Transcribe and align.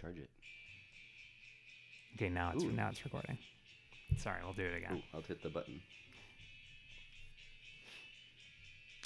charge 0.00 0.16
it. 0.16 0.30
Okay, 2.16 2.28
now 2.28 2.52
it's 2.54 2.64
Ooh. 2.64 2.72
now 2.72 2.88
it's 2.90 3.04
recording. 3.04 3.38
Sorry, 4.16 4.38
we'll 4.42 4.54
do 4.54 4.64
it 4.64 4.76
again. 4.76 4.96
Ooh, 4.96 5.02
I'll 5.16 5.22
hit 5.22 5.42
the 5.42 5.50
button. 5.50 5.80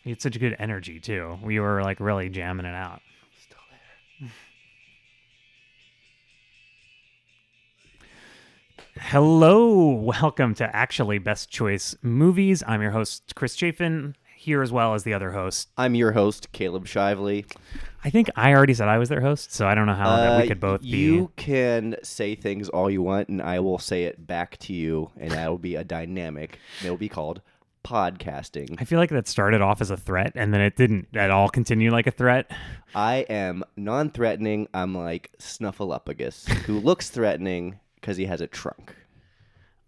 It's 0.05 0.23
such 0.23 0.39
good 0.39 0.55
energy 0.59 1.01
too. 1.01 1.39
We 1.43 1.59
were 1.61 1.83
like 1.83 1.99
really 1.99 2.29
jamming 2.29 2.67
it 2.67 2.75
out. 2.75 3.01
Still 3.43 3.59
there. 4.21 4.31
Hello, 9.01 9.91
welcome 9.91 10.55
to 10.55 10.77
Actually 10.77 11.19
Best 11.19 11.51
Choice 11.51 11.97
Movies. 12.03 12.63
I'm 12.67 12.81
your 12.81 12.93
host 12.93 13.35
Chris 13.35 13.57
Chafin 13.57 14.15
here 14.45 14.63
as 14.63 14.71
well 14.71 14.93
as 14.95 15.03
the 15.05 15.15
other 15.15 15.33
host. 15.33 15.71
I'm 15.79 15.95
your 15.95 16.13
host, 16.13 16.53
Caleb 16.53 16.85
Shively. 16.87 17.51
I 18.05 18.11
think 18.11 18.29
I 18.37 18.53
already 18.53 18.75
said 18.75 18.89
I 18.89 18.99
was 18.99 19.09
their 19.09 19.23
host, 19.23 19.53
so 19.55 19.67
I 19.67 19.75
don't 19.75 19.87
know 19.87 19.95
how 19.95 20.17
that 20.17 20.37
we 20.37 20.45
Uh, 20.45 20.47
could 20.49 20.61
both 20.61 20.83
You 20.85 20.93
be. 20.93 20.99
You 20.99 21.31
can 21.37 21.97
say 22.03 22.35
things 22.35 22.69
all 22.69 22.91
you 22.91 23.03
want, 23.03 23.29
and 23.31 23.41
I 23.41 23.61
will 23.61 23.79
say 23.79 24.05
it 24.05 24.27
back 24.27 24.59
to 24.59 24.75
you, 24.75 25.11
and 25.19 25.31
that 25.31 25.49
will 25.49 25.59
be 25.59 25.77
a 25.77 25.85
dynamic. 25.85 26.59
It'll 26.85 26.99
be 26.99 27.09
called 27.09 27.41
podcasting. 27.83 28.77
I 28.79 28.85
feel 28.85 28.99
like 28.99 29.11
that 29.11 29.29
started 29.29 29.61
off 29.61 29.81
as 29.81 29.91
a 29.91 29.97
threat 29.97 30.33
and 30.35 30.55
then 30.55 30.61
it 30.63 30.75
didn't 30.77 31.07
at 31.15 31.31
all 31.31 31.49
continue 31.51 31.91
like 31.91 32.07
a 32.07 32.11
threat. 32.11 32.51
I 32.95 33.27
am 33.29 33.63
non-threatening. 33.77 34.69
I'm 34.73 34.95
like 34.95 35.31
Snuffleupagus, 35.39 36.49
who 36.65 36.81
looks 36.81 37.11
threatening 37.11 37.79
because 37.97 38.17
he 38.17 38.25
has 38.27 38.41
a 38.41 38.47
trunk. 38.47 38.95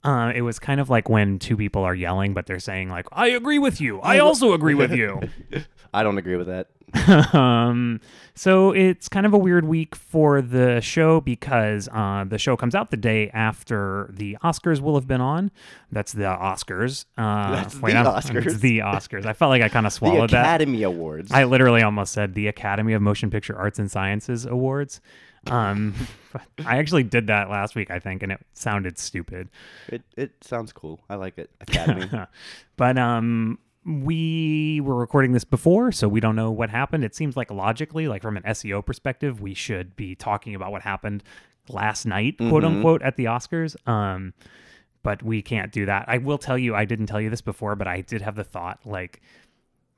Uh, 0.07 0.33
it 0.35 0.43
was 0.43 0.59
kind 0.59 0.81
of 0.81 0.89
like 0.91 1.09
when 1.09 1.39
two 1.39 1.57
people 1.57 1.83
are 1.83 1.95
yelling, 1.95 2.33
but 2.35 2.47
they're 2.47 2.59
saying 2.61 2.89
like, 2.89 3.07
"I 3.13 3.29
agree 3.29 3.59
with 3.59 3.81
you. 3.81 4.01
I 4.01 4.19
also 4.27 4.53
agree 4.53 4.75
with 4.75 4.93
you." 4.93 5.21
I 5.95 6.03
don't 6.03 6.19
agree 6.19 6.37
with 6.37 6.47
that. 6.49 6.69
um, 7.35 8.01
so 8.35 8.71
it's 8.73 9.09
kind 9.09 9.27
of 9.27 9.33
a 9.35 9.39
weird 9.39 9.65
week 9.67 9.95
for 9.97 10.41
the 10.41 10.81
show 10.81 11.21
because 11.21 11.89
uh, 11.93 12.25
the 12.29 12.39
show 12.39 12.57
comes 12.57 12.75
out 12.75 12.91
the 12.91 12.97
day 12.97 13.31
after 13.31 14.09
the 14.13 14.37
Oscars 14.45 14.81
will 14.81 14.95
have 14.95 15.07
been 15.09 15.21
on. 15.21 15.51
That's 15.91 16.13
the 16.13 16.25
Oscars. 16.25 17.07
Uh, 17.19 17.57
That's 17.57 17.75
the 17.75 17.87
I'm- 17.93 18.07
Oscars. 18.07 18.47
It's 18.47 18.59
the 18.59 18.79
Oscars. 18.81 19.27
I 19.27 19.33
felt 19.33 19.51
like 19.51 19.63
I 19.63 19.69
kind 19.69 19.87
of 19.87 19.93
The 19.93 19.97
swallowed 19.97 20.31
that. 20.31 20.43
Academy 20.43 20.83
Awards. 20.85 21.33
I 21.33 21.45
literally 21.45 21.83
almost 21.83 22.13
said 22.13 22.35
the 22.35 22.47
Academy 22.49 22.93
of 22.93 23.03
Motion 23.03 23.31
Picture 23.31 23.57
Arts 23.57 23.79
and 23.79 23.91
Sciences 23.91 24.47
Awards. 24.47 25.01
Um, 25.51 25.95
I 26.65 26.79
actually 26.79 27.03
did 27.05 27.29
that 27.29 27.49
last 27.51 27.75
week, 27.75 27.91
I 27.91 27.99
think, 27.99 28.23
and 28.23 28.33
it 28.33 28.41
sounded 28.53 28.99
stupid. 28.99 29.49
It 29.89 30.03
it 30.17 30.33
sounds 30.43 30.73
cool. 30.73 31.01
I 31.09 31.15
like 31.17 31.39
it. 31.39 31.51
Academy. 31.61 32.11
but 32.77 32.99
um 32.99 33.59
we 33.85 34.81
were 34.83 34.97
recording 34.97 35.31
this 35.31 35.45
before 35.45 35.93
so 35.93 36.09
we 36.09 36.19
don't 36.19 36.35
know 36.35 36.51
what 36.51 36.71
happened 36.71 37.05
it 37.05 37.15
seems 37.15 37.37
like 37.37 37.53
logically 37.53 38.09
like 38.09 38.21
from 38.21 38.37
an 38.37 38.43
seo 38.43 38.85
perspective 38.85 39.41
we 39.41 39.55
should 39.55 39.95
be 39.95 40.13
talking 40.17 40.57
about 40.57 40.73
what 40.73 40.83
happened 40.83 41.23
last 41.69 42.05
night 42.05 42.37
quote 42.37 42.65
Mhm. 42.65 42.67
unquote 42.79 43.01
at 43.03 43.15
the 43.15 43.27
oscars 43.27 43.77
um 43.89 44.35
but 45.05 45.23
we 45.23 45.41
can't 45.41 45.71
do 45.71 45.87
that 45.87 46.05
i 46.09 46.19
will 46.19 46.37
tell 46.37 46.59
you 46.59 46.75
i 46.75 46.85
didn't 46.85 47.07
tell 47.07 47.21
you 47.21 47.31
this 47.31 47.41
before 47.41 47.77
but 47.77 47.87
i 47.87 48.01
did 48.01 48.23
have 48.23 48.35
the 48.35 48.43
thought 48.43 48.81
like 48.85 49.23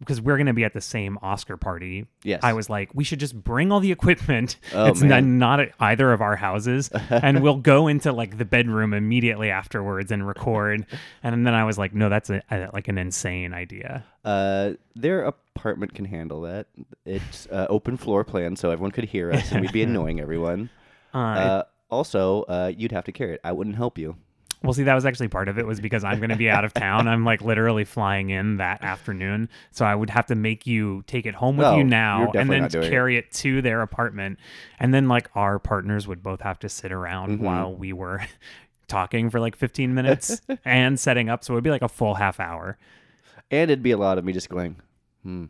because 0.00 0.20
we're 0.20 0.36
going 0.36 0.46
to 0.46 0.52
be 0.52 0.64
at 0.64 0.72
the 0.74 0.80
same 0.80 1.18
Oscar 1.22 1.56
party. 1.56 2.06
Yes. 2.22 2.41
I 2.42 2.52
was 2.52 2.70
like, 2.70 2.91
we 2.94 3.02
should 3.04 3.18
just 3.20 3.34
bring 3.42 3.72
all 3.72 3.80
the 3.80 3.91
equipment. 3.92 4.56
Oh, 4.74 4.86
it's 4.86 5.00
not, 5.00 5.08
man. 5.24 5.38
not 5.38 5.60
at 5.60 5.72
either 5.80 6.12
of 6.12 6.20
our 6.20 6.36
houses, 6.36 6.88
and 7.10 7.42
we'll 7.42 7.56
go 7.56 7.88
into 7.88 8.12
like 8.12 8.38
the 8.38 8.44
bedroom 8.44 8.92
immediately 8.94 9.50
afterwards 9.50 10.12
and 10.12 10.26
record. 10.26 10.86
and 11.22 11.46
then 11.46 11.54
I 11.54 11.64
was 11.64 11.78
like, 11.78 11.94
no, 11.94 12.08
that's 12.08 12.30
a, 12.30 12.42
a, 12.50 12.70
like 12.72 12.88
an 12.88 12.98
insane 12.98 13.52
idea. 13.54 14.04
Uh, 14.24 14.72
their 14.94 15.24
apartment 15.24 15.94
can 15.94 16.04
handle 16.04 16.42
that. 16.42 16.66
It's 17.04 17.46
uh, 17.48 17.66
open 17.69 17.96
floor 17.96 18.24
plan, 18.24 18.56
so 18.56 18.70
everyone 18.70 18.91
could 18.92 19.04
hear 19.04 19.32
us, 19.32 19.50
and 19.50 19.60
we'd 19.62 19.72
be 19.72 19.82
annoying 19.88 20.20
everyone. 20.20 20.70
Uh, 21.14 21.19
Uh, 21.19 21.62
also, 21.91 22.42
uh, 22.42 22.70
you'd 22.76 22.92
have 22.92 23.04
to 23.04 23.12
carry 23.12 23.34
it. 23.34 23.41
I 23.42 23.52
wouldn't 23.52 23.76
help 23.76 23.96
you. 23.98 24.16
Well, 24.62 24.72
see, 24.72 24.82
that 24.82 24.94
was 24.94 25.06
actually 25.06 25.28
part 25.28 25.48
of 25.48 25.56
it 25.58 25.66
was 25.66 25.80
because 25.80 26.02
I'm 26.02 26.18
going 26.18 26.30
to 26.30 26.36
be 26.36 26.50
out 26.50 26.64
of 26.64 26.74
town. 26.74 27.06
I'm 27.06 27.24
like 27.24 27.40
literally 27.42 27.84
flying 27.84 28.30
in 28.30 28.56
that 28.56 28.82
afternoon, 28.82 29.48
so 29.70 29.84
I 29.84 29.94
would 29.94 30.10
have 30.10 30.26
to 30.26 30.34
make 30.34 30.66
you 30.66 31.04
take 31.06 31.26
it 31.26 31.34
home 31.36 31.56
with 31.56 31.66
Oh, 31.69 31.72
you 31.72 31.76
you're 31.78 31.86
now, 31.86 32.24
and 32.24 32.32
definitely 32.32 32.54
then 32.56 32.62
not 32.62 32.70
doing 32.72 32.84
it. 32.86 32.91
carry 32.91 33.16
it 33.16 33.30
to 33.34 33.62
their 33.62 33.82
apartment, 33.82 34.38
and 34.80 34.92
then 34.92 35.06
like 35.06 35.30
our 35.36 35.58
partners 35.60 36.08
would 36.08 36.22
both 36.24 36.41
have 36.41 36.58
to 36.60 36.68
sit 36.68 36.91
around 36.91 37.38
Mhm. 37.38 37.42
while 37.42 37.72
we 37.74 37.92
were 37.92 38.20
talking 38.88 39.30
for 39.30 39.38
like 39.38 39.54
15 39.54 39.94
minutes 39.94 40.41
and 40.64 40.98
setting 40.98 41.28
up, 41.28 41.44
so 41.44 41.52
it 41.52 41.56
would 41.56 41.64
be 41.64 41.70
like 41.70 41.82
a 41.82 41.88
full 41.88 42.14
half 42.16 42.41
hour. 42.41 42.78
And 43.50 43.70
it'd 43.70 43.82
be 43.82 43.92
a 43.92 43.97
lot 43.97 44.18
of 44.18 44.24
me 44.24 44.32
just 44.32 44.48
going, 44.48 44.76
hmm, 45.22 45.44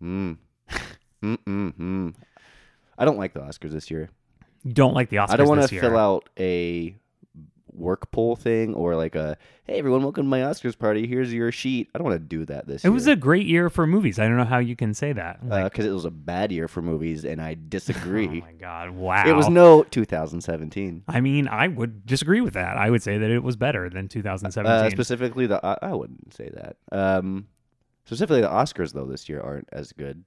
hmm, 0.00 0.32
hmm, 1.20 1.34
hmm, 1.44 1.68
hmm. 1.70 2.08
I 2.96 3.04
don't 3.04 3.18
like 3.18 3.32
the 3.34 3.40
Oscars 3.40 3.72
this 3.72 3.90
year. 3.90 4.10
You 4.62 4.72
don't 4.72 4.94
like 4.94 5.08
the 5.08 5.16
Oscars 5.16 5.30
I 5.30 5.36
don't 5.38 5.48
want 5.48 5.60
this 5.60 5.70
to 5.70 5.74
year. 5.74 5.82
fill 5.82 5.96
out 5.98 6.28
a 6.38 6.94
work 7.74 8.10
poll 8.10 8.36
thing 8.36 8.74
or 8.74 8.94
like 8.96 9.14
a, 9.14 9.36
hey, 9.64 9.78
everyone, 9.78 10.02
welcome 10.02 10.24
to 10.24 10.28
my 10.28 10.40
Oscars 10.40 10.78
party. 10.78 11.06
Here's 11.06 11.32
your 11.32 11.50
sheet. 11.52 11.90
I 11.94 11.98
don't 11.98 12.06
want 12.06 12.16
to 12.20 12.24
do 12.24 12.44
that 12.46 12.66
this 12.66 12.84
It 12.84 12.88
year. 12.88 12.92
was 12.92 13.06
a 13.06 13.16
great 13.16 13.46
year 13.46 13.68
for 13.70 13.86
movies. 13.86 14.18
I 14.18 14.26
don't 14.28 14.36
know 14.36 14.44
how 14.44 14.58
you 14.58 14.76
can 14.76 14.94
say 14.94 15.12
that. 15.12 15.46
Like, 15.46 15.72
because 15.72 15.84
it 15.86 15.90
was 15.90 16.04
a 16.04 16.10
bad 16.10 16.52
year 16.52 16.68
for 16.68 16.82
movies, 16.82 17.24
and 17.24 17.40
I 17.42 17.52
oh 17.58 17.64
disagree. 17.68 18.40
my 18.40 18.52
god! 18.52 18.90
Wow. 18.90 19.24
It 19.26 19.32
was 19.32 19.48
no 19.48 19.82
2017. 19.84 21.04
I 21.08 21.20
mean, 21.20 21.48
I 21.48 21.68
would 21.68 22.06
disagree 22.06 22.40
with 22.40 22.54
that. 22.54 22.76
I 22.76 22.90
would 22.90 23.02
say 23.02 23.18
that 23.18 23.30
it 23.30 23.42
was 23.42 23.56
better 23.56 23.88
than 23.90 24.08
2017. 24.08 24.86
Uh, 24.86 24.90
specifically, 24.90 25.46
the 25.46 25.64
I 25.64 25.78
I 25.82 25.92
wouldn't 25.94 26.32
say 26.34 26.50
that. 26.54 26.76
Um, 26.92 27.48
specifically, 28.04 28.40
the 28.40 28.48
Oscars 28.48 28.92
though 28.92 29.06
this 29.06 29.28
year 29.28 29.40
aren't 29.40 29.68
as 29.72 29.92
good. 29.92 30.24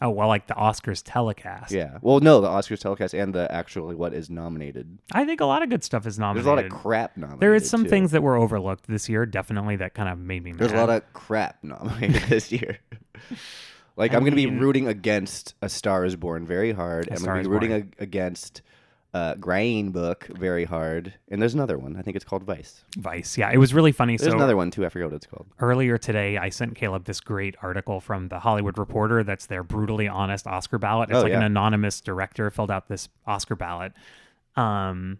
Oh 0.00 0.10
well, 0.10 0.28
like 0.28 0.46
the 0.46 0.54
Oscars 0.54 1.02
telecast. 1.04 1.72
Yeah. 1.72 1.98
Well, 2.02 2.20
no, 2.20 2.40
the 2.40 2.48
Oscars 2.48 2.80
telecast 2.80 3.14
and 3.14 3.34
the 3.34 3.50
actually 3.50 3.94
what 3.94 4.14
is 4.14 4.30
nominated. 4.30 4.98
I 5.12 5.24
think 5.24 5.40
a 5.40 5.46
lot 5.46 5.62
of 5.62 5.68
good 5.68 5.84
stuff 5.84 6.06
is 6.06 6.18
nominated. 6.18 6.46
There's 6.46 6.52
a 6.52 6.56
lot 6.56 6.64
of 6.64 6.70
crap 6.72 7.16
nominated. 7.16 7.40
There 7.40 7.54
is 7.54 7.68
some 7.68 7.84
too. 7.84 7.90
things 7.90 8.12
that 8.12 8.22
were 8.22 8.36
overlooked 8.36 8.86
this 8.86 9.08
year, 9.08 9.26
definitely 9.26 9.76
that 9.76 9.94
kind 9.94 10.08
of 10.08 10.18
made 10.18 10.42
me 10.42 10.52
mad. 10.52 10.60
There's 10.60 10.72
a 10.72 10.76
lot 10.76 10.90
of 10.90 11.12
crap 11.12 11.62
nominated 11.62 12.22
this 12.28 12.50
year. 12.50 12.78
like 13.96 14.12
I 14.12 14.16
I'm 14.16 14.22
going 14.22 14.32
to 14.32 14.36
be 14.36 14.46
rooting 14.46 14.88
against 14.88 15.54
A 15.62 15.68
Star 15.68 16.04
Is 16.04 16.16
Born 16.16 16.46
very 16.46 16.72
hard. 16.72 17.08
I'm 17.10 17.22
going 17.22 17.42
to 17.42 17.48
be 17.48 17.52
rooting 17.52 17.92
against 17.98 18.62
uh, 19.12 19.34
Green 19.34 19.90
Book 19.90 20.28
very 20.30 20.64
hard. 20.64 21.12
And 21.28 21.40
there's 21.42 21.54
another 21.54 21.78
one. 21.78 21.96
I 21.96 22.02
think 22.02 22.14
it's 22.16 22.24
called 22.24 22.44
Vice. 22.44 22.84
Vice. 22.96 23.36
Yeah, 23.36 23.50
it 23.50 23.56
was 23.58 23.74
really 23.74 23.92
funny. 23.92 24.16
So 24.16 24.24
there's 24.24 24.32
so 24.32 24.38
another 24.38 24.56
one 24.56 24.70
too. 24.70 24.86
I 24.86 24.88
forget 24.88 25.08
what 25.08 25.16
it's 25.16 25.26
called. 25.26 25.46
earlier 25.58 25.98
today, 25.98 26.36
I 26.38 26.48
sent 26.50 26.76
Caleb 26.76 27.04
this 27.04 27.20
great 27.20 27.56
article 27.62 28.00
from 28.00 28.28
the 28.28 28.38
Hollywood 28.38 28.78
Reporter. 28.78 29.24
That's 29.24 29.46
their 29.46 29.62
brutally 29.64 30.06
honest 30.08 30.46
Oscar 30.46 30.78
ballot. 30.78 31.10
It's 31.10 31.18
Oh, 31.18 31.22
like 31.22 31.32
an 31.32 31.42
anonymous 31.42 32.00
director 32.00 32.50
filled 32.50 32.70
out 32.70 32.88
this 32.88 33.08
Oscar 33.26 33.56
ballot. 33.56 33.92
Um, 34.56 35.18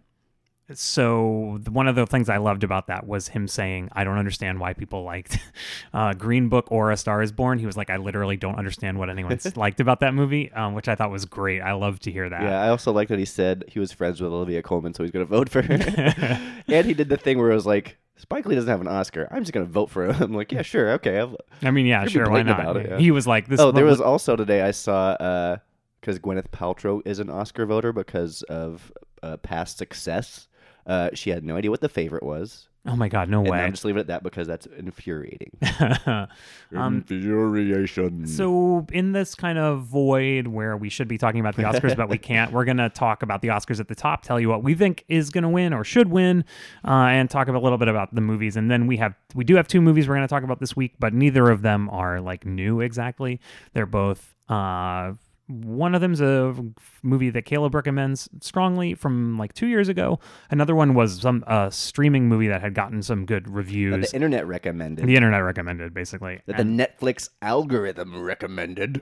so 0.73 1.59
one 1.69 1.87
of 1.87 1.95
the 1.95 2.05
things 2.05 2.29
I 2.29 2.37
loved 2.37 2.63
about 2.63 2.87
that 2.87 3.07
was 3.07 3.27
him 3.27 3.47
saying, 3.47 3.89
"I 3.91 4.03
don't 4.03 4.17
understand 4.17 4.59
why 4.59 4.73
people 4.73 5.03
liked 5.03 5.37
uh, 5.93 6.13
Green 6.13 6.49
Book 6.49 6.67
or 6.71 6.91
A 6.91 6.97
Star 6.97 7.21
Is 7.21 7.31
Born." 7.31 7.59
He 7.59 7.65
was 7.65 7.77
like, 7.77 7.89
"I 7.89 7.97
literally 7.97 8.37
don't 8.37 8.55
understand 8.55 8.97
what 8.97 9.09
anyone's 9.09 9.55
liked 9.57 9.79
about 9.79 9.99
that 10.01 10.13
movie," 10.13 10.51
um, 10.53 10.73
which 10.73 10.87
I 10.87 10.95
thought 10.95 11.11
was 11.11 11.25
great. 11.25 11.61
I 11.61 11.73
love 11.73 11.99
to 12.01 12.11
hear 12.11 12.29
that. 12.29 12.41
Yeah, 12.41 12.61
I 12.61 12.69
also 12.69 12.91
like 12.91 13.07
that 13.09 13.19
he 13.19 13.25
said 13.25 13.65
he 13.67 13.79
was 13.79 13.91
friends 13.91 14.21
with 14.21 14.31
Olivia 14.31 14.61
Colman, 14.61 14.93
so 14.93 15.03
he's 15.03 15.11
going 15.11 15.25
to 15.25 15.29
vote 15.29 15.49
for 15.49 15.61
her. 15.61 15.73
and 16.67 16.85
he 16.85 16.93
did 16.93 17.09
the 17.09 17.17
thing 17.17 17.37
where 17.37 17.51
it 17.51 17.55
was 17.55 17.65
like, 17.65 17.97
Spike 18.17 18.45
Lee 18.45 18.55
doesn't 18.55 18.69
have 18.69 18.81
an 18.81 18.87
Oscar. 18.87 19.27
I'm 19.31 19.41
just 19.41 19.53
going 19.53 19.65
to 19.65 19.71
vote 19.71 19.89
for 19.89 20.07
him. 20.07 20.21
I'm 20.21 20.33
like, 20.33 20.51
yeah, 20.51 20.61
sure, 20.61 20.91
okay. 20.91 21.19
I'll... 21.19 21.37
I 21.61 21.71
mean, 21.71 21.85
yeah, 21.85 22.05
sure, 22.05 22.29
why 22.29 22.43
not? 22.43 22.77
it, 22.77 22.89
yeah. 22.89 22.97
He 22.97 23.11
was 23.11 23.25
like, 23.25 23.47
"This." 23.47 23.59
Oh, 23.59 23.71
there 23.71 23.85
was 23.85 24.01
also 24.01 24.35
today 24.35 24.61
I 24.61 24.71
saw 24.71 25.57
because 25.99 26.19
Gwyneth 26.19 26.49
Paltrow 26.49 27.01
is 27.05 27.19
an 27.19 27.29
Oscar 27.29 27.65
voter 27.65 27.93
because 27.93 28.43
of 28.43 28.91
uh, 29.23 29.37
past 29.37 29.77
success. 29.77 30.47
Uh, 30.85 31.09
she 31.13 31.29
had 31.29 31.43
no 31.43 31.55
idea 31.55 31.71
what 31.71 31.81
the 31.81 31.89
favorite 31.89 32.23
was. 32.23 32.67
Oh 32.83 32.95
my 32.95 33.09
God, 33.09 33.29
no 33.29 33.41
And 33.41 33.49
way. 33.49 33.59
I'm 33.59 33.73
just 33.73 33.85
leave 33.85 33.95
it 33.95 34.01
at 34.01 34.07
that 34.07 34.23
because 34.23 34.47
that's 34.47 34.65
infuriating. 34.65 35.51
um, 36.75 36.95
Infuriation. 36.97 38.25
So, 38.25 38.87
in 38.91 39.11
this 39.11 39.35
kind 39.35 39.59
of 39.59 39.83
void 39.83 40.47
where 40.47 40.75
we 40.75 40.89
should 40.89 41.07
be 41.07 41.19
talking 41.19 41.39
about 41.39 41.55
the 41.55 41.61
Oscars, 41.61 41.95
but 41.95 42.09
we 42.09 42.17
can't, 42.17 42.51
we're 42.51 42.65
going 42.65 42.77
to 42.77 42.89
talk 42.89 43.21
about 43.21 43.43
the 43.43 43.49
Oscars 43.49 43.79
at 43.79 43.87
the 43.87 43.93
top, 43.93 44.23
tell 44.23 44.39
you 44.39 44.49
what 44.49 44.63
we 44.63 44.73
think 44.73 45.05
is 45.07 45.29
going 45.29 45.43
to 45.43 45.49
win 45.49 45.73
or 45.73 45.83
should 45.83 46.09
win, 46.09 46.43
uh, 46.83 46.89
and 46.89 47.29
talk 47.29 47.47
a 47.47 47.51
little 47.51 47.77
bit 47.77 47.87
about 47.87 48.15
the 48.15 48.21
movies. 48.21 48.55
And 48.55 48.71
then 48.71 48.87
we 48.87 48.97
have, 48.97 49.13
we 49.35 49.43
do 49.43 49.55
have 49.57 49.67
two 49.67 49.81
movies 49.81 50.07
we're 50.07 50.15
going 50.15 50.27
to 50.27 50.33
talk 50.33 50.43
about 50.43 50.59
this 50.59 50.75
week, 50.75 50.95
but 50.97 51.13
neither 51.13 51.51
of 51.51 51.61
them 51.61 51.87
are 51.91 52.19
like 52.19 52.47
new 52.47 52.81
exactly. 52.81 53.39
They're 53.73 53.85
both, 53.85 54.33
uh, 54.49 55.13
one 55.51 55.93
of 55.95 56.01
them's 56.01 56.21
a 56.21 56.55
movie 57.03 57.29
that 57.31 57.43
Caleb 57.43 57.75
recommends 57.75 58.29
strongly 58.39 58.93
from 58.93 59.37
like 59.37 59.53
two 59.53 59.67
years 59.67 59.89
ago. 59.89 60.19
Another 60.49 60.75
one 60.75 60.93
was 60.93 61.19
some 61.21 61.43
uh, 61.47 61.69
streaming 61.69 62.27
movie 62.27 62.47
that 62.47 62.61
had 62.61 62.73
gotten 62.73 63.01
some 63.03 63.25
good 63.25 63.45
that 63.45 63.51
reviews. 63.51 64.09
the 64.11 64.15
internet 64.15 64.47
recommended. 64.47 65.05
The 65.05 65.15
internet 65.15 65.43
recommended, 65.43 65.93
basically. 65.93 66.41
that 66.45 66.59
And- 66.59 66.79
the 66.79 66.83
Netflix 66.87 67.29
algorithm 67.41 68.21
recommended. 68.21 69.01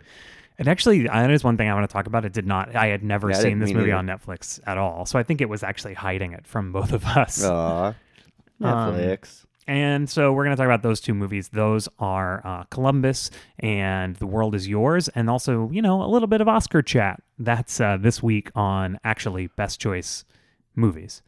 And 0.57 0.67
actually, 0.67 1.07
that 1.07 1.31
is 1.31 1.41
one 1.43 1.55
thing 1.55 1.69
I 1.69 1.73
want 1.73 1.89
to 1.89 1.93
talk 1.93 2.05
about. 2.05 2.25
It 2.25 2.33
did 2.33 2.45
not. 2.45 2.75
I 2.75 2.87
had 2.87 3.01
never 3.01 3.29
Yeah, 3.29 3.37
seen 3.37 3.59
this 3.59 3.71
movie 3.71 3.91
neither. 3.91 3.95
on 3.97 4.07
Netflix 4.07 4.59
at 4.67 4.77
all. 4.77 5.05
So 5.05 5.17
I 5.17 5.23
think 5.23 5.39
it 5.39 5.47
was 5.47 5.63
actually 5.63 5.93
hiding 5.93 6.33
it 6.33 6.45
from 6.45 6.73
both 6.73 6.91
of 6.91 7.05
us. 7.05 7.41
Aw. 7.45 7.87
Um, 7.87 7.93
Netflix. 8.61 9.45
And 9.69 10.09
so 10.09 10.33
we're 10.33 10.45
going 10.45 10.55
to 10.55 10.59
talk 10.59 10.65
about 10.65 10.81
those 10.81 10.99
two 10.99 11.13
movies. 11.13 11.49
Those 11.49 11.87
are 11.99 12.41
uh, 12.43 12.63
Columbus 12.71 13.29
and 13.59 14.15
The 14.15 14.25
World 14.25 14.55
Is 14.55 14.67
Yours, 14.67 15.09
and 15.09 15.29
also, 15.29 15.69
you 15.69 15.79
know, 15.79 16.01
a 16.01 16.09
little 16.09 16.27
bit 16.27 16.41
of 16.41 16.47
Oscar 16.47 16.81
chat. 16.81 17.21
That's 17.37 17.79
uh, 17.79 17.97
this 18.01 18.23
week 18.23 18.49
on 18.55 18.97
actually 19.03 19.45
Best 19.45 19.79
Choice 19.79 20.25
Movies. 20.73 21.21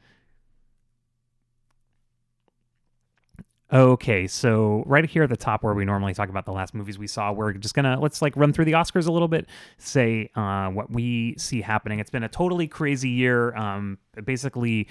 Okay, 3.74 4.28
so 4.28 4.84
right 4.86 5.06
here 5.10 5.24
at 5.24 5.30
the 5.30 5.38
top 5.38 5.64
where 5.64 5.74
we 5.74 5.86
normally 5.86 6.14
talk 6.14 6.28
about 6.28 6.46
the 6.46 6.52
last 6.52 6.74
movies 6.74 7.00
we 7.00 7.08
saw, 7.08 7.32
we're 7.32 7.54
just 7.54 7.74
gonna 7.74 7.98
let's 8.00 8.22
like 8.22 8.36
run 8.36 8.52
through 8.52 8.66
the 8.66 8.74
Oscars 8.74 9.08
a 9.08 9.12
little 9.12 9.30
bit, 9.30 9.48
say 9.78 10.30
uh, 10.36 10.70
what 10.70 10.92
we 10.92 11.36
see 11.38 11.62
happening. 11.62 12.00
It's 12.00 12.10
been 12.10 12.24
a 12.24 12.30
totally 12.30 12.68
crazy 12.68 13.10
year. 13.10 13.56
Um, 13.56 13.98
basically, 14.26 14.88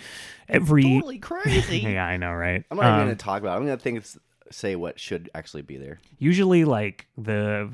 every 0.48 0.82
Totally 0.82 1.18
crazy. 1.18 1.78
yeah, 1.80 2.06
I 2.06 2.16
know, 2.16 2.32
right? 2.32 2.64
I'm 2.70 2.76
not 2.78 2.84
even 2.86 2.94
Um, 3.00 3.06
going 3.06 3.16
to 3.18 3.22
talk 3.22 3.42
about 3.42 3.52
it. 3.54 3.56
I'm 3.58 3.66
going 3.66 3.76
to 3.76 3.82
think 3.82 3.98
it's, 3.98 4.16
say 4.50 4.74
what 4.76 4.98
should 4.98 5.30
actually 5.34 5.62
be 5.62 5.76
there. 5.76 6.00
usually 6.18 6.64
like 6.64 7.06
the 7.18 7.70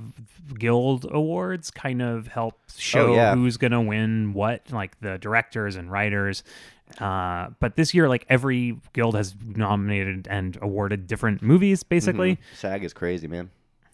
guild 0.58 1.06
awards 1.11 1.70
kind 1.70 2.03
of 2.03 2.26
help 2.26 2.61
show 2.76 3.12
Oh, 3.12 3.14
yeah. 3.14 3.35
who's 3.35 3.56
gonna 3.56 3.81
win 3.81 4.35
what 4.35 4.70
like 4.70 4.99
the 5.00 5.17
directors 5.19 5.76
and 5.76 5.91
writers 5.91 6.43
uh, 7.00 7.48
but 7.60 7.76
this 7.76 7.93
year 7.94 8.08
like 8.08 8.25
every 8.28 8.78
guild 8.93 9.14
has 9.14 9.34
nominated 9.44 10.26
and 10.31 10.58
awarded 10.62 11.06
different 11.06 11.43
movies 11.43 11.82
basically 11.82 12.38
SAG 12.54 12.84
is 12.84 12.93
crazy, 12.93 13.26
man. 13.28 13.50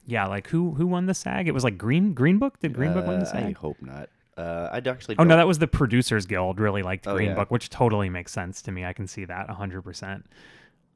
yeah 0.06 0.26
like 0.26 0.48
who 0.48 0.72
who 0.74 0.86
won 0.86 1.06
the 1.06 1.14
sag 1.14 1.48
it 1.48 1.52
was 1.54 1.64
like 1.64 1.76
green 1.78 2.14
green 2.14 2.38
book 2.38 2.58
did 2.60 2.72
green 2.74 2.92
book 2.92 3.06
win 3.06 3.18
the 3.20 3.26
SAG? 3.26 3.44
I 3.44 3.52
hope 3.52 3.80
not. 3.82 4.08
Uh, 4.36 4.68
I 4.72 4.78
actually. 4.88 5.16
oh 5.18 5.24
no 5.24 5.36
that 5.36 5.46
was 5.46 5.58
the 5.58 5.66
producers 5.68 6.24
guild 6.26 6.58
really 6.58 6.82
liked 6.82 7.06
Oh, 7.06 7.14
green 7.14 7.30
yeah. 7.30 7.34
book 7.34 7.50
which 7.50 7.68
totally 7.68 8.08
makes 8.08 8.32
sense 8.32 8.62
to 8.62 8.72
me 8.72 8.84
i 8.84 8.92
can 8.94 9.06
see 9.06 9.24
that 9.26 9.46
100% 9.48 10.22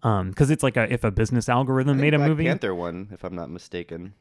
um 0.03 0.31
because 0.31 0.51
it's 0.51 0.63
like 0.63 0.77
a 0.77 0.91
if 0.93 1.05
a 1.05 1.11
business 1.11 1.49
algorithm 1.49 1.99
made 2.01 2.15
a 2.15 2.19
Black 2.19 2.29
movie 2.31 2.45
Panther 2.45 2.75
one, 2.75 3.09
if 3.13 3.25
I'm 3.25 3.35
not 3.35 3.51
mistaken. 3.51 4.15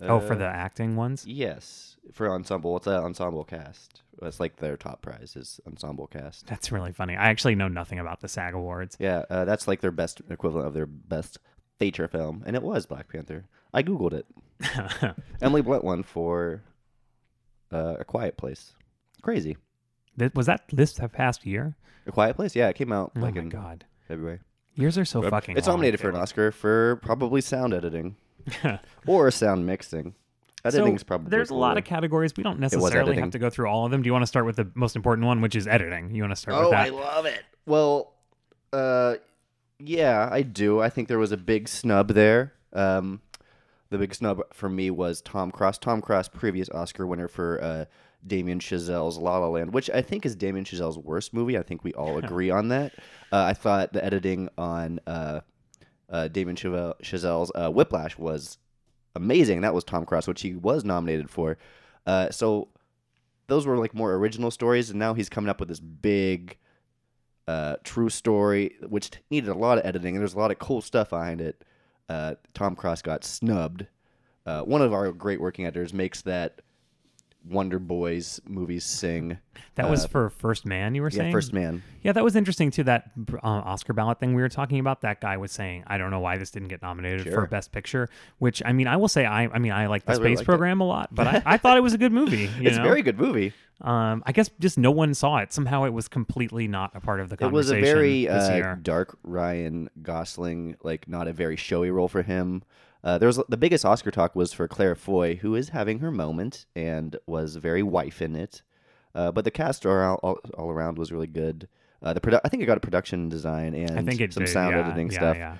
oh 0.00 0.18
for 0.20 0.32
Uh, 0.34 0.38
the 0.38 0.46
acting 0.46 0.96
ones 0.96 1.24
Yes, 1.26 1.93
for 2.12 2.30
ensemble. 2.32 2.72
What's 2.72 2.84
that 2.86 3.02
ensemble 3.02 3.44
cast? 3.44 4.02
That's 4.20 4.38
like 4.40 4.56
their 4.56 4.76
top 4.76 5.02
prize 5.02 5.34
is 5.36 5.60
ensemble 5.66 6.06
cast. 6.06 6.46
That's 6.46 6.70
really 6.70 6.92
funny. 6.92 7.16
I 7.16 7.24
actually 7.30 7.54
know 7.56 7.68
nothing 7.68 7.98
about 7.98 8.20
the 8.20 8.28
SAG 8.28 8.54
Awards. 8.54 8.96
Yeah, 9.00 9.24
uh, 9.30 9.44
that's 9.44 9.66
like 9.66 9.80
their 9.80 9.90
best 9.90 10.20
equivalent 10.30 10.66
of 10.68 10.74
their 10.74 10.86
best 10.86 11.38
feature 11.78 12.06
film, 12.08 12.42
and 12.46 12.54
it 12.54 12.62
was 12.62 12.86
Black 12.86 13.08
Panther. 13.08 13.44
I 13.72 13.82
googled 13.82 14.12
it. 14.12 15.16
Emily 15.42 15.62
Blunt 15.62 15.82
won 15.84 16.02
for 16.04 16.62
uh, 17.72 17.96
A 17.98 18.04
Quiet 18.04 18.36
Place. 18.36 18.72
Crazy. 19.22 19.56
Th- 20.18 20.32
was 20.34 20.46
that 20.46 20.62
this 20.72 20.98
past 21.12 21.44
year? 21.44 21.74
A 22.06 22.12
Quiet 22.12 22.36
Place. 22.36 22.54
Yeah, 22.54 22.68
it 22.68 22.76
came 22.76 22.92
out 22.92 23.12
Oh 23.16 23.20
like 23.20 23.34
my 23.34 23.40
in 23.42 23.48
god, 23.48 23.84
February. 24.06 24.38
years 24.74 24.96
are 24.96 25.04
so 25.04 25.22
fucking. 25.28 25.56
It's 25.56 25.66
long, 25.66 25.78
nominated 25.78 26.00
for 26.00 26.08
an 26.10 26.16
Oscar 26.16 26.52
for 26.52 26.96
probably 27.02 27.40
sound 27.40 27.74
editing 27.74 28.14
or 29.06 29.30
sound 29.32 29.66
mixing. 29.66 30.14
Editing's 30.64 31.02
so 31.02 31.06
probably 31.06 31.30
there's 31.30 31.50
a 31.50 31.54
lot 31.54 31.76
of 31.78 31.84
categories. 31.84 32.32
We 32.36 32.42
don't 32.42 32.58
necessarily 32.58 33.16
have 33.16 33.30
to 33.30 33.38
go 33.38 33.50
through 33.50 33.68
all 33.68 33.84
of 33.84 33.90
them. 33.90 34.02
Do 34.02 34.06
you 34.08 34.12
want 34.12 34.22
to 34.22 34.26
start 34.26 34.46
with 34.46 34.56
the 34.56 34.70
most 34.74 34.96
important 34.96 35.26
one, 35.26 35.40
which 35.40 35.54
is 35.54 35.66
editing? 35.66 36.14
You 36.14 36.22
want 36.22 36.32
to 36.32 36.36
start 36.36 36.58
with 36.58 36.68
Oh, 36.68 36.70
that? 36.70 36.86
I 36.86 36.90
love 36.90 37.26
it. 37.26 37.42
Well, 37.66 38.14
uh, 38.72 39.16
yeah, 39.78 40.28
I 40.30 40.42
do. 40.42 40.80
I 40.80 40.88
think 40.88 41.08
there 41.08 41.18
was 41.18 41.32
a 41.32 41.36
big 41.36 41.68
snub 41.68 42.08
there. 42.08 42.54
Um, 42.72 43.20
the 43.90 43.98
big 43.98 44.14
snub 44.14 44.40
for 44.52 44.68
me 44.68 44.90
was 44.90 45.20
Tom 45.20 45.50
Cross. 45.50 45.78
Tom 45.78 46.00
Cross, 46.00 46.28
previous 46.28 46.68
Oscar 46.70 47.06
winner 47.06 47.28
for 47.28 47.62
uh, 47.62 47.84
Damien 48.26 48.58
Chazelle's 48.58 49.18
La 49.18 49.38
La 49.38 49.48
Land, 49.48 49.72
which 49.74 49.90
I 49.90 50.00
think 50.02 50.24
is 50.24 50.34
Damien 50.34 50.64
Chazelle's 50.64 50.98
worst 50.98 51.34
movie. 51.34 51.58
I 51.58 51.62
think 51.62 51.84
we 51.84 51.92
all 51.94 52.16
agree 52.24 52.50
on 52.50 52.68
that. 52.68 52.92
Uh, 53.30 53.44
I 53.44 53.52
thought 53.52 53.92
the 53.92 54.04
editing 54.04 54.48
on 54.56 54.98
uh, 55.06 55.40
uh, 56.08 56.28
Damien 56.28 56.56
Chazelle's 56.56 57.52
uh, 57.54 57.70
Whiplash 57.70 58.16
was 58.18 58.58
amazing. 59.14 59.60
That 59.60 59.74
was 59.74 59.84
Tom 59.84 60.04
Cross, 60.04 60.28
which 60.28 60.42
he 60.42 60.54
was 60.54 60.84
nominated 60.84 61.30
for. 61.30 61.58
Uh, 62.06 62.30
so 62.30 62.68
those 63.46 63.66
were 63.66 63.78
like 63.78 63.94
more 63.94 64.14
original 64.14 64.50
stories, 64.50 64.90
and 64.90 64.98
now 64.98 65.14
he's 65.14 65.28
coming 65.28 65.50
up 65.50 65.60
with 65.60 65.68
this 65.68 65.80
big, 65.80 66.56
uh, 67.46 67.76
true 67.84 68.08
story, 68.08 68.76
which 68.88 69.10
needed 69.30 69.50
a 69.50 69.54
lot 69.54 69.78
of 69.78 69.84
editing, 69.84 70.14
and 70.14 70.20
there's 70.20 70.34
a 70.34 70.38
lot 70.38 70.50
of 70.50 70.58
cool 70.58 70.80
stuff 70.80 71.10
behind 71.10 71.40
it. 71.40 71.64
Uh, 72.08 72.34
Tom 72.52 72.76
Cross 72.76 73.02
got 73.02 73.24
snubbed. 73.24 73.86
Uh, 74.46 74.62
one 74.62 74.82
of 74.82 74.92
our 74.92 75.10
great 75.12 75.40
working 75.40 75.64
editors 75.64 75.94
makes 75.94 76.22
that 76.22 76.60
Wonder 77.48 77.78
Boys 77.78 78.40
movies 78.46 78.84
sing. 78.84 79.38
that 79.74 79.88
was 79.90 80.04
uh, 80.04 80.08
for 80.08 80.30
First 80.30 80.64
Man. 80.64 80.94
You 80.94 81.02
were 81.02 81.10
Yeah, 81.10 81.18
saying 81.18 81.32
First 81.32 81.52
Man. 81.52 81.82
Yeah, 82.02 82.12
that 82.12 82.24
was 82.24 82.36
interesting 82.36 82.70
too. 82.70 82.84
That 82.84 83.10
uh, 83.32 83.38
Oscar 83.42 83.92
ballot 83.92 84.18
thing 84.20 84.34
we 84.34 84.42
were 84.42 84.48
talking 84.48 84.78
about. 84.78 85.02
That 85.02 85.20
guy 85.20 85.36
was 85.36 85.52
saying, 85.52 85.84
"I 85.86 85.98
don't 85.98 86.10
know 86.10 86.20
why 86.20 86.38
this 86.38 86.50
didn't 86.50 86.68
get 86.68 86.80
nominated 86.82 87.32
for 87.32 87.46
Best 87.46 87.72
Picture." 87.72 88.08
Which 88.38 88.62
I 88.64 88.72
mean, 88.72 88.86
I 88.86 88.96
will 88.96 89.08
say, 89.08 89.26
I 89.26 89.44
I 89.46 89.58
mean, 89.58 89.72
I 89.72 89.86
like 89.86 90.04
the 90.06 90.12
I 90.12 90.16
really 90.16 90.36
space 90.36 90.42
it. 90.42 90.44
program 90.46 90.80
a 90.80 90.84
lot, 90.86 91.14
but 91.14 91.26
I, 91.26 91.42
I 91.44 91.56
thought 91.58 91.76
it 91.76 91.82
was 91.82 91.92
a 91.92 91.98
good 91.98 92.12
movie. 92.12 92.48
It's 92.60 92.76
know? 92.76 92.82
a 92.82 92.86
very 92.86 93.02
good 93.02 93.18
movie. 93.18 93.52
Um, 93.80 94.22
I 94.24 94.32
guess 94.32 94.50
just 94.60 94.78
no 94.78 94.90
one 94.90 95.14
saw 95.14 95.38
it. 95.38 95.52
Somehow 95.52 95.84
it 95.84 95.90
was 95.90 96.08
completely 96.08 96.68
not 96.68 96.92
a 96.94 97.00
part 97.00 97.20
of 97.20 97.28
the 97.28 97.36
conversation. 97.36 97.54
It 97.54 97.56
was 97.56 97.66
conversation 97.70 97.94
a 97.94 97.96
very 97.96 98.26
this 98.26 98.48
uh, 98.48 98.54
year. 98.54 98.78
dark 98.82 99.18
Ryan 99.22 99.90
Gosling, 100.02 100.76
like 100.82 101.08
not 101.08 101.28
a 101.28 101.32
very 101.32 101.56
showy 101.56 101.90
role 101.90 102.08
for 102.08 102.22
him. 102.22 102.62
Uh, 103.02 103.18
there 103.18 103.26
was 103.26 103.38
the 103.48 103.56
biggest 103.56 103.84
Oscar 103.84 104.10
talk 104.10 104.34
was 104.34 104.52
for 104.52 104.66
Claire 104.66 104.94
Foy, 104.94 105.36
who 105.36 105.54
is 105.54 105.70
having 105.70 105.98
her 105.98 106.10
moment 106.10 106.64
and 106.74 107.16
was 107.26 107.56
very 107.56 107.82
wife 107.82 108.22
in 108.22 108.34
it. 108.34 108.62
Uh, 109.14 109.30
but 109.30 109.44
the 109.44 109.50
cast 109.50 109.84
all, 109.84 110.18
all, 110.22 110.38
all 110.56 110.70
around 110.70 110.96
was 110.96 111.12
really 111.12 111.26
good. 111.26 111.68
Uh, 112.02 112.12
the 112.14 112.20
produ- 112.20 112.40
I 112.44 112.48
think 112.48 112.62
it 112.62 112.66
got 112.66 112.76
a 112.76 112.80
production 112.80 113.28
design 113.28 113.74
and 113.74 113.98
I 113.98 114.02
think 114.02 114.20
it 114.20 114.32
some 114.32 114.44
did, 114.44 114.52
sound 114.52 114.74
yeah, 114.74 114.80
editing 114.80 115.10
yeah, 115.10 115.18
stuff. 115.18 115.36
Yeah. 115.36 115.56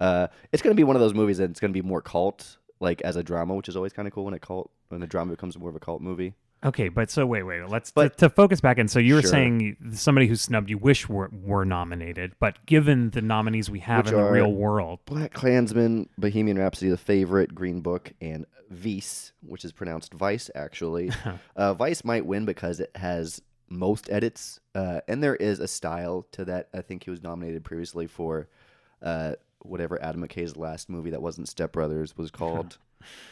Uh, 0.00 0.26
it's 0.52 0.62
going 0.62 0.74
to 0.74 0.78
be 0.78 0.84
one 0.84 0.96
of 0.96 1.00
those 1.00 1.14
movies 1.14 1.38
that 1.38 1.50
it's 1.50 1.60
going 1.60 1.72
to 1.72 1.82
be 1.82 1.86
more 1.86 2.02
cult, 2.02 2.58
like 2.80 3.00
as 3.02 3.16
a 3.16 3.22
drama, 3.22 3.54
which 3.54 3.68
is 3.68 3.76
always 3.76 3.92
kind 3.92 4.06
of 4.06 4.14
cool 4.14 4.24
when 4.24 4.34
a 4.34 4.38
cult 4.38 4.70
when 4.88 5.02
a 5.02 5.06
drama 5.06 5.32
becomes 5.32 5.58
more 5.58 5.70
of 5.70 5.76
a 5.76 5.80
cult 5.80 6.00
movie. 6.00 6.34
Okay, 6.64 6.88
but 6.88 7.10
so 7.10 7.24
wait, 7.24 7.44
wait. 7.44 7.68
Let's 7.68 7.90
But- 7.92 8.18
to, 8.18 8.28
to 8.28 8.30
focus 8.30 8.60
back 8.60 8.78
in. 8.78 8.88
So 8.88 8.98
you 8.98 9.14
were 9.14 9.22
Sure. 9.22 9.30
saying 9.30 9.76
somebody 9.92 10.26
who 10.26 10.34
snubbed 10.34 10.68
you 10.70 10.78
wish 10.78 11.08
were 11.08 11.30
were 11.32 11.64
nominated, 11.64 12.32
but 12.40 12.64
given 12.66 13.10
the 13.10 13.22
nominees 13.22 13.70
we 13.70 13.78
have 13.80 14.06
Which 14.06 14.14
in 14.14 14.20
the 14.20 14.30
real 14.30 14.52
world, 14.52 15.00
Black 15.04 15.32
Klansman, 15.32 16.08
Bohemian 16.18 16.58
Rhapsody, 16.58 16.90
The 16.90 16.96
Favorite, 16.96 17.54
Green 17.54 17.80
Book, 17.80 18.12
and 18.20 18.44
Vice, 18.70 19.32
which 19.40 19.64
is 19.64 19.72
pronounced 19.72 20.12
Vice, 20.14 20.50
actually. 20.54 21.10
uh, 21.56 21.74
Vice 21.74 22.04
might 22.04 22.26
win 22.26 22.44
because 22.44 22.80
it 22.80 22.90
has 22.96 23.40
most 23.70 24.10
edits, 24.10 24.58
uh, 24.74 25.00
and 25.06 25.22
there 25.22 25.36
is 25.36 25.60
a 25.60 25.68
style 25.68 26.26
to 26.32 26.44
that. 26.46 26.68
I 26.74 26.80
think 26.80 27.04
he 27.04 27.10
was 27.10 27.22
nominated 27.22 27.64
previously 27.64 28.06
for 28.06 28.48
uh, 29.00 29.34
whatever 29.60 30.02
Adam 30.02 30.26
McKay's 30.26 30.56
last 30.56 30.88
movie 30.88 31.10
that 31.10 31.22
wasn't 31.22 31.48
Step 31.48 31.72
Brothers 31.72 32.16
was 32.16 32.30
called. 32.30 32.78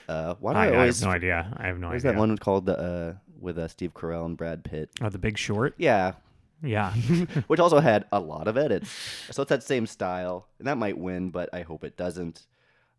Uh, 0.09 0.35
why 0.41 0.53
do 0.53 0.59
I, 0.59 0.65
I, 0.67 0.69
I 0.69 0.77
always? 0.77 1.01
have 1.01 1.09
no 1.09 1.15
idea. 1.15 1.55
I 1.57 1.67
have 1.67 1.79
no 1.79 1.89
idea. 1.89 2.13
that 2.13 2.17
one 2.19 2.37
called? 2.39 2.67
The 2.67 2.79
uh, 2.79 3.15
with 3.41 3.59
uh, 3.59 3.69
Steve 3.69 3.93
Carell 3.95 4.25
and 4.27 4.37
Brad 4.37 4.65
Pitt. 4.65 4.91
Oh, 5.01 5.09
The 5.09 5.19
Big 5.19 5.37
Short. 5.39 5.75
Yeah, 5.77 6.13
Yeah. 6.63 6.93
which 7.49 7.61
also 7.61 7.81
had 7.81 8.07
a 8.13 8.19
lot 8.21 8.49
of 8.49 8.57
edits. 8.57 8.89
So 9.31 9.43
it's 9.43 9.51
that 9.51 9.63
same 9.63 9.87
style, 9.87 10.49
and 10.59 10.67
that 10.67 10.79
might 10.79 10.97
win, 10.97 11.31
but 11.31 11.51
I 11.53 11.63
hope 11.63 11.85
it 11.85 11.97
doesn't. 11.97 12.47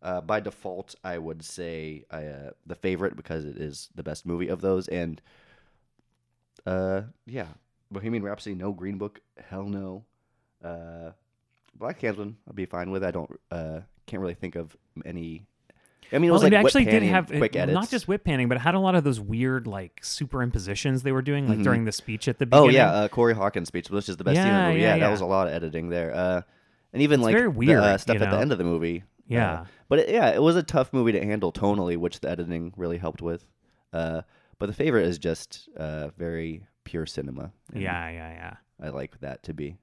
Uh, 0.00 0.20
by 0.20 0.38
default, 0.38 0.94
I 1.02 1.18
would 1.18 1.42
say 1.44 2.04
I, 2.10 2.26
uh, 2.26 2.50
the 2.66 2.76
favorite 2.76 3.16
because 3.16 3.44
it 3.44 3.56
is 3.56 3.88
the 3.96 4.04
best 4.04 4.24
movie 4.26 4.46
of 4.46 4.60
those, 4.60 4.86
and 4.86 5.20
uh, 6.66 7.02
yeah, 7.26 7.46
Bohemian 7.90 8.22
Rhapsody, 8.22 8.54
no 8.54 8.72
Green 8.72 8.96
Book, 8.98 9.20
hell 9.48 9.64
no. 9.64 10.04
Uh, 10.62 11.10
Black 11.74 11.98
Klansman, 11.98 12.36
I'll 12.46 12.54
be 12.54 12.66
fine 12.66 12.90
with. 12.90 13.02
I 13.02 13.10
don't, 13.10 13.40
uh, 13.50 13.80
can't 14.06 14.20
really 14.20 14.34
think 14.34 14.54
of 14.56 14.76
any. 15.04 15.46
I 16.12 16.18
mean, 16.18 16.30
it 16.30 16.32
was 16.32 16.42
well, 16.42 16.50
like 16.50 16.52
it 16.60 16.64
actually 16.64 16.84
did 16.86 17.02
have 17.04 17.26
quick 17.28 17.54
it- 17.54 17.58
edits. 17.58 17.74
not 17.74 17.90
just 17.90 18.08
whip 18.08 18.24
panning, 18.24 18.48
but 18.48 18.56
it 18.56 18.60
had 18.60 18.74
a 18.74 18.78
lot 18.80 18.94
of 18.94 19.04
those 19.04 19.20
weird 19.20 19.66
like 19.66 20.00
superimpositions 20.02 21.02
they 21.02 21.12
were 21.12 21.22
doing, 21.22 21.48
like 21.48 21.58
Mhm. 21.58 21.64
during 21.64 21.84
the 21.84 21.92
speech 21.92 22.28
at 22.28 22.38
the 22.38 22.46
beginning. 22.46 22.68
Oh 22.70 22.72
yeah, 22.72 22.90
uh, 22.92 23.08
Corey 23.08 23.34
Hawkins' 23.34 23.68
speech, 23.68 23.90
which 23.90 24.08
is 24.08 24.16
the 24.16 24.24
best 24.24 24.36
scene 24.36 24.46
in 24.46 24.52
Yeah, 24.52 24.62
the 24.62 24.68
movie. 24.68 24.80
yeah, 24.80 24.88
Yeah, 24.88 24.94
yeah. 24.96 25.04
that 25.06 25.10
was 25.10 25.20
a 25.20 25.26
lot 25.26 25.46
of 25.48 25.52
editing 25.54 25.88
there. 25.88 26.14
Uh, 26.14 26.42
and 26.92 27.02
even 27.02 27.20
It's 27.20 27.24
like 27.26 27.34
very 27.34 27.44
the, 27.50 27.58
weird, 27.58 27.82
uh, 27.82 27.98
stuff 27.98 28.16
you 28.18 28.22
at 28.22 28.30
the 28.30 28.38
end 28.38 28.52
of 28.52 28.58
the 28.58 28.64
movie. 28.64 29.04
Yeah. 29.26 29.52
Uh, 29.52 29.64
but 29.88 29.98
it, 30.00 30.08
yeah, 30.08 30.30
it 30.30 30.40
was 30.42 30.56
a 30.56 30.62
tough 30.62 30.92
movie 30.92 31.12
to 31.12 31.22
handle 31.24 31.52
tonally, 31.52 31.96
which 31.98 32.20
the 32.20 32.30
editing 32.30 32.72
really 32.76 32.96
helped 32.98 33.20
with. 33.20 33.44
Uh, 33.92 34.22
but 34.58 34.66
the 34.66 34.72
favorite 34.72 35.04
is 35.06 35.18
just 35.18 35.68
uh, 35.76 36.08
very 36.16 36.66
pure 36.84 37.04
cinema. 37.04 37.52
yeah, 37.74 38.08
yeah, 38.08 38.32
yeah. 38.32 38.54
I 38.82 38.88
like 38.88 39.20
that 39.20 39.42
to 39.44 39.52
be 39.54 39.76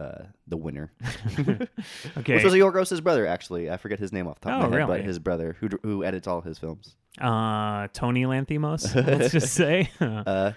uh, 0.00 0.24
the 0.48 0.56
winner. 0.56 0.92
Okay. 2.16 2.34
Which 2.34 2.44
was 2.44 2.54
Yorgos's 2.54 3.00
brother, 3.00 3.26
actually. 3.26 3.70
I 3.70 3.76
forget 3.76 3.98
his 3.98 4.12
name 4.12 4.26
off 4.26 4.40
the 4.40 4.48
top 4.50 4.62
Oh, 4.62 4.66
of 4.66 4.70
my 4.70 4.78
head, 4.78 4.88
really? 4.88 4.98
but 5.00 5.06
his 5.06 5.18
brother 5.18 5.56
who 5.60 5.68
who 5.82 6.04
edits 6.04 6.26
all 6.26 6.40
his 6.40 6.58
films. 6.58 6.96
uh, 7.20 7.88
Tony 7.92 8.24
Lanthimos. 8.24 8.94
let's 9.06 9.32
just 9.32 9.52
say. 9.54 9.90
Uh, 10.00 10.52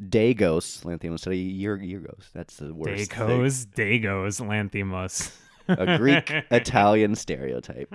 Dagos, 0.00 0.82
Lanthimos, 0.84 1.26
Yer- 1.26 1.78
Yorgos. 1.78 2.32
That's 2.32 2.56
the 2.56 2.72
worst. 2.74 3.10
thing. 3.12 3.28
Dagos, 3.28 3.66
Dagos, 3.66 4.40
Lanthimos. 4.40 5.32
a 5.68 5.98
Greek 5.98 6.30
Italian 6.50 7.14
stereotype, 7.14 7.92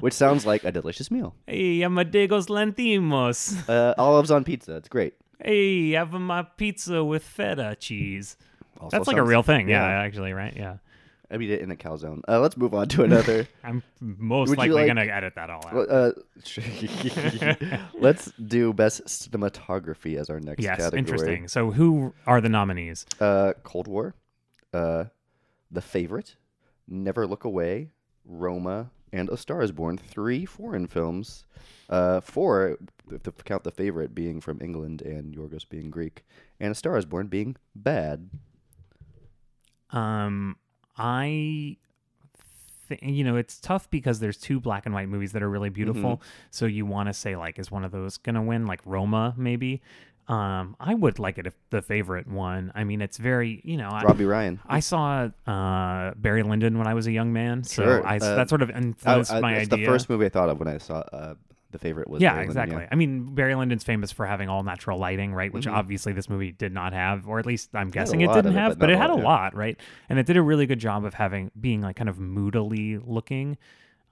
which 0.00 0.12
sounds 0.14 0.44
like 0.46 0.64
a 0.64 0.70
delicious 0.72 1.10
meal. 1.10 1.34
hey, 1.46 1.82
I'm 1.82 1.96
a 1.98 2.04
Dagos 2.04 2.48
Lanthimos. 2.48 3.68
Uh, 3.68 3.94
olives 3.98 4.30
on 4.30 4.44
pizza. 4.44 4.76
It's 4.76 4.88
great. 4.88 5.14
Hey, 5.42 5.92
having 5.92 6.22
my 6.22 6.42
pizza 6.42 7.02
with 7.02 7.22
feta 7.24 7.74
cheese. 7.80 8.36
Also 8.80 8.96
That's 8.96 9.06
like 9.06 9.16
a 9.16 9.20
sounds- 9.20 9.28
real 9.28 9.42
thing. 9.42 9.68
Yeah, 9.68 9.84
actually, 9.84 10.32
right? 10.32 10.54
Yeah. 10.56 10.76
I 11.32 11.36
mean 11.36 11.50
it 11.50 11.60
in 11.60 11.70
a 11.70 11.76
calzone. 11.76 12.22
Uh, 12.26 12.40
let's 12.40 12.56
move 12.56 12.74
on 12.74 12.88
to 12.88 13.04
another. 13.08 13.46
I'm 13.62 13.82
most 14.00 14.48
Would 14.48 14.56
you 14.58 14.74
likely 14.74 14.74
like- 14.74 14.86
gonna 14.88 15.02
edit 15.02 15.34
that 15.36 15.48
all 15.50 15.64
out. 15.68 15.88
Uh, 15.88 16.10
let's 18.00 18.32
do 18.32 18.72
best 18.72 19.04
cinematography 19.06 20.16
as 20.18 20.30
our 20.30 20.40
next 20.40 20.62
yes, 20.62 20.78
category. 20.78 20.98
interesting. 20.98 21.48
So 21.48 21.70
who 21.70 22.14
are 22.26 22.40
the 22.40 22.48
nominees? 22.48 23.06
Uh, 23.20 23.52
Cold 23.62 23.86
War, 23.86 24.14
uh, 24.72 25.04
The 25.70 25.80
Favorite, 25.82 26.36
Never 26.88 27.26
Look 27.26 27.44
Away, 27.44 27.90
Roma, 28.24 28.90
and 29.12 29.28
A 29.28 29.36
Star 29.36 29.62
Is 29.62 29.72
Born. 29.72 29.98
Three 29.98 30.44
foreign 30.46 30.86
films. 30.86 31.44
Uh, 31.88 32.20
four, 32.20 32.76
if 33.10 33.22
to 33.24 33.32
count 33.32 33.64
The 33.64 33.70
Favorite 33.72 34.14
being 34.14 34.40
from 34.40 34.60
England 34.60 35.02
and 35.02 35.34
Yorgos 35.34 35.68
being 35.68 35.90
Greek, 35.90 36.24
and 36.58 36.72
A 36.72 36.74
Star 36.74 36.96
Is 36.96 37.04
Born 37.06 37.26
being 37.28 37.56
bad. 37.74 38.30
Um, 39.92 40.56
I, 40.96 41.76
th- 42.88 43.02
you 43.02 43.24
know, 43.24 43.36
it's 43.36 43.58
tough 43.60 43.88
because 43.90 44.20
there's 44.20 44.36
two 44.36 44.60
black 44.60 44.86
and 44.86 44.94
white 44.94 45.08
movies 45.08 45.32
that 45.32 45.42
are 45.42 45.50
really 45.50 45.70
beautiful. 45.70 46.16
Mm-hmm. 46.16 46.24
So 46.50 46.66
you 46.66 46.86
want 46.86 47.08
to 47.08 47.12
say 47.12 47.36
like, 47.36 47.58
is 47.58 47.70
one 47.70 47.84
of 47.84 47.92
those 47.92 48.16
gonna 48.18 48.42
win? 48.42 48.66
Like 48.66 48.80
Roma, 48.84 49.34
maybe. 49.36 49.80
Um, 50.28 50.76
I 50.78 50.94
would 50.94 51.18
like 51.18 51.38
it 51.38 51.46
if 51.48 51.54
the 51.70 51.82
favorite 51.82 52.28
one. 52.28 52.70
I 52.76 52.84
mean, 52.84 53.00
it's 53.00 53.16
very, 53.16 53.60
you 53.64 53.76
know, 53.76 53.88
I, 53.88 54.02
Robbie 54.02 54.26
Ryan. 54.26 54.60
I 54.68 54.78
saw 54.78 55.28
uh, 55.44 56.12
Barry 56.14 56.44
Lyndon 56.44 56.78
when 56.78 56.86
I 56.86 56.94
was 56.94 57.08
a 57.08 57.12
young 57.12 57.32
man, 57.32 57.64
so 57.64 57.82
Sure. 57.82 58.06
I 58.06 58.16
Uh, 58.18 58.36
that 58.36 58.48
sort 58.48 58.62
of 58.62 58.70
I- 58.70 58.74
influenced 58.74 59.32
I- 59.32 59.40
my 59.40 59.54
it's 59.56 59.72
idea. 59.72 59.84
the 59.86 59.90
first 59.92 60.08
movie 60.08 60.26
I 60.26 60.28
thought 60.28 60.48
of 60.48 60.60
when 60.60 60.68
I 60.68 60.78
saw 60.78 60.98
uh, 61.12 61.34
The 61.72 61.78
Favorite 61.78 62.08
was 62.10 62.20
yeah, 62.20 62.30
Barry 62.34 62.46
Lyndon, 62.48 62.62
exactly. 62.64 62.88
I 62.90 62.94
mean, 62.96 63.34
Barry 63.34 63.54
Lyndon's 63.54 63.84
famous 63.84 64.10
for 64.10 64.26
having 64.26 64.48
all 64.48 64.62
natural 64.64 64.98
lighting, 64.98 65.32
right? 65.32 65.52
Which 65.52 65.66
Mhm. 65.66 65.72
obviously 65.72 66.12
this 66.12 66.28
movie 66.28 66.50
did 66.52 66.72
not 66.72 66.92
have, 66.92 67.28
or 67.28 67.38
at 67.38 67.46
least 67.46 67.70
I'm 67.74 67.90
guessing 67.90 68.20
it 68.22 68.32
didn't 68.32 68.52
it, 68.52 68.58
have, 68.58 68.70
but 68.72 68.78
but, 68.80 68.90
it 68.90 68.98
had 68.98 69.10
a 69.10 69.16
yeah. 69.16 69.22
lot, 69.22 69.54
right? 69.54 69.78
And 70.08 70.18
it 70.18 70.26
did 70.26 70.36
a 70.36 70.42
really 70.42 70.66
good 70.66 70.80
job 70.80 71.04
of 71.04 71.14
having 71.14 71.50
being 71.60 71.80
like 71.80 71.94
kind 71.96 72.08
of 72.08 72.18
moodily 72.18 72.98
looking. 72.98 73.56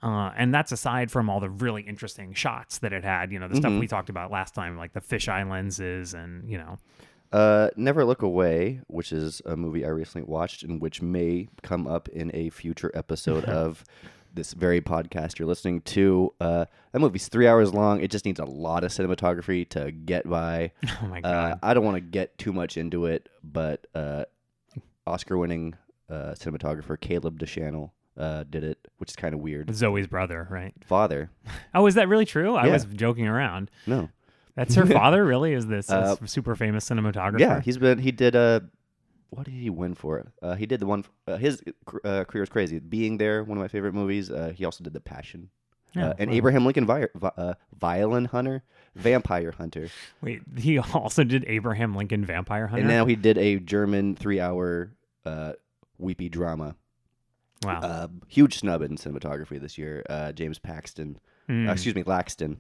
Uh, 0.01 0.31
and 0.37 0.55
that's 0.55 0.71
aside 0.71 1.11
from 1.11 1.29
all 1.29 1.41
the 1.41 1.51
really 1.51 1.83
interesting 1.83 2.33
shots 2.33 2.79
that 2.79 2.93
it 2.93 3.03
had, 3.03 3.33
you 3.33 3.41
know, 3.41 3.49
the 3.49 3.57
stuff 3.57 3.73
Mhm. 3.73 3.81
we 3.81 3.89
talked 3.89 4.09
about 4.09 4.31
last 4.31 4.55
time, 4.55 4.77
like 4.77 4.93
the 4.93 5.01
fisheye 5.01 5.49
lenses 5.49 6.15
and, 6.15 6.49
you 6.49 6.59
know, 6.59 6.79
Uh, 7.31 7.69
Never 7.77 8.07
Look 8.07 8.23
Away, 8.23 8.81
which 8.87 9.13
is 9.13 9.43
a 9.45 9.55
movie 9.55 9.85
I 9.85 9.89
recently 9.89 10.27
watched 10.27 10.63
and 10.63 10.81
which 10.81 11.03
may 11.03 11.49
come 11.63 11.87
up 11.87 12.09
in 12.09 12.31
a 12.33 12.49
future 12.49 12.91
episode 12.95 13.45
of 13.47 13.85
this 14.39 14.55
very 14.55 14.81
podcast 14.81 15.39
you're 15.39 15.49
listening 15.49 15.81
to. 15.83 16.33
Uh, 16.41 16.65
that 16.93 17.01
movie's 17.01 17.29
three 17.29 17.47
hours 17.47 17.75
long. 17.75 18.01
It 18.01 18.11
just 18.11 18.25
needs 18.25 18.41
a 18.41 18.45
lot 18.45 18.85
of 18.85 18.91
cinematography 18.93 19.69
to 19.71 19.91
get 19.93 20.29
by. 20.29 20.73
oh 21.03 21.07
my 21.09 21.19
Uh, 21.19 21.21
God. 21.51 21.59
I 21.63 21.75
don't 21.75 21.85
want 21.85 21.97
to 21.97 22.01
get 22.01 22.39
too 22.39 22.53
much 22.53 22.77
into 22.77 23.05
it, 23.07 23.29
but 23.45 23.87
uh, 23.95 24.25
Oscar-winning 25.07 25.75
uh, 26.11 26.35
cinematographer 26.39 26.99
Caleb 27.01 27.39
Deschanel 27.39 27.93
uh, 28.17 28.45
did 28.49 28.65
it, 28.65 28.79
which 28.99 29.11
is 29.11 29.17
kind 29.17 29.35
of 29.35 29.41
weird. 29.41 29.75
Zoe's 29.75 30.07
brother, 30.07 30.47
right? 30.51 30.73
Father, 30.87 31.31
Oh, 31.75 31.87
is 31.87 31.95
that 31.95 32.09
really 32.09 32.25
true? 32.25 32.55
I 32.57 32.67
Yeah. 32.67 32.73
was 32.73 32.85
joking 32.85 33.27
around. 33.27 33.71
no, 33.87 34.09
That's 34.55 34.75
her 34.75 34.87
father, 35.01 35.25
really? 35.25 35.53
Is 35.53 35.67
this 35.67 35.91
Uh, 35.91 36.17
super 36.27 36.57
famous 36.57 36.89
cinematographer? 36.89 37.39
yeah, 37.41 37.61
he's 37.61 37.79
been 37.79 37.99
he 37.99 38.11
did 38.13 38.35
uh 38.35 38.61
what 39.31 39.45
did 39.45 39.55
he 39.55 39.71
win 39.71 39.95
for? 39.95 40.33
Uh, 40.43 40.55
he 40.55 40.67
did 40.67 40.81
the 40.81 40.87
one. 40.87 41.05
Uh, 41.27 41.37
his 41.37 41.63
uh, 42.05 42.25
career 42.25 42.43
is 42.45 42.49
crazy. 42.49 42.79
Being 42.79 43.19
there, 43.19 43.45
one 43.45 43.59
of 43.59 43.63
my 43.63 43.69
favorite 43.69 43.95
movies. 43.95 44.31
Uh, 44.31 44.53
he 44.55 44.65
also 44.65 44.83
did 44.85 44.93
The 44.93 45.01
Passion. 45.01 45.51
Uh, 45.97 46.13
and 46.19 46.31
wow. 46.31 46.37
Abraham 46.37 46.65
Lincoln 46.67 46.85
Vi- 46.87 47.07
Vi- 47.15 47.33
uh, 47.39 47.55
Violin 47.79 48.27
Hunter, 48.27 48.63
Vampire 48.95 49.53
Hunter, 49.53 49.89
Wait, 50.21 50.43
he 50.59 50.79
also 50.79 51.25
did 51.25 51.45
Abraham 51.49 51.95
Lincoln 51.97 52.25
Vampire 52.27 52.67
Hunter. 52.67 52.81
and 52.83 52.89
now 52.89 53.07
he 53.07 53.17
did 53.17 53.39
a 53.39 53.59
German 53.59 54.15
three-hour 54.15 54.93
uh, 55.25 55.53
weepy 55.97 56.29
drama. 56.29 56.77
wow. 57.65 57.81
Uh, 57.81 58.09
huge 58.29 58.59
snub 58.59 58.83
in 58.83 58.97
cinematography 58.97 59.59
this 59.61 59.79
year. 59.79 60.05
Uh, 60.11 60.31
James 60.33 60.59
Paxton, 60.59 61.19
Mm. 61.49 61.69
uh, 61.69 61.73
excuse 61.73 61.95
me, 61.95 62.03
Laxton. 62.03 62.59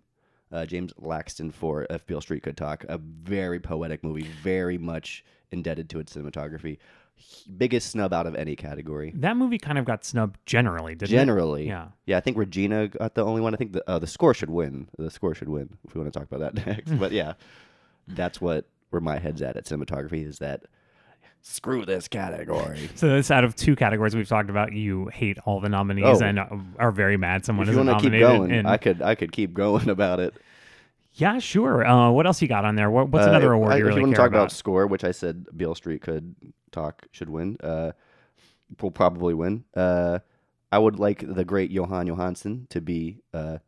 Uh, 0.50 0.64
James 0.64 0.94
Laxton 0.94 1.52
for 1.52 1.87
If 1.90 2.06
Beale 2.06 2.22
Street 2.22 2.42
Could 2.42 2.56
Talk. 2.56 2.82
A 2.88 2.96
very 2.96 3.60
poetic 3.60 4.02
movie, 4.02 4.26
very 4.42 4.78
much 4.78 5.22
indebted 5.52 5.88
to 5.90 5.98
its 6.00 6.14
cinematography. 6.14 6.78
Biggest 7.56 7.90
snub 7.90 8.12
out 8.12 8.26
of 8.26 8.36
any 8.36 8.54
category. 8.54 9.12
that 9.16 9.36
movie 9.36 9.58
kind 9.58 9.76
of 9.76 9.84
got 9.84 10.04
snubbed 10.04 10.38
generally, 10.46 10.94
didn't 10.94 11.12
it? 11.12 11.18
Generally, 11.18 11.64
it? 11.64 11.68
Yeah. 11.68 11.88
yeah. 12.06 12.16
I 12.16 12.20
think 12.20 12.36
Regina 12.36 12.86
got 12.88 13.14
the 13.16 13.24
only 13.24 13.40
one. 13.40 13.54
I 13.54 13.56
think 13.56 13.72
the 13.72 13.82
uh, 13.90 13.98
the 13.98 14.06
score 14.06 14.34
should 14.34 14.50
win. 14.50 14.88
The 14.98 15.10
score 15.10 15.34
should 15.34 15.48
win 15.48 15.76
if 15.84 15.94
we 15.94 16.00
want 16.00 16.12
to 16.12 16.16
talk 16.18 16.30
about 16.30 16.54
that 16.54 16.66
next. 16.66 16.92
but 16.98 17.10
yeah, 17.10 17.32
that's 18.06 18.40
what 18.40 18.66
where 18.90 19.00
my 19.00 19.18
head's 19.18 19.42
at 19.42 19.56
at 19.56 19.64
cinematography 19.64 20.24
is 20.24 20.38
that 20.38 20.62
screw 21.42 21.84
this 21.84 22.06
category. 22.08 22.88
So 22.96 23.08
this 23.08 23.30
out 23.32 23.42
of 23.44 23.56
two 23.56 23.74
categories 23.74 24.14
we've 24.14 24.28
talked 24.28 24.50
about, 24.50 24.72
you 24.72 25.06
hate 25.06 25.38
all 25.44 25.60
the 25.60 25.68
nominees 25.68 26.20
Oh. 26.22 26.24
and 26.24 26.38
are 26.78 26.92
very 26.92 27.16
mad 27.16 27.44
someone 27.44 27.66
if 27.68 27.72
isn't 27.72 27.84
want 27.86 28.00
keep 28.00 28.12
nominated. 28.12 28.38
going, 28.38 28.52
and- 28.52 28.68
I 28.68 28.76
could 28.76 29.02
I 29.02 29.14
could 29.16 29.32
keep 29.32 29.54
going 29.54 29.88
about 29.96 30.20
it. 30.20 30.34
Yeah, 31.18 31.38
sure. 31.38 31.84
Uh, 31.87 32.10
what 32.10 32.26
else 32.26 32.40
you 32.40 32.48
got 32.48 32.64
on 32.64 32.75
there? 32.76 32.90
What, 32.90 33.10
what's 33.10 33.26
Uh, 33.26 33.30
another 33.30 33.52
award 33.52 33.72
I- 33.72 33.76
you 33.78 33.84
really 33.87 34.00
want 34.00 34.12
to 34.12 34.16
talk 34.16 34.28
about? 34.28 34.38
about? 34.44 34.52
score, 34.52 34.87
which 34.87 35.04
I 35.04 35.10
said 35.10 35.46
Beale 35.56 35.75
Street 35.75 36.00
could 36.02 36.34
talk 36.72 37.06
should 37.12 37.28
win, 37.28 37.56
uh, 37.62 37.92
will 38.80 38.90
probably 38.90 39.34
win. 39.34 39.64
Uh, 39.76 40.20
I 40.72 40.78
would 40.78 40.98
like 40.98 41.25
the 41.26 41.44
great 41.44 41.72
Jóhann 41.72 42.08
Jóhannsson 42.08 42.68
to 42.70 42.80
be 42.80 43.20
uh, 43.34 43.58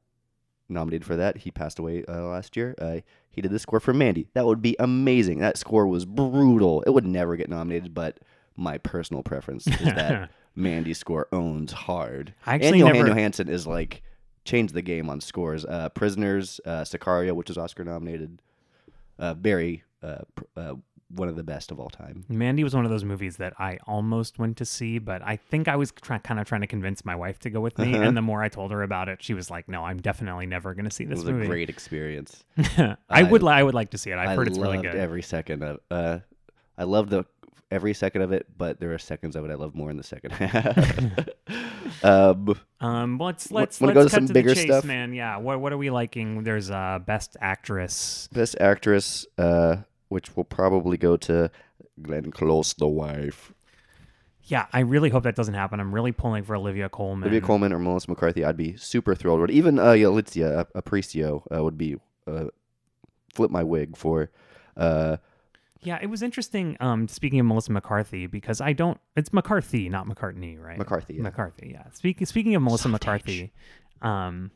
nominated 0.68 1.04
for 1.06 1.16
that. 1.16 1.38
He 1.38 1.50
passed 1.50 1.78
away 1.78 2.04
uh, 2.06 2.22
last 2.24 2.56
year. 2.56 2.74
Uh, 2.80 3.00
he 3.30 3.40
did 3.40 3.50
the 3.50 3.58
score 3.58 3.80
for 3.80 3.94
Mandy. 3.94 4.28
That 4.34 4.44
would 4.46 4.60
be 4.62 4.76
amazing. 4.78 5.38
That 5.40 5.56
score 5.56 5.86
was 5.86 6.04
brutal. 6.04 6.82
It 6.82 6.90
would 6.90 7.06
never 7.06 7.36
get 7.36 7.48
nominated, 7.48 7.94
but 7.94 8.18
my 8.56 8.78
personal 8.78 9.22
preference 9.22 9.66
is 9.66 9.78
that 9.78 10.30
Mandy's 10.54 10.98
score 10.98 11.26
owns 11.32 11.72
hard. 11.72 12.34
I 12.46 12.54
and 12.54 12.62
actually 12.64 12.80
Jóhann 12.80 12.94
never. 12.94 13.08
Jóhannsson 13.08 13.48
is 13.48 13.66
like 13.66 14.02
changed 14.50 14.74
the 14.74 14.82
game 14.82 15.08
on 15.08 15.20
scores. 15.20 15.64
Uh, 15.64 15.88
Prisoners, 15.90 16.60
uh, 16.64 16.82
Sicario, 16.82 17.32
which 17.34 17.50
is 17.50 17.56
Oscar 17.58 17.84
nominated. 17.84 18.40
Uh, 19.18 19.34
very 19.34 19.82
uh, 20.02 20.18
pr- 20.34 20.44
uh, 20.56 20.74
one 21.14 21.28
of 21.28 21.36
the 21.36 21.42
best 21.42 21.70
of 21.70 21.78
all 21.80 21.90
time. 21.90 22.24
Mandy 22.28 22.62
was 22.64 22.74
one 22.74 22.84
of 22.84 22.90
those 22.90 23.04
movies 23.04 23.36
that 23.38 23.52
I 23.58 23.78
almost 23.86 24.38
went 24.38 24.56
to 24.58 24.64
see, 24.64 24.98
but 24.98 25.20
I 25.22 25.36
think 25.36 25.66
I 25.68 25.76
was 25.76 25.90
try- 25.92 26.18
kind 26.18 26.40
of 26.40 26.46
trying 26.46 26.60
to 26.62 26.66
convince 26.66 27.04
my 27.04 27.14
wife 27.16 27.38
to 27.40 27.50
go 27.50 27.60
with 27.60 27.76
me. 27.78 27.94
Uh-huh. 27.94 28.04
And 28.04 28.16
the 28.16 28.22
more 28.22 28.42
I 28.42 28.48
told 28.48 28.70
her 28.70 28.82
about 28.82 29.08
it, 29.08 29.22
she 29.22 29.34
was 29.34 29.50
like, 29.50 29.68
"No, 29.68 29.84
I'm 29.84 29.98
definitely 29.98 30.46
never 30.46 30.72
going 30.74 30.84
to 30.86 30.90
see 30.90 31.04
this." 31.04 31.18
It 31.20 31.24
was 31.26 31.32
movie." 31.32 31.44
a 31.46 31.48
great 31.48 31.68
experience. 31.68 32.44
I, 32.56 32.96
I- 33.10 33.22
would. 33.24 33.42
li- 33.42 33.52
I 33.52 33.62
would 33.62 33.74
like 33.74 33.90
to 33.90 33.98
see 33.98 34.10
it. 34.10 34.18
I've 34.18 34.30
I 34.30 34.34
heard 34.36 34.48
it's 34.48 34.58
really 34.58 34.78
good. 34.78 34.94
every 34.96 35.22
second 35.22 35.62
of. 35.62 35.80
Uh, 35.90 36.18
I 36.78 36.84
love 36.84 37.10
the 37.10 37.24
every 37.70 37.94
second 37.94 38.22
of 38.22 38.32
it, 38.32 38.46
but 38.56 38.80
there 38.80 38.92
are 38.92 38.98
seconds 38.98 39.36
of 39.36 39.44
it 39.44 39.50
I 39.50 39.54
love 39.54 39.74
more 39.74 39.90
in 39.90 39.96
the 39.96 40.02
second 40.02 40.32
half. 40.32 41.28
um, 42.04 42.54
Um, 42.80 43.18
let's 43.18 43.50
let's 43.50 43.80
let's 43.80 43.94
go 43.94 44.04
to 44.04 44.08
cut 44.08 44.10
some 44.10 44.26
to 44.26 44.32
bigger 44.32 44.50
the 44.50 44.54
chase, 44.54 44.64
stuff? 44.64 44.84
man. 44.84 45.12
Yeah, 45.12 45.36
what 45.38 45.60
what 45.60 45.72
are 45.72 45.78
we 45.78 45.90
liking? 45.90 46.42
There's 46.44 46.70
uh 46.70 46.98
best 47.04 47.36
actress. 47.40 48.28
best 48.32 48.56
actress, 48.60 49.26
uh, 49.38 49.76
which 50.08 50.36
will 50.36 50.44
probably 50.44 50.96
go 50.96 51.16
to 51.18 51.50
Glenn 52.02 52.30
Close, 52.30 52.74
the 52.74 52.88
wife. 52.88 53.52
Yeah, 54.44 54.66
I 54.72 54.80
really 54.80 55.10
hope 55.10 55.22
that 55.24 55.36
doesn't 55.36 55.54
happen. 55.54 55.78
I'm 55.78 55.94
really 55.94 56.12
pulling 56.12 56.42
for 56.42 56.56
Olivia 56.56 56.88
Colman. 56.88 57.24
Olivia 57.28 57.40
Colman 57.46 57.72
or 57.72 57.78
Melissa 57.78 58.10
McCarthy, 58.10 58.44
I'd 58.44 58.56
be 58.56 58.76
super 58.76 59.14
thrilled. 59.14 59.40
with. 59.40 59.50
Even 59.50 59.78
uh, 59.78 59.92
Yalitza 59.92 60.66
Aparicio 60.74 61.42
uh, 61.56 61.62
would 61.62 61.78
be 61.78 61.96
uh, 62.26 62.46
flip 63.32 63.50
my 63.52 63.62
wig 63.62 63.96
for. 63.96 64.30
Uh, 64.76 65.18
Yeah, 65.82 65.98
it 66.00 66.06
was 66.06 66.22
interesting. 66.22 66.76
Um, 66.80 67.08
speaking 67.08 67.40
of 67.40 67.46
Melissa 67.46 67.72
McCarthy, 67.72 68.26
because 68.26 68.60
I 68.60 68.72
don't. 68.72 69.00
It's 69.16 69.32
McCarthy, 69.32 69.88
not 69.88 70.06
McCartney, 70.06 70.60
right? 70.60 70.78
McCarthy, 70.78 71.14
yeah. 71.14 71.22
McCarthy. 71.22 71.70
Yeah. 71.72 71.84
Speaking 71.92 72.26
speaking 72.26 72.54
of 72.54 72.62
Melissa 72.62 72.82
Soft 72.82 72.92
McCarthy, 72.92 73.52
um, 74.02 74.50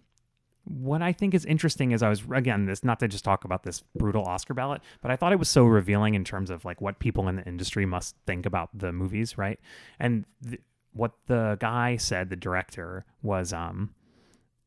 what 0.65 1.03
I 1.03 1.13
think 1.13 1.35
is 1.35 1.45
interesting 1.45 1.93
is 1.93 2.03
I 2.03 2.09
was 2.09 2.23
again 2.31 2.67
this 2.67 2.85
not 2.85 3.01
to 3.01 3.09
just 3.09 3.25
talk 3.25 3.45
about 3.45 3.63
this 3.63 3.83
brutal 3.95 4.25
Oscar 4.25 4.55
ballot, 4.55 4.83
but 5.01 5.11
I 5.11 5.17
thought 5.17 5.33
it 5.33 5.39
was 5.39 5.49
so 5.49 5.65
revealing 5.65 6.15
in 6.15 6.25
terms 6.25 6.51
of 6.51 6.65
like 6.65 6.81
what 6.81 6.99
people 6.99 7.29
in 7.29 7.37
the 7.37 7.45
industry 7.45 7.87
must 7.87 8.17
think 8.27 8.45
about 8.45 8.71
the 8.75 8.93
movies, 8.93 9.39
right? 9.39 9.59
And 9.99 10.25
th- 10.47 10.61
what 10.93 11.13
the 11.27 11.57
guy 11.61 11.97
said, 11.97 12.31
the 12.31 12.37
director, 12.37 13.05
was 13.23 13.53
um, 13.53 13.95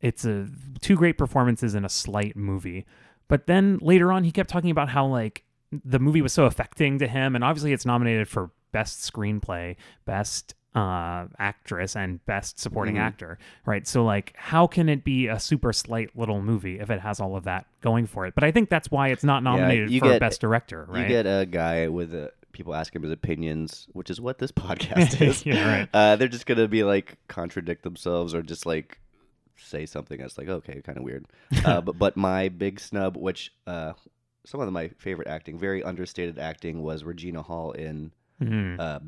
it's 0.02 0.26
a 0.26 0.48
two 0.82 0.96
great 0.96 1.18
performances 1.18 1.74
in 1.76 1.86
a 1.86 1.90
slight 1.90 2.36
movie. 2.36 2.86
But 3.28 3.48
then 3.48 3.80
later 3.82 4.12
on, 4.12 4.24
he 4.24 4.32
kept 4.32 4.50
talking 4.50 4.72
about 4.72 4.90
how 4.90 5.06
like 5.06 5.44
the 5.72 6.00
movie 6.00 6.22
was 6.22 6.34
so 6.34 6.46
affecting 6.46 7.00
to 7.00 7.08
him, 7.08 7.36
and 7.36 7.44
obviously 7.44 7.74
it's 7.74 7.86
nominated 7.86 8.28
for 8.28 8.52
best 8.72 9.00
screenplay, 9.12 9.76
best 10.06 10.54
uh, 10.76 11.26
actress, 11.40 11.96
and 11.96 12.24
best 12.28 12.60
supporting 12.60 12.96
Mhm. 12.96 13.00
actor, 13.02 13.40
right? 13.66 13.88
So 13.88 14.06
like, 14.06 14.34
how 14.38 14.68
can 14.68 14.90
it 14.90 15.04
be 15.04 15.26
a 15.28 15.40
super 15.40 15.74
slight 15.74 16.16
little 16.16 16.42
movie 16.44 16.80
if 16.80 16.92
it 16.92 17.00
has 17.00 17.20
all 17.20 17.36
of 17.36 17.46
that 17.46 17.66
going 17.82 18.06
for 18.06 18.28
it? 18.28 18.36
But 18.36 18.44
I 18.44 18.52
think 18.52 18.70
that's 18.70 18.92
why 18.92 19.08
it's 19.08 19.24
not 19.24 19.42
nominated 19.42 19.90
you 19.90 20.00
for 20.00 20.10
get- 20.10 20.20
best 20.20 20.40
director, 20.40 20.86
right? 20.88 21.02
You 21.02 21.08
get 21.08 21.26
a 21.26 21.48
guy 21.48 21.88
with 21.88 22.14
uh 22.14 22.28
people 22.52 22.76
ask 22.76 22.96
him 22.96 23.02
his 23.04 23.12
opinions, 23.12 23.88
which 23.94 24.10
is 24.12 24.22
what 24.22 24.38
this 24.38 24.52
podcast 24.52 25.20
is. 25.20 25.46
Yeah, 25.48 25.68
right. 25.80 25.90
Uh, 25.94 26.16
they're 26.16 26.28
just 26.28 26.46
gonna 26.46 26.68
be 26.68 26.84
like 26.84 27.18
contradict 27.28 27.82
themselves 27.84 28.36
or 28.36 28.44
just 28.44 28.68
like 28.68 29.00
say 29.56 29.88
something 29.88 30.20
that's 30.20 30.38
like 30.38 30.48
okay, 30.50 30.82
kind 30.84 31.00
of 31.00 31.04
weird. 31.04 31.26
Uh, 31.66 31.82
but 31.88 31.98
but 31.98 32.18
my 32.18 32.50
big 32.50 32.80
snub, 32.80 33.18
which 33.18 33.52
uh, 33.66 33.94
some 34.48 34.62
of 34.62 34.72
my 34.72 34.88
favorite 34.98 35.28
acting, 35.28 35.60
very 35.60 35.84
understated 35.84 36.40
acting, 36.40 36.82
was 36.82 37.04
Regina 37.04 37.42
Hall 37.42 37.72
in 37.74 38.12
Mhm. 38.42 38.80
uh, 38.80 39.00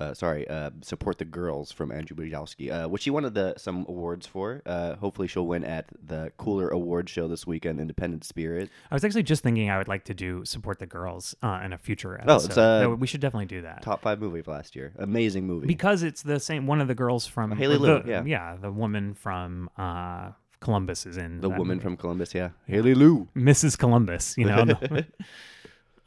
uh, 0.00 0.14
sorry, 0.14 0.46
uh, 0.46 0.70
support 0.80 1.18
the 1.18 1.24
girls 1.24 1.72
from 1.72 1.90
Andrew 1.90 2.16
Bujalski, 2.16 2.70
uh, 2.70 2.88
which 2.88 3.02
she 3.02 3.10
won 3.10 3.24
the 3.34 3.54
some 3.56 3.84
awards 3.88 4.28
for. 4.28 4.62
Uh, 4.64 4.94
hopefully, 4.94 5.26
she'll 5.26 5.46
win 5.46 5.64
at 5.64 5.86
the 6.00 6.30
Cooler 6.36 6.68
Award 6.68 7.08
Show 7.08 7.26
this 7.26 7.48
weekend, 7.48 7.80
Independent 7.80 8.22
Spirit. 8.22 8.70
I 8.92 8.94
was 8.94 9.02
actually 9.04 9.24
just 9.24 9.42
thinking 9.42 9.70
I 9.70 9.76
would 9.76 9.88
like 9.88 10.04
to 10.04 10.14
do 10.14 10.44
support 10.44 10.78
the 10.78 10.86
girls 10.86 11.34
uh, 11.42 11.60
in 11.64 11.72
a 11.72 11.78
future 11.78 12.16
Oh, 12.20 12.22
episode. 12.34 12.46
it's, 12.50 12.58
uh, 12.58 12.78
That- 12.80 12.90
we 12.96 13.08
should 13.08 13.20
definitely 13.20 13.46
do 13.46 13.62
that 13.62 13.82
Top 13.82 14.00
five 14.00 14.20
movie 14.20 14.38
of 14.38 14.46
last 14.46 14.76
year. 14.76 14.92
Amazing 15.00 15.46
movie. 15.48 15.66
because 15.66 16.04
it's 16.04 16.22
the 16.22 16.38
same. 16.38 16.68
One 16.68 16.80
of 16.80 16.86
the 16.86 16.94
girls 16.94 17.26
from 17.26 17.50
Haley 17.52 17.76
Lu, 17.78 18.00
the, 18.02 18.22
yeah. 18.24 18.56
the 18.56 18.70
woman 18.70 19.14
from 19.14 19.68
uh, 19.76 20.30
Columbus 20.60 21.06
is 21.06 21.16
in 21.16 21.40
the 21.40 21.48
woman 21.48 21.76
movie. 21.76 21.80
from 21.80 21.96
Columbus, 21.96 22.34
yeah, 22.34 22.50
Haley 22.66 22.94
Lu. 22.94 23.28
Mrs. 23.36 23.78
Columbus. 23.78 24.36
You 24.36 24.46
know. 24.46 24.66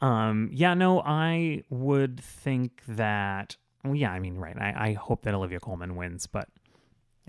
um. 0.00 0.50
Yeah. 0.52 0.74
No. 0.74 1.00
I 1.00 1.62
would 1.70 2.20
think 2.20 2.82
that. 2.88 3.56
Well, 3.84 3.94
yeah. 3.94 4.12
I 4.12 4.18
mean, 4.18 4.36
right. 4.36 4.56
I, 4.58 4.88
I 4.88 4.92
hope 4.94 5.22
that 5.22 5.34
Olivia 5.34 5.60
Colman 5.60 5.96
wins, 5.96 6.26
but 6.26 6.48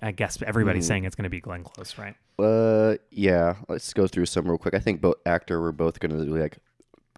I 0.01 0.11
guess 0.11 0.41
everybody's 0.41 0.85
Mhm. 0.85 0.87
saying 0.87 1.03
it's 1.05 1.15
going 1.15 1.23
to 1.23 1.29
be 1.29 1.39
Glenn 1.41 1.63
Close, 1.63 1.97
right? 1.97 2.15
Uh, 2.39 2.95
yeah. 3.11 3.55
Let's 3.69 3.93
go 3.93 4.07
through 4.07 4.25
some 4.25 4.45
real 4.45 4.57
quick. 4.57 4.73
I 4.73 4.79
think 4.79 5.01
both 5.01 5.15
actor 5.25 5.61
we're 5.61 5.71
both 5.71 5.99
gonna 5.99 6.15
like 6.15 6.57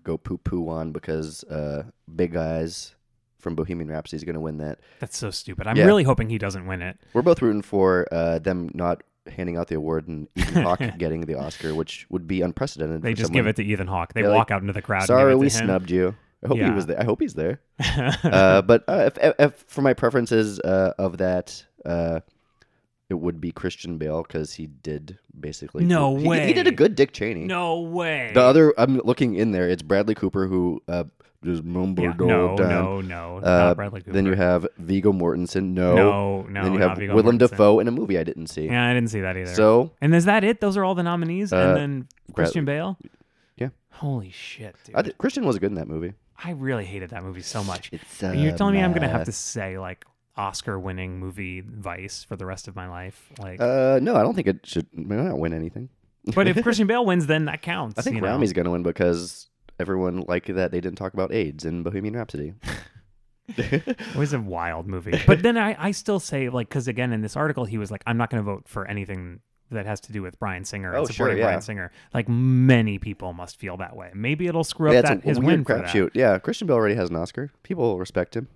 go 0.04 0.18
poo 0.18 0.38
poo 0.38 0.70
on 0.70 0.92
because 0.92 1.44
uh, 1.46 1.84
Big 2.16 2.36
Eyes 2.36 2.94
from 3.40 3.56
Bohemian 3.56 3.90
Rhapsody 3.90 4.18
is 4.18 4.24
gonna 4.24 4.40
win 4.42 4.58
that. 4.58 4.80
That's 5.00 5.18
so 5.18 5.32
stupid. 5.32 5.68
I'm 5.68 5.78
Yeah. 5.78 5.86
really 5.86 6.04
hoping 6.04 6.30
he 6.30 6.38
doesn't 6.38 6.66
win 6.68 6.82
it. 6.82 7.00
We're 7.14 7.22
both 7.22 7.42
rooting 7.42 7.62
for 7.62 8.08
uh, 8.12 8.40
them 8.40 8.70
not 8.74 9.04
handing 9.28 9.58
out 9.58 9.68
the 9.68 9.76
award 9.76 10.08
and 10.08 10.28
Ethan 10.36 10.64
Hawke 10.64 10.98
getting 10.98 11.22
the 11.22 11.36
Oscar, 11.36 11.74
which 11.74 12.06
would 12.10 12.28
be 12.28 12.42
unprecedented. 12.42 13.02
They 13.02 13.14
just 13.14 13.28
someone. 13.28 13.44
give 13.44 13.48
it 13.48 13.56
to 13.58 13.64
Ethan 13.64 13.88
Hawke. 13.88 14.14
They 14.14 14.24
like, 14.24 14.38
walk 14.38 14.52
out 14.52 14.62
into 14.62 14.74
the 14.74 14.82
crowd. 14.82 15.08
Sorry, 15.08 15.32
and 15.32 15.40
we 15.40 15.48
give 15.48 15.54
it 15.54 15.58
to 15.58 15.64
him. 15.64 15.68
snubbed 15.68 15.92
you. 15.92 16.16
I 16.44 16.48
hope 16.48 16.58
he 16.58 16.70
was 16.70 16.86
there. 16.86 17.00
I 17.00 17.04
hope 17.04 17.22
he's 17.22 17.34
there. 17.34 17.62
uh, 18.24 18.62
but 18.62 18.84
uh, 18.88 19.04
if, 19.08 19.18
if, 19.18 19.36
if 19.40 19.66
for 19.68 19.82
my 19.82 19.94
preferences 19.94 20.60
uh, 20.60 20.94
of 21.00 21.18
that, 21.18 21.66
uh, 21.86 22.20
it 23.10 23.16
would 23.16 23.40
be 23.40 23.52
Christian 23.52 23.98
Bale 23.98 24.24
because 24.24 24.54
he 24.54 24.68
did 24.68 25.20
basically. 25.40 25.86
No 25.86 26.16
he, 26.18 26.40
He 26.48 26.54
did 26.54 26.68
a 26.68 26.72
good 26.72 26.96
Dick 26.96 27.12
Cheney. 27.14 27.46
no 27.46 27.82
way. 27.82 28.32
The 28.34 28.42
other, 28.42 28.74
I'm 28.78 28.98
looking 29.00 29.36
in 29.36 29.52
there. 29.52 29.70
It's 29.70 29.84
Bradley 29.84 30.16
Cooper 30.16 30.48
who 30.48 30.82
uh, 30.88 31.04
just 31.44 31.64
mumbled 31.64 32.06
Yeah, 32.06 32.14
no, 32.18 32.56
no, 32.56 33.02
no, 33.02 33.38
Uh, 33.38 33.42
not 33.42 33.76
Bradley 33.76 34.02
Cooper. 34.02 34.14
Then 34.14 34.26
you 34.26 34.34
have 34.34 34.68
Viggo 34.78 35.12
Mortensen. 35.14 35.74
No. 35.74 35.96
no, 35.96 36.42
no. 36.44 36.64
then 36.64 36.74
you 36.74 36.80
have 36.80 36.98
Viggo 36.98 37.14
Willem 37.16 37.38
Mortensen. 37.38 37.50
Dafoe 37.50 37.80
in 37.80 37.88
a 37.88 37.92
movie 37.92 38.18
I 38.18 38.24
didn't 38.24 38.48
see. 38.48 38.66
Yeah, 38.66 38.90
I 38.90 38.94
didn't 38.94 39.10
see 39.12 39.22
that 39.22 39.38
either. 39.38 39.54
So 39.54 39.92
and 40.02 40.16
is 40.16 40.26
that 40.26 40.44
it? 40.44 40.60
Those 40.60 40.76
are 40.76 40.84
all 40.84 40.96
the 40.96 41.04
nominees, 41.04 41.54
Uh, 41.54 41.58
and 41.58 41.78
then 41.78 42.08
Christian 42.34 42.66
Bale. 42.66 42.98
Yeah. 43.58 43.70
Holy 43.92 44.32
shit, 44.32 44.76
dude! 44.84 44.96
I 44.96 45.00
I, 45.00 45.02
th- 45.04 45.18
Christian 45.18 45.46
was 45.46 45.58
good 45.60 45.70
in 45.72 45.76
that 45.76 45.88
movie. 45.88 46.14
I 46.44 46.52
really 46.52 46.84
hated 46.84 47.12
that 47.12 47.24
movie 47.24 47.42
so 47.42 47.64
much. 47.64 47.90
It's 47.94 48.22
And 48.22 48.42
You're 48.42 48.58
telling 48.58 48.74
me 48.76 48.82
I'm 48.82 48.92
gonna 48.92 49.08
have 49.08 49.26
to 49.26 49.32
say 49.32 49.78
like 49.78 50.06
Oscar-winning 50.38 51.20
movie 51.20 51.62
Vice 51.62 52.24
for 52.24 52.36
the 52.36 52.46
rest 52.46 52.68
of 52.68 52.76
my 52.76 52.88
life? 52.88 53.30
Like, 53.40 53.60
Uh, 53.62 54.00
no, 54.02 54.16
I 54.16 54.22
don't 54.22 54.36
think 54.36 54.48
it 54.48 54.66
should 54.66 54.88
not 54.94 55.38
win 55.40 55.54
anything. 55.54 55.90
but 56.34 56.48
if 56.48 56.62
Christian 56.64 56.88
Bale 56.88 57.06
wins, 57.06 57.28
then 57.28 57.46
that 57.46 57.62
counts. 57.62 57.98
I 57.98 58.02
think? 58.02 58.22
Rami's 58.22 58.54
going 58.54 58.66
to 58.66 58.72
win 58.72 58.84
because 58.84 59.50
everyone 59.80 60.22
liked 60.28 60.54
that 60.54 60.72
they 60.72 60.82
didn't 60.82 60.98
talk 60.98 61.14
about 61.14 61.32
AIDS 61.34 61.66
in 61.66 61.84
Bohemian 61.84 62.16
Rhapsody. 62.16 62.54
It 63.58 64.16
was 64.16 64.34
a 64.34 64.40
wild 64.40 64.88
movie. 64.88 65.22
But 65.28 65.44
then 65.44 65.56
I, 65.58 65.76
I 65.78 65.92
still 65.92 66.20
say, 66.20 66.50
like, 66.50 66.68
because 66.68 66.88
again, 66.88 67.14
in 67.14 67.22
this 67.22 67.36
article, 67.36 67.64
he 67.66 67.78
was 67.78 67.92
like, 67.92 68.02
I'm 68.08 68.18
not 68.18 68.32
going 68.32 68.44
to 68.44 68.46
vote 68.46 68.68
for 68.68 68.88
anything 68.88 69.40
that 69.70 69.86
has 69.86 70.00
to 70.02 70.12
do 70.12 70.22
with 70.24 70.40
Bryan 70.40 70.66
Singer 70.66 70.90
and 70.90 70.98
Oh, 70.98 71.06
sure, 71.06 71.14
supporting 71.14 71.38
yeah. 71.38 71.44
Bryan 71.46 71.62
Singer. 71.62 71.92
Like, 72.14 72.28
many 72.28 72.98
people 72.98 73.34
must 73.34 73.60
feel 73.60 73.78
that 73.78 73.96
way. 73.96 74.10
Maybe 74.16 74.48
it'll 74.48 74.64
screw 74.64 74.92
yeah, 74.94 75.00
up 75.00 75.06
that 75.06 75.24
his 75.24 75.40
win 75.40 75.64
crapshoot. 75.64 76.12
Yeah, 76.16 76.40
Christian 76.40 76.68
Bale 76.68 76.76
already 76.76 76.96
has 76.96 77.12
an 77.12 77.16
Oscar. 77.18 77.52
People 77.62 78.00
respect 78.00 78.36
him. 78.36 78.48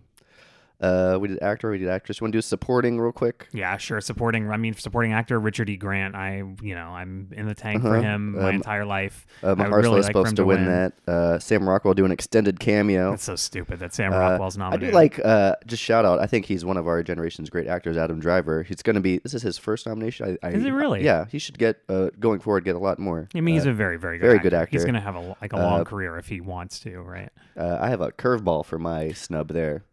Uh, 0.82 1.18
we 1.20 1.28
did 1.28 1.42
actor, 1.42 1.70
we 1.72 1.78
did 1.78 1.90
actress. 1.90 2.20
You 2.20 2.26
want 2.26 2.32
to 2.32 2.38
do 2.38 2.42
supporting 2.42 3.00
real 3.00 3.12
quick? 3.12 3.48
Yeah, 3.52 3.76
sure. 3.78 4.00
Supporting, 4.00 4.50
I 4.50 4.56
mean, 4.56 4.74
supporting 4.76 5.12
actor 5.12 5.38
Richard 5.40 5.70
E. 5.70 5.76
Grant. 5.76 6.16
I, 6.16 6.38
you 6.62 6.74
know, 6.74 6.88
I'm 6.88 7.32
in 7.36 7.48
the 7.48 7.56
tank 7.56 7.82
for 7.82 7.90
Uh-huh. 7.98 8.02
him 8.02 8.32
my 8.38 8.50
Um, 8.50 8.56
entire 8.56 8.86
life. 8.86 9.26
Uh, 9.44 9.56
I 9.58 9.66
really 9.66 10.00
is 10.00 10.06
like 10.06 10.12
supposed 10.14 10.30
to 10.32 10.36
to 10.38 10.46
win, 10.46 10.66
win. 10.66 10.68
that. 10.68 10.94
Uh, 11.12 11.38
Sam 11.40 11.68
Rockwell 11.68 11.94
do 11.96 12.06
an 12.06 12.12
extended 12.12 12.60
cameo. 12.62 13.12
That's 13.12 13.24
so 13.24 13.36
stupid 13.36 13.80
that 13.80 13.94
Sam 13.94 14.14
Uh, 14.14 14.18
Rockwell's 14.20 14.58
I 14.58 14.78
do 14.78 14.92
like 14.92 15.20
uh, 15.24 15.56
just 15.66 15.84
shout 15.84 16.06
out. 16.06 16.20
I 16.20 16.28
think 16.28 16.46
he's 16.46 16.64
one 16.64 16.78
of 16.78 16.88
our 16.88 17.04
generation's 17.04 17.50
great 17.50 17.68
actors. 17.68 17.98
Adam 17.98 18.20
Driver. 18.20 18.64
He's 18.64 18.82
going 18.82 18.96
to 18.96 19.02
be. 19.02 19.18
This 19.18 19.34
is 19.34 19.42
his 19.42 19.58
first 19.58 19.86
nomination. 19.86 20.38
I, 20.44 20.48
I, 20.48 20.52
Is 20.52 20.64
it 20.64 20.72
really? 20.72 21.04
Yeah, 21.04 21.26
he 21.30 21.40
should 21.40 21.58
get 21.58 21.82
uh, 21.90 22.10
going 22.20 22.40
forward. 22.40 22.64
Get 22.64 22.76
a 22.76 22.80
lot 22.80 23.00
more. 23.00 23.28
I 23.36 23.42
mean, 23.42 23.56
he's 23.56 23.66
a 23.66 23.74
very, 23.74 23.98
very 23.98 24.18
good, 24.18 24.26
very 24.26 24.36
actor. 24.38 24.50
good 24.50 24.54
actor. 24.56 24.72
He's 24.78 24.86
gonna 24.86 25.02
have 25.02 25.16
a 25.16 25.36
like 25.42 25.52
a 25.52 25.58
long 25.58 25.84
career 25.84 26.18
if 26.18 26.28
he 26.28 26.40
wants 26.42 26.80
to, 26.82 27.00
right? 27.02 27.30
Uh, 27.58 27.78
I 27.82 27.90
have 27.90 28.00
a 28.02 28.12
curveball 28.12 28.66
for 28.66 28.80
my 28.80 29.12
snub 29.12 29.50
there. 29.50 29.84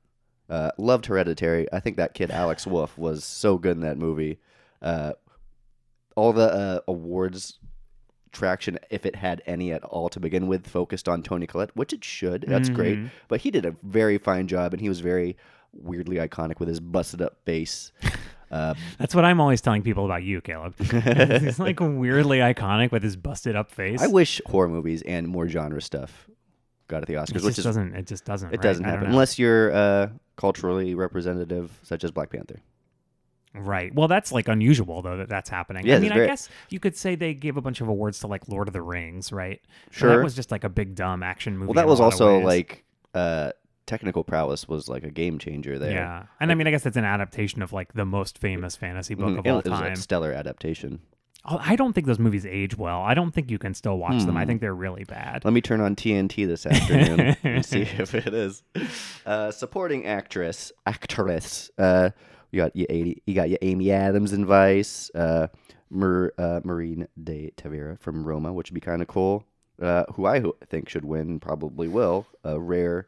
Uh, 0.49 0.71
loved 0.79 1.07
Hereditary. 1.07 1.67
I 1.73 1.81
think 1.81 1.97
that 1.97 2.15
kid 2.15 2.31
Alex 2.31 2.67
Wolff 2.67 2.97
was 2.97 3.25
so 3.25 3.59
good 3.59 3.77
in 3.77 3.81
that 3.83 3.99
movie. 3.99 4.39
Uh, 4.81 5.13
all 6.15 6.33
the 6.33 6.53
uh, 6.53 6.81
awards 6.87 7.59
traction, 8.33 8.79
if 8.91 9.05
it 9.07 9.17
had 9.17 9.43
any 9.47 9.73
at 9.73 9.83
all 9.85 10.09
to 10.11 10.21
begin 10.21 10.47
with, 10.47 10.67
focused 10.67 11.09
on 11.09 11.23
Toni 11.23 11.47
Collette, 11.47 11.75
which 11.75 11.93
it 11.93 12.05
should. 12.05 12.45
That's 12.47 12.69
great. 12.69 12.99
Mhm. 12.99 13.11
But 13.29 13.41
he 13.41 13.51
did 13.51 13.67
a 13.67 13.75
very 13.83 14.19
fine 14.19 14.47
job, 14.47 14.73
and 14.73 14.81
he 14.81 14.89
was 14.89 15.01
very 15.01 15.37
weirdly 15.73 16.17
iconic 16.17 16.59
with 16.61 16.69
his 16.69 16.81
busted 16.81 17.21
up 17.21 17.37
face. 17.45 17.93
Uh, 18.51 18.75
That's 18.99 19.15
what 19.15 19.25
I'm 19.25 19.41
always 19.41 19.61
telling 19.61 19.83
people 19.83 20.05
about 20.05 20.23
you, 20.23 20.41
Caleb. 20.41 20.75
he's 21.43 21.59
like 21.59 21.81
weirdly 21.81 22.39
iconic 22.39 22.93
with 22.93 23.03
his 23.03 23.17
busted 23.17 23.57
up 23.57 23.71
face. 23.71 24.01
I 24.01 24.07
wish 24.07 24.41
horror 24.47 24.69
movies 24.69 25.03
and 25.03 25.27
more 25.27 25.49
genre 25.49 25.83
stuff 25.83 26.29
got 26.89 27.03
at 27.03 27.09
the 27.09 27.15
it 27.15 27.17
Oscars, 27.17 27.33
just 27.33 27.45
which 27.45 27.59
is 27.59 27.65
doesn't. 27.65 27.95
It 27.95 28.07
just 28.07 28.25
doesn't. 28.25 28.49
it 28.49 28.53
right? 28.53 28.63
doesn't 28.63 28.85
happen 28.85 29.09
unless 29.09 29.39
you're 29.39 29.73
uh, 29.73 30.09
culturally 30.37 30.95
representative, 30.95 31.79
such 31.83 32.05
as 32.05 32.11
Black 32.11 32.31
Panther. 32.31 32.61
Right. 33.55 33.95
Well, 33.95 34.07
that's 34.07 34.33
like 34.33 34.49
unusual 34.49 35.01
though 35.01 35.17
that 35.17 35.29
that's 35.31 35.49
happening. 35.49 35.87
Yeah, 35.87 35.97
I 35.97 35.99
mean, 36.01 36.13
I 36.13 36.27
guess 36.27 36.49
you 36.69 36.79
could 36.79 36.95
say 36.97 37.15
they 37.15 37.33
gave 37.33 37.57
a 37.57 37.63
bunch 37.63 37.81
of 37.81 37.89
awards 37.89 38.21
to 38.21 38.27
like 38.27 38.49
Lord 38.49 38.69
of 38.69 38.75
the 38.75 38.83
Rings, 38.83 39.33
right? 39.33 39.63
Sure. 39.91 40.15
that 40.17 40.23
was 40.23 40.35
just 40.35 40.51
like 40.51 40.63
a 40.65 40.69
big 40.69 40.95
dumb 40.95 41.23
action 41.23 41.57
movie. 41.57 41.69
Well, 41.69 41.75
that 41.75 41.87
was 41.89 41.99
also 42.01 42.39
like 42.41 42.85
uh, 43.15 43.53
technical 43.87 44.25
prowess 44.25 44.69
was 44.69 44.91
like 44.91 45.05
a 45.05 45.11
game 45.11 45.39
changer 45.39 45.79
there. 45.79 45.93
Yeah, 45.93 46.25
and 46.39 46.51
I 46.53 46.55
mean, 46.55 46.67
I 46.67 46.71
guess 46.71 46.85
it's 46.85 46.99
an 46.99 47.07
adaptation 47.07 47.63
of 47.63 47.73
like 47.73 47.95
the 47.95 48.05
most 48.05 48.37
famous 48.39 48.77
fantasy 48.77 49.15
book 49.15 49.29
Mhm, 49.29 49.39
of 49.39 49.47
it 49.47 49.51
all 49.51 49.57
was 49.57 49.65
time. 49.81 49.93
a 49.93 49.97
stellar 49.97 50.33
adaptation. 50.33 51.01
I 51.49 51.77
don't 51.77 51.93
think 51.93 52.07
those 52.07 52.19
movies 52.19 52.45
age 52.45 52.77
well. 52.77 53.01
I 53.03 53.15
don't 53.15 53.33
think 53.33 53.51
you 53.51 53.59
can 53.59 53.73
still 53.75 53.99
watch 53.99 54.25
them. 54.25 54.37
I 54.37 54.43
Hmm. 54.43 54.49
think 54.49 54.61
they're 54.61 54.75
really 54.75 55.05
bad. 55.05 55.45
Let 55.45 55.55
me 55.55 55.61
turn 55.61 55.81
on 55.81 55.95
TNT 55.95 56.47
this 56.47 56.67
afternoon 56.67 57.37
and 57.45 57.65
see 57.65 57.81
if 57.99 58.15
it 58.15 58.35
is. 58.35 58.63
Uh, 59.25 59.51
supporting 59.51 60.07
actress, 60.07 60.73
actress. 60.87 61.71
Uh, 61.79 62.11
you 62.51 62.59
got 62.63 62.75
your 62.75 62.87
eighty. 62.91 63.23
You 63.27 63.35
got 63.35 63.49
your 63.51 63.59
Amy 63.63 63.91
Adams 63.93 64.33
in 64.33 64.45
Vice. 64.47 65.11
Uh, 65.15 65.49
Mar- 65.91 66.33
uh, 66.37 66.61
Marina 66.65 67.07
de 67.23 67.53
Tavira 67.57 67.99
from 68.01 68.25
Roma, 68.25 68.53
which 68.53 68.71
would 68.71 68.75
be 68.75 68.81
kind 68.81 69.03
of 69.03 69.09
cool. 69.09 69.45
Uh, 69.81 70.05
who 70.15 70.27
I 70.27 70.43
think 70.69 70.89
should 70.89 71.05
win, 71.05 71.39
probably 71.39 71.87
will. 71.87 72.27
A 72.45 72.59
rare. 72.59 73.07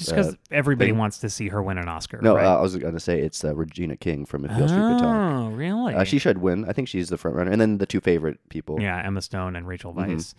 Just 0.00 0.10
because 0.10 0.34
uh, 0.34 0.36
everybody 0.50 0.90
thing. 0.90 0.98
wants 0.98 1.18
to 1.18 1.30
see 1.30 1.48
her 1.48 1.62
win 1.62 1.78
an 1.78 1.88
Oscar. 1.88 2.20
No, 2.20 2.34
right? 2.36 2.44
uh, 2.44 2.58
I 2.58 2.60
was 2.60 2.76
going 2.76 2.94
to 2.94 3.00
say 3.00 3.20
it's 3.20 3.44
uh, 3.44 3.54
Regina 3.54 3.96
King 3.96 4.26
from 4.26 4.44
If 4.44 4.50
Beale 4.56 4.68
Street 4.68 4.80
Could 4.80 4.98
Talk. 4.98 5.32
Oh, 5.32 5.48
really? 5.50 5.94
Uh, 5.94 6.04
she 6.04 6.18
should 6.18 6.38
win. 6.38 6.64
I 6.68 6.72
think 6.72 6.88
she's 6.88 7.08
the 7.08 7.16
front 7.18 7.36
runner. 7.36 7.50
And 7.50 7.60
then 7.60 7.78
the 7.78 7.86
two 7.86 8.00
favorite 8.00 8.38
people. 8.48 8.80
yeah, 8.80 9.00
Emma 9.04 9.22
Stone 9.22 9.56
and 9.56 9.66
Rachel 9.66 9.94
Mhm. 9.94 10.08
Weisz. 10.16 10.34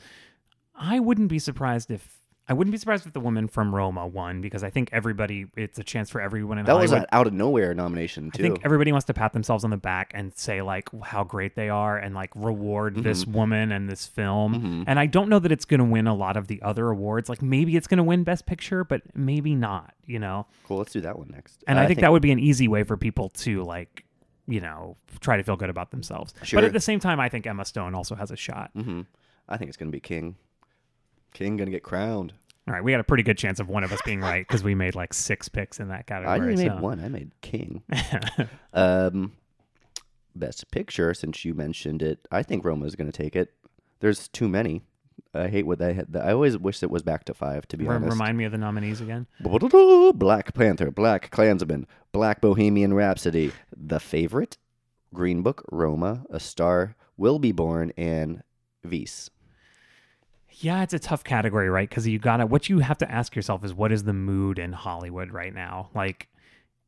I 0.75 0.99
wouldn't 0.99 1.29
be 1.29 1.39
surprised 1.39 1.91
if 1.91 2.20
I 2.47 2.53
wouldn't 2.53 2.71
be 2.71 2.77
surprised 2.77 3.05
if 3.07 3.13
the 3.13 3.19
woman 3.19 3.47
from 3.47 3.73
Roma 3.73 4.05
won 4.05 4.41
because 4.41 4.63
I 4.63 4.69
think 4.69 4.89
everybody 4.91 5.45
it's 5.55 5.79
a 5.79 5.83
chance 5.83 6.09
for 6.09 6.19
everyone 6.19 6.57
in 6.57 6.65
That 6.65 6.75
was 6.75 6.91
an 6.91 7.05
out 7.11 7.27
of 7.27 7.33
nowhere 7.33 7.73
nomination 7.73 8.25
too. 8.25 8.29
I 8.33 8.37
too. 8.37 8.43
think 8.43 8.65
everybody 8.65 8.91
wants 8.91 9.05
to 9.05 9.13
pat 9.13 9.31
themselves 9.31 9.63
on 9.63 9.69
the 9.69 9.77
back 9.77 10.11
and 10.13 10.35
say 10.35 10.61
like 10.61 10.89
how 11.03 11.23
great 11.23 11.55
they 11.55 11.69
are 11.69 11.97
and 11.97 12.13
like 12.15 12.31
reward 12.35 12.95
this 12.95 13.25
woman 13.25 13.71
and 13.71 13.87
this 13.87 14.05
film. 14.07 14.55
Mhm. 14.55 14.83
And 14.87 14.99
I 14.99 15.05
don't 15.05 15.29
know 15.29 15.39
that 15.39 15.51
it's 15.51 15.65
going 15.65 15.77
to 15.79 15.85
win 15.85 16.07
a 16.07 16.15
lot 16.15 16.35
of 16.35 16.47
the 16.47 16.61
other 16.61 16.89
awards. 16.89 17.29
Like 17.29 17.41
maybe 17.41 17.77
it's 17.77 17.87
going 17.87 17.99
to 17.99 18.03
win 18.03 18.23
Best 18.23 18.45
Picture, 18.45 18.83
but 18.83 19.01
maybe 19.15 19.55
not. 19.55 19.93
You 20.05 20.19
know. 20.19 20.47
Cool. 20.65 20.79
Let's 20.79 20.91
do 20.91 21.01
that 21.01 21.17
one 21.17 21.29
next. 21.31 21.63
And 21.67 21.77
Uh, 21.79 21.83
I, 21.83 21.87
think 21.87 22.01
that 22.01 22.11
would 22.11 22.23
be 22.23 22.31
an 22.31 22.39
easy 22.39 22.67
way 22.67 22.83
for 22.83 22.97
people 22.97 23.29
to 23.29 23.63
like, 23.63 24.03
you 24.47 24.59
know, 24.59 24.97
try 25.21 25.37
to 25.37 25.43
feel 25.43 25.55
good 25.55 25.69
about 25.69 25.91
themselves. 25.91 26.33
Sure. 26.43 26.57
But 26.57 26.65
at 26.65 26.73
the 26.73 26.81
same 26.81 26.99
time, 26.99 27.19
I 27.19 27.29
think 27.29 27.47
Emma 27.47 27.63
Stone 27.63 27.95
also 27.95 28.15
has 28.15 28.31
a 28.31 28.35
shot. 28.35 28.71
hmm 28.73 29.01
I 29.47 29.57
think 29.57 29.69
it's 29.69 29.77
gonna 29.77 29.91
be 29.91 29.99
King. 30.01 30.35
King 31.33 31.57
gonna 31.57 31.71
get 31.71 31.83
crowned. 31.83 32.33
All 32.67 32.73
right, 32.73 32.83
we 32.83 32.91
had 32.91 33.01
a 33.01 33.03
pretty 33.03 33.23
good 33.23 33.37
chance 33.37 33.59
of 33.59 33.69
one 33.69 33.83
of 33.83 33.91
us 33.91 33.99
being 34.05 34.21
right 34.21 34.47
because 34.47 34.63
we 34.63 34.75
made 34.75 34.95
like 34.95 35.13
six 35.13 35.49
picks 35.49 35.79
in 35.79 35.87
that 35.89 36.05
category. 36.05 36.33
I 36.33 36.39
only 36.39 36.55
made 36.55 36.79
one. 36.79 37.03
I 37.03 37.09
made 37.09 37.31
King. 37.41 37.83
um, 38.73 39.33
best 40.35 40.69
picture. 40.71 41.13
Since 41.13 41.43
you 41.43 41.53
mentioned 41.53 42.01
it, 42.01 42.27
I 42.31 42.43
think 42.43 42.63
Roma's 42.63 42.95
gonna 42.95 43.11
take 43.11 43.35
it. 43.35 43.53
There's 43.99 44.27
too 44.27 44.47
many. 44.47 44.83
I 45.33 45.47
hate 45.47 45.65
what 45.65 45.79
they 45.79 45.93
had. 45.93 46.15
I 46.15 46.33
always 46.33 46.57
wish 46.57 46.83
it 46.83 46.91
was 46.91 47.03
back 47.03 47.23
to 47.25 47.33
five. 47.33 47.67
To 47.69 47.77
be 47.77 47.85
Re- 47.85 47.95
honest. 47.95 48.11
remind 48.11 48.37
me 48.37 48.43
of 48.45 48.51
the 48.51 48.57
nominees 48.57 49.01
again. 49.01 49.27
Black 49.41 50.53
Panther, 50.53 50.91
Black 50.91 51.31
Klansman, 51.31 51.87
Black 52.11 52.41
Bohemian 52.41 52.93
Rhapsody, 52.93 53.51
The 53.75 53.99
Favorite, 53.99 54.57
Green 55.13 55.41
Book, 55.41 55.63
Roma, 55.71 56.25
A 56.29 56.39
Star 56.39 56.95
Will 57.17 57.39
Be 57.39 57.51
Born, 57.51 57.93
and 57.97 58.43
Vice. 58.83 59.29
Yeah, 60.63 60.83
it's 60.83 60.93
a 60.93 60.99
tough 60.99 61.23
category, 61.23 61.69
right? 61.69 61.89
Because 61.89 62.07
you 62.07 62.19
gotta 62.19 62.45
what 62.45 62.69
you 62.69 62.79
have 62.79 62.97
to 62.99 63.11
ask 63.11 63.35
yourself 63.35 63.63
is 63.65 63.73
what 63.73 63.91
is 63.91 64.03
the 64.03 64.13
mood 64.13 64.59
in 64.59 64.71
Hollywood 64.73 65.31
right 65.31 65.53
now? 65.53 65.89
Like 65.95 66.27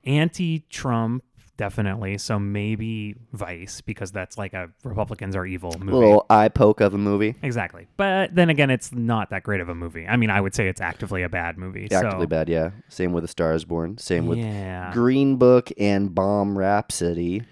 anti-Trump, 0.05 1.23
definitely. 1.57 2.17
So 2.17 2.39
maybe 2.39 3.15
Vice, 3.31 3.81
because 3.81 4.11
that's 4.11 4.37
like 4.37 4.53
a 4.53 4.69
Republicans 4.83 5.35
are 5.35 5.45
evil 5.45 5.75
movie. 5.79 5.91
Little 5.97 6.25
eye 6.29 6.49
poke 6.49 6.81
of 6.81 6.93
a 6.93 6.97
movie. 6.97 7.35
Exactly. 7.41 7.87
But 7.97 8.35
then 8.35 8.49
again, 8.49 8.69
it's 8.69 8.91
not 8.91 9.29
that 9.31 9.43
great 9.43 9.61
of 9.61 9.69
a 9.69 9.75
movie. 9.75 10.07
I 10.07 10.17
mean, 10.17 10.29
I 10.29 10.41
would 10.41 10.53
say 10.55 10.67
it's 10.67 10.81
actively 10.81 11.23
a 11.23 11.29
bad 11.29 11.57
movie. 11.57 11.87
so- 11.89 11.97
Actively 11.97 12.27
bad, 12.27 12.49
yeah. 12.49 12.71
Same 12.89 13.13
with 13.13 13.23
The 13.23 13.27
Star 13.27 13.53
is 13.53 13.65
Born. 13.65 13.97
Same 13.97 14.27
with 14.27 14.39
yeah. 14.39 14.91
Green 14.93 15.37
Book 15.37 15.71
and 15.77 16.13
Bomb 16.13 16.57
Rhapsody. 16.57 17.43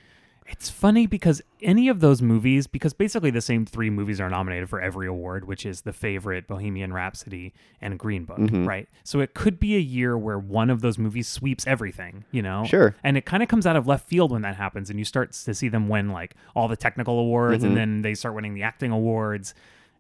It's 0.52 0.70
funny 0.70 1.08
because 1.08 1.42
any 1.62 1.88
of 1.88 2.02
those 2.02 2.22
movies, 2.22 2.68
because 2.68 2.94
basically 2.94 3.32
the 3.32 3.42
same 3.42 3.66
three 3.66 3.90
movies 3.90 4.20
are 4.20 4.30
nominated 4.30 4.70
for 4.70 4.82
every 4.82 5.08
award, 5.08 5.48
which 5.48 5.66
is 5.66 5.82
The 5.82 5.94
Favorite, 5.94 6.46
Bohemian 6.48 6.92
Rhapsody, 6.94 7.54
and 7.82 7.98
Green 7.98 8.26
Book, 8.26 8.38
Mm-hmm. 8.40 8.66
right? 8.68 8.88
So 9.04 9.22
it 9.22 9.34
could 9.34 9.60
be 9.60 9.76
a 9.76 9.80
year 9.80 10.18
where 10.18 10.38
one 10.38 10.70
of 10.70 10.82
those 10.82 10.98
movies 10.98 11.28
sweeps 11.28 11.66
everything, 11.66 12.26
you 12.32 12.42
know? 12.42 12.66
Sure. 12.66 12.96
And 13.04 13.18
it 13.18 13.26
kind 13.26 13.42
of 13.42 13.50
comes 13.50 13.66
out 13.66 13.76
of 13.78 13.88
left 13.88 14.08
field 14.08 14.32
when 14.32 14.42
that 14.44 14.56
happens, 14.58 14.90
and 14.90 15.00
you 15.00 15.06
start 15.06 15.32
to 15.32 15.54
see 15.56 15.70
them 15.70 15.88
win 15.88 16.10
like 16.12 16.36
all 16.56 16.68
the 16.68 16.76
technical 16.78 17.18
awards, 17.18 17.64
Mm-hmm. 17.64 17.68
and 17.68 17.78
then 17.78 18.02
they 18.02 18.14
start 18.14 18.36
winning 18.36 18.54
the 18.54 18.64
acting 18.64 18.92
awards, 18.92 19.54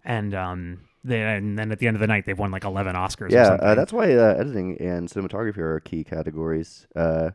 and 0.03 0.35
um, 0.35 0.81
they, 1.03 1.21
and 1.21 1.57
then 1.57 1.71
at 1.71 1.79
the 1.79 1.87
end 1.87 1.95
of 1.95 2.01
the 2.01 2.07
night 2.07 2.25
they've 2.25 2.37
won 2.37 2.51
like 2.51 2.63
eleven 2.65 2.95
Oscars. 2.95 3.29
or 3.29 3.33
Yeah, 3.33 3.45
something. 3.45 3.67
uh, 3.67 3.75
that's 3.75 3.93
why 3.93 4.13
uh, 4.13 4.35
editing 4.37 4.77
and 4.81 5.07
cinematography 5.09 5.57
are 5.59 5.79
key 5.79 6.03
categories. 6.03 6.87
Uh, 6.95 7.31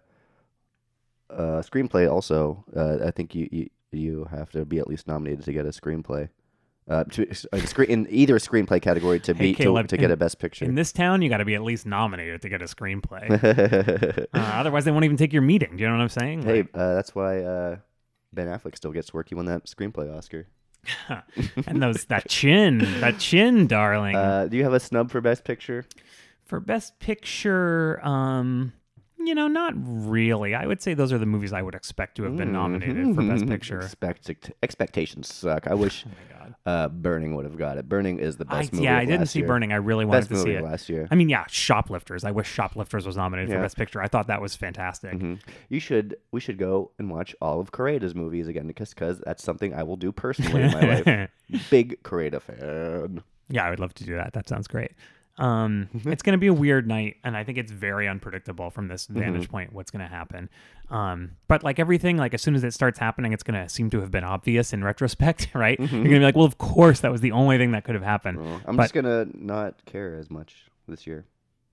uh, 1.31 1.63
screenplay 1.63 2.11
also. 2.11 2.65
Uh, 2.75 2.99
I 3.07 3.11
think 3.11 3.35
you, 3.35 3.49
you 3.51 3.71
you 3.93 4.27
have 4.31 4.51
to 4.51 4.65
be 4.65 4.79
at 4.79 4.87
least 4.89 5.07
nominated 5.07 5.45
to 5.45 5.53
get 5.53 5.65
a 5.67 5.71
screenplay. 5.71 6.29
Uh, 6.89 7.03
to 7.03 7.27
a 7.53 7.61
screen 7.67 7.91
in 7.91 8.07
either 8.11 8.37
a 8.37 8.39
screenplay 8.39 8.81
category 8.81 9.19
to 9.19 9.35
be 9.35 9.53
to, 9.53 9.61
Caleb, 9.65 9.89
to 9.89 9.97
get 9.97 10.05
in- 10.05 10.11
a 10.13 10.17
best 10.17 10.39
picture. 10.39 10.65
in 10.65 10.77
this 10.77 10.93
town, 10.93 11.21
you 11.21 11.29
got 11.29 11.39
to 11.39 11.45
be 11.45 11.57
at 11.57 11.63
least 11.63 11.85
nominated 11.85 12.41
to 12.43 12.49
get 12.49 12.63
a 12.63 12.67
screenplay. 12.67 13.29
uh, 14.33 14.39
otherwise, 14.39 14.85
they 14.85 14.93
won't 14.93 15.05
even 15.05 15.17
take 15.17 15.33
your 15.33 15.43
meeting. 15.43 15.77
Do 15.77 15.83
you 15.83 15.89
know 15.89 15.97
what 15.97 16.03
I'm 16.03 16.09
saying? 16.09 16.43
hey, 16.43 16.59
Like- 16.59 16.71
uh, 16.75 16.95
that's 16.95 17.13
why 17.13 17.41
uh, 17.43 17.77
Ben 18.33 18.47
Affleck 18.47 18.77
still 18.77 18.93
gets 18.93 19.13
work. 19.13 19.29
He 19.31 19.35
won 19.35 19.47
that 19.47 19.65
screenplay 19.67 20.17
Oscar. 20.17 20.47
and 21.67 21.83
those 21.83 22.05
that 22.05 22.29
chin, 22.29 22.79
that 23.01 23.19
chin, 23.19 23.67
darling. 23.67 24.15
Uh, 24.15 24.47
do 24.47 24.57
you 24.57 24.63
have 24.63 24.73
a 24.75 24.79
snub 24.79 25.11
for 25.11 25.21
best 25.21 25.43
picture? 25.43 25.85
For 26.45 26.61
best 26.61 27.01
picture, 27.01 27.99
um, 28.07 28.73
you 29.27 29.35
know, 29.35 29.49
not 29.49 29.73
really. 29.77 30.55
I 30.55 30.67
would 30.67 30.81
say 30.81 30.95
those 30.95 31.13
are 31.13 31.19
the 31.19 31.27
movies 31.27 31.53
I 31.53 31.63
would 31.63 31.75
expect 31.75 32.17
to 32.17 32.23
have 32.25 32.37
been 32.37 32.53
nominated 32.53 33.15
for 33.15 33.23
best 33.23 33.47
picture. 33.47 33.81
Expect- 33.81 34.53
expectations 34.63 35.33
suck. 35.35 35.67
I 35.67 35.75
wish 35.75 36.05
Oh 36.07 36.53
uh, 36.65 36.89
Burning 36.89 37.35
would 37.35 37.45
have 37.45 37.57
got 37.59 37.77
it. 37.79 37.89
Burning 37.89 38.19
is 38.19 38.37
the 38.37 38.47
I, 38.49 38.61
best 38.61 38.73
movie. 38.73 38.85
yeah, 38.85 38.97
I 38.99 39.05
didn't 39.05 39.27
see 39.27 39.41
year. 39.41 39.49
Burning. 39.49 39.73
I 39.73 39.77
really 39.77 40.05
wanted 40.05 40.29
Best 40.29 40.31
to 40.31 40.37
see 40.39 40.51
it. 40.53 40.63
last 40.63 40.89
year. 40.89 41.09
I 41.11 41.15
mean, 41.17 41.29
yeah, 41.29 41.45
Shoplifters. 41.49 42.25
I 42.25 42.31
wish 42.31 42.49
Shoplifters 42.49 43.05
was 43.07 43.17
nominated 43.17 43.51
Yeah. 43.51 43.57
for 43.57 43.63
best 43.63 43.77
picture. 43.77 44.01
I 44.03 44.09
thought 44.09 44.27
that 44.29 44.41
was 44.41 44.55
fantastic. 44.55 45.13
Mhm. 45.15 45.41
You 45.69 45.81
should. 45.81 46.17
We 46.33 46.41
should 46.41 46.59
go 46.59 46.93
and 46.99 47.11
watch 47.11 47.35
all 47.41 47.61
of 47.61 47.73
Kore-eda's 47.73 48.15
movies 48.15 48.47
again 48.49 48.67
because 48.69 48.91
because 48.95 49.21
that's 49.27 49.43
something 49.43 49.75
I 49.75 49.83
will 49.83 49.97
do 49.97 50.13
personally 50.13 50.63
in 50.63 50.71
my 50.73 50.81
life. 51.03 51.31
Big 51.71 52.03
Kore-eda 52.05 52.41
fan. 52.41 53.23
Yeah, 53.49 53.65
I 53.65 53.71
would 53.71 53.81
love 53.81 53.95
to 53.95 54.05
do 54.05 54.15
that. 54.17 54.33
That 54.33 54.49
sounds 54.49 54.67
great. 54.69 54.93
Um, 55.39 55.89
it's 56.07 56.23
going 56.23 56.33
to 56.33 56.39
be 56.39 56.47
a 56.47 56.55
weird 56.55 56.87
night, 56.89 57.17
and 57.23 57.37
I 57.37 57.45
think 57.45 57.59
it's 57.59 57.71
very 57.71 58.09
unpredictable 58.09 58.71
from 58.71 58.89
this 58.89 59.07
vantage 59.07 59.49
point 59.51 59.73
what's 59.73 59.91
going 59.91 60.01
to 60.01 60.09
happen. 60.09 60.49
Um, 60.91 61.33
but 61.47 61.63
like 61.63 61.79
everything, 61.79 62.17
like 62.17 62.33
as 62.33 62.41
soon 62.41 62.55
as 62.55 62.65
it 62.65 62.73
starts 62.73 62.99
happening, 62.99 63.33
it's 63.33 63.43
going 63.43 63.61
to 63.63 63.69
seem 63.69 63.91
to 63.91 64.01
have 64.01 64.11
been 64.11 64.25
obvious 64.25 64.73
in 64.73 64.83
retrospect, 64.83 65.49
right? 65.55 65.79
You're 65.79 65.89
going 65.89 66.05
to 66.05 66.11
be 66.11 66.19
like, 66.21 66.37
well, 66.37 66.47
of 66.47 66.57
course, 66.59 67.01
that 67.01 67.13
was 67.13 67.21
the 67.21 67.33
only 67.33 67.59
thing 67.59 67.73
that 67.73 67.85
could 67.85 67.95
have 67.95 68.05
happened. 68.05 68.39
Well, 68.43 68.61
I'm 68.67 68.77
But- 68.77 68.85
just 68.85 68.95
gonna 68.95 69.27
not 69.35 69.85
care 69.85 70.15
as 70.17 70.31
much 70.31 70.67
this 70.89 71.07
year. 71.07 71.25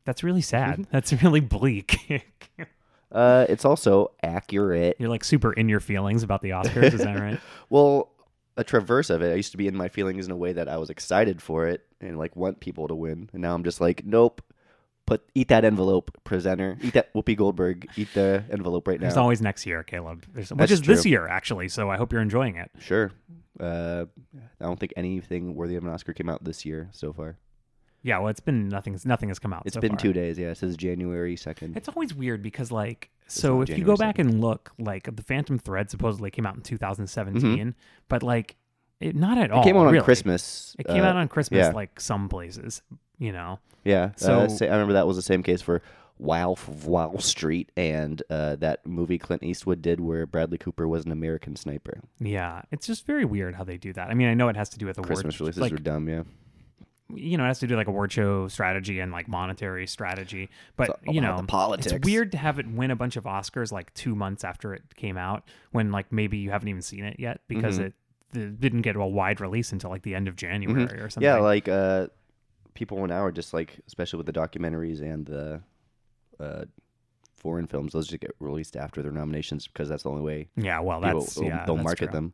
That's 0.05 0.23
really 0.23 0.41
sad. 0.41 0.85
That's 0.91 1.13
really 1.23 1.39
bleak. 1.39 1.99
Uh, 3.11 3.45
it's 3.47 3.63
also 3.63 4.09
accurate. 4.23 4.95
You're 4.97 5.07
like 5.07 5.23
super 5.23 5.53
in 5.53 5.69
your 5.69 5.79
feelings 5.79 6.23
about 6.23 6.41
the 6.41 6.49
Oscars, 6.49 6.93
is 6.95 7.03
that 7.03 7.19
right? 7.19 7.39
Well, 7.69 8.09
a 8.57 8.63
traverse 8.63 9.09
of 9.09 9.21
it. 9.21 9.31
I 9.31 9.35
used 9.35 9.51
to 9.51 9.57
be 9.57 9.67
in 9.67 9.75
my 9.75 9.89
feelings 9.89 10.25
in 10.25 10.31
a 10.31 10.35
way 10.37 10.53
that 10.53 10.67
I 10.67 10.77
was 10.77 10.89
excited 10.89 11.41
for 11.41 11.67
it 11.67 11.85
and 11.99 12.17
like 12.17 12.35
want 12.35 12.59
people 12.59 12.87
to 12.87 12.95
win, 12.95 13.29
and 13.33 13.41
now 13.41 13.53
I'm 13.53 13.63
just 13.63 13.81
like, 13.81 14.05
nope. 14.05 14.41
Put 15.05 15.21
eat 15.35 15.49
that 15.49 15.65
envelope, 15.65 16.11
presenter. 16.23 16.77
Eat 16.81 16.93
that 16.93 17.13
Whoopi 17.13 17.35
Goldberg. 17.35 17.89
Eat 17.97 18.13
the 18.13 18.41
envelope 18.49 18.87
right 18.87 18.97
There's 18.97 19.17
now. 19.17 19.23
always 19.23 19.41
next 19.41 19.65
year, 19.65 19.83
Caleb. 19.83 20.25
There's, 20.33 20.49
which 20.49 20.57
That's 20.59 20.71
is 20.71 20.81
this 20.81 21.05
year, 21.05 21.27
actually. 21.27 21.67
So 21.67 21.91
I 21.91 21.97
hope 21.97 22.13
you're 22.13 22.21
enjoying 22.21 22.55
it. 22.55 22.71
Sure. 22.79 23.11
Uh, 23.59 24.05
I 24.61 24.63
don't 24.63 24.79
think 24.79 24.93
anything 24.95 25.55
worthy 25.55 25.75
of 25.75 25.83
an 25.83 25.89
Oscar 25.89 26.13
came 26.13 26.29
out 26.29 26.45
this 26.45 26.63
year 26.65 26.87
so 26.93 27.11
far. 27.11 27.37
Yeah, 28.01 28.19
well, 28.19 28.29
it's 28.29 28.39
been 28.39 28.69
nothing. 28.69 28.97
Nothing 29.03 29.27
has 29.27 29.39
come 29.39 29.51
out. 29.51 29.63
It's 29.65 29.73
so 29.73 29.81
been 29.81 29.91
far. 29.91 29.99
two 29.99 30.13
days. 30.13 30.39
Yeah, 30.39 30.51
it 30.51 30.57
says 30.57 30.77
January 30.77 31.35
second. 31.35 31.75
It's 31.75 31.89
always 31.89 32.13
weird 32.13 32.41
because, 32.41 32.71
like, 32.71 33.09
so 33.27 33.61
if 33.61 33.69
you 33.69 33.83
go 33.83 33.95
January 33.95 33.97
back 33.97 34.19
and 34.19 34.41
look, 34.41 34.71
like, 34.77 35.15
the 35.15 35.23
Phantom 35.23 35.57
Thread 35.57 35.89
supposedly 35.89 36.31
came 36.31 36.45
out 36.45 36.55
in 36.55 36.61
2017, 36.61 37.75
but 38.07 38.23
like, 38.23 38.55
it 38.99 39.15
not 39.15 39.37
at 39.37 39.51
all. 39.51 39.59
Mm-hmm. 39.59 39.69
It 39.69 39.71
came 39.71 39.81
out 39.81 39.95
on. 39.95 40.03
Christmas. 40.03 40.75
It 40.79 40.87
came 40.87 41.03
uh, 41.03 41.07
out 41.07 41.15
on 41.15 41.27
Christmas, 41.27 41.57
yeah. 41.57 41.71
like 41.71 41.99
some 41.99 42.29
places, 42.29 42.81
you 43.17 43.31
know. 43.31 43.59
Yeah. 43.83 44.11
So- 44.15 44.41
uh, 44.41 44.57
I 44.61 44.65
remember 44.65 44.93
that 44.93 45.07
was 45.07 45.17
the 45.17 45.21
same 45.21 45.43
case 45.43 45.61
for 45.61 45.81
of 46.29 46.85
Wall 46.85 47.19
Street 47.19 47.71
and 47.75 48.21
uh, 48.29 48.55
that 48.57 48.85
movie 48.85 49.17
Clint 49.17 49.43
Eastwood 49.43 49.81
did 49.81 49.99
where 49.99 50.25
Bradley 50.25 50.57
Cooper 50.57 50.87
was 50.87 51.05
an 51.05 51.11
American 51.11 51.55
sniper. 51.55 52.01
Yeah, 52.19 52.61
it's 52.71 52.87
just 52.87 53.05
very 53.05 53.25
weird 53.25 53.55
how 53.55 53.63
they 53.63 53.77
do 53.77 53.93
that. 53.93 54.09
I 54.09 54.13
mean, 54.13 54.27
I 54.27 54.33
know 54.33 54.47
it 54.49 54.55
has 54.55 54.69
to 54.69 54.77
do 54.77 54.85
with 54.85 54.95
the 54.95 55.01
Christmas 55.01 55.39
releases 55.39 55.61
like 55.61 55.71
were 55.71 55.77
dumb. 55.77 56.07
Yeah. 56.07 56.23
You 57.15 57.37
know, 57.37 57.43
it 57.43 57.47
has 57.47 57.59
to 57.59 57.67
do 57.67 57.75
like 57.75 57.87
award 57.87 58.11
show 58.11 58.47
strategy 58.47 58.99
and 58.99 59.11
like 59.11 59.27
monetary 59.27 59.87
strategy. 59.87 60.49
But 60.75 60.99
you 61.07 61.21
know, 61.21 61.43
politics. 61.47 61.91
it's 61.91 62.05
weird 62.05 62.31
to 62.33 62.37
have 62.37 62.59
it 62.59 62.67
win 62.67 62.91
a 62.91 62.95
bunch 62.95 63.15
of 63.15 63.23
Oscars 63.25 63.71
like 63.71 63.93
two 63.93 64.15
months 64.15 64.43
after 64.43 64.73
it 64.73 64.95
came 64.95 65.17
out, 65.17 65.43
when 65.71 65.91
like 65.91 66.11
maybe 66.11 66.37
you 66.37 66.51
haven't 66.51 66.67
even 66.69 66.81
seen 66.81 67.03
it 67.03 67.19
yet 67.19 67.41
because 67.47 67.79
Mhm. 67.79 67.85
it, 67.85 67.93
it 68.35 68.59
didn't 68.59 68.81
get 68.81 68.95
a 68.95 69.05
wide 69.05 69.39
release 69.41 69.71
until 69.71 69.89
like 69.89 70.01
the 70.03 70.15
end 70.15 70.27
of 70.27 70.35
January 70.35 70.99
or 70.99 71.09
something. 71.09 71.23
Yeah, 71.27 71.37
like 71.37 71.67
uh, 71.67 72.07
people 72.73 73.05
now 73.07 73.23
are 73.23 73.31
just 73.31 73.53
like, 73.53 73.79
especially 73.87 74.17
with 74.17 74.25
the 74.25 74.33
documentaries 74.33 75.01
and 75.01 75.25
the 75.25 75.61
uh, 76.39 76.65
foreign 77.37 77.67
films, 77.67 77.93
those 77.93 78.07
just 78.07 78.21
get 78.21 78.31
released 78.39 78.75
after 78.75 79.01
their 79.01 79.11
nominations 79.11 79.67
because 79.67 79.89
that's 79.89 80.03
the 80.03 80.09
only 80.09 80.23
way 80.23 80.47
yeah. 80.55 80.79
Well, 80.79 80.99
that's 81.01 81.37
yeah, 81.37 81.65
they'll 81.65 81.75
that's 81.75 81.83
market 81.83 82.05
true. 82.05 82.13
them. 82.13 82.33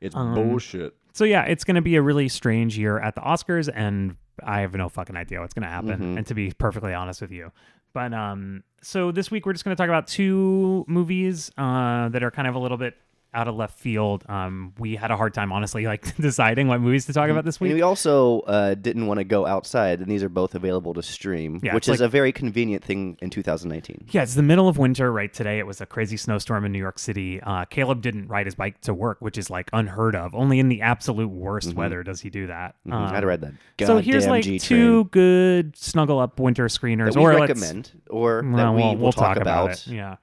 It's 0.00 0.14
Um, 0.16 0.34
bullshit. 0.34 0.94
So 1.14 1.24
yeah, 1.24 1.44
it's 1.44 1.64
going 1.64 1.76
to 1.76 1.80
be 1.82 1.94
a 1.96 2.02
really 2.02 2.28
strange 2.28 2.76
year 2.76 2.98
at 2.98 3.14
the 3.14 3.20
Oscars, 3.22 3.70
and 3.72 4.16
I 4.42 4.60
have 4.60 4.74
no 4.74 4.88
fucking 4.88 5.16
idea 5.16 5.40
what's 5.40 5.54
going 5.54 5.62
to 5.62 5.68
happen. 5.68 6.00
Mhm. 6.00 6.18
And 6.18 6.26
to 6.26 6.34
be 6.34 6.52
perfectly 6.52 6.92
honest 6.92 7.20
with 7.22 7.30
you, 7.30 7.52
but 7.92 8.12
um, 8.12 8.64
so 8.82 9.12
this 9.12 9.30
week 9.30 9.46
we're 9.46 9.52
just 9.54 9.64
going 9.64 9.74
to 9.76 9.80
talk 9.80 9.88
about 9.88 10.06
two 10.08 10.84
movies 10.88 11.50
uh 11.56 12.08
that 12.10 12.22
are 12.22 12.30
kind 12.30 12.46
of 12.48 12.54
a 12.54 12.58
little 12.58 12.76
bit 12.76 12.96
out 13.34 13.48
of 13.48 13.56
left 13.56 13.78
field. 13.78 14.24
Um, 14.28 14.72
we 14.78 14.96
had 14.96 15.10
a 15.10 15.16
hard 15.16 15.34
time, 15.34 15.52
honestly, 15.52 15.84
like 15.86 16.16
deciding 16.16 16.68
what 16.68 16.80
movies 16.80 17.06
to 17.06 17.12
talk 17.12 17.28
about 17.30 17.44
this 17.44 17.56
And 17.58 17.68
week. 17.68 17.74
we 17.74 17.82
also 17.82 18.40
uh, 18.42 18.74
didn't 18.74 19.06
want 19.06 19.18
to 19.18 19.24
go 19.24 19.44
outside, 19.46 20.00
and 20.00 20.10
these 20.10 20.22
are 20.22 20.28
both 20.28 20.54
available 20.54 20.94
to 20.94 21.02
stream, 21.02 21.60
Yeah, 21.62 21.74
which 21.74 21.88
is 21.88 22.00
a 22.00 22.08
very 22.08 22.32
convenient 22.32 22.84
thing 22.84 23.18
in 23.20 23.30
2019. 23.30 24.06
Yeah, 24.10 24.22
it's 24.22 24.34
the 24.34 24.42
middle 24.42 24.68
of 24.68 24.78
winter, 24.78 25.12
right? 25.12 25.32
Today 25.32 25.58
it 25.58 25.66
was 25.66 25.80
a 25.80 25.86
crazy 25.86 26.16
snowstorm 26.16 26.64
in 26.64 26.72
New 26.72 26.78
York 26.78 26.98
City. 26.98 27.40
Uh, 27.42 27.64
Caleb 27.66 28.00
didn't 28.00 28.28
ride 28.28 28.46
his 28.46 28.54
bike 28.54 28.80
to 28.82 28.94
work, 28.94 29.18
which 29.20 29.36
is 29.36 29.50
like 29.50 29.68
unheard 29.72 30.14
of. 30.16 30.34
Only 30.34 30.58
in 30.60 30.68
the 30.68 30.82
absolute 30.82 31.28
worst 31.28 31.74
weather 31.74 32.02
does 32.02 32.20
he 32.20 32.30
do 32.30 32.46
that. 32.46 32.76
Mhm. 32.86 32.92
Um, 32.92 33.14
I'd 33.14 33.24
read 33.24 33.40
that. 33.40 33.52
so 33.86 33.98
here's 33.98 34.26
like 34.26 34.44
G-Train 34.44 34.60
two 34.60 35.04
good 35.04 35.76
snuggle 35.76 36.18
up 36.20 36.38
winter 36.40 36.66
screeners, 36.66 37.16
or 37.16 37.30
recommend, 37.30 37.90
or 38.08 38.42
that 38.42 38.52
Well, 38.52 38.74
we 38.74 38.80
we'll, 38.82 38.90
will 38.94 38.96
we'll 39.02 39.12
talk, 39.12 39.36
about. 39.36 39.70
it. 39.72 39.86
Yeah. 39.88 40.16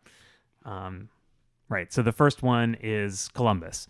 Um, 0.65 1.09
right. 1.71 1.91
So 1.91 2.01
the 2.01 2.11
first 2.11 2.43
one 2.43 2.77
is 2.81 3.29
Columbus. 3.33 3.87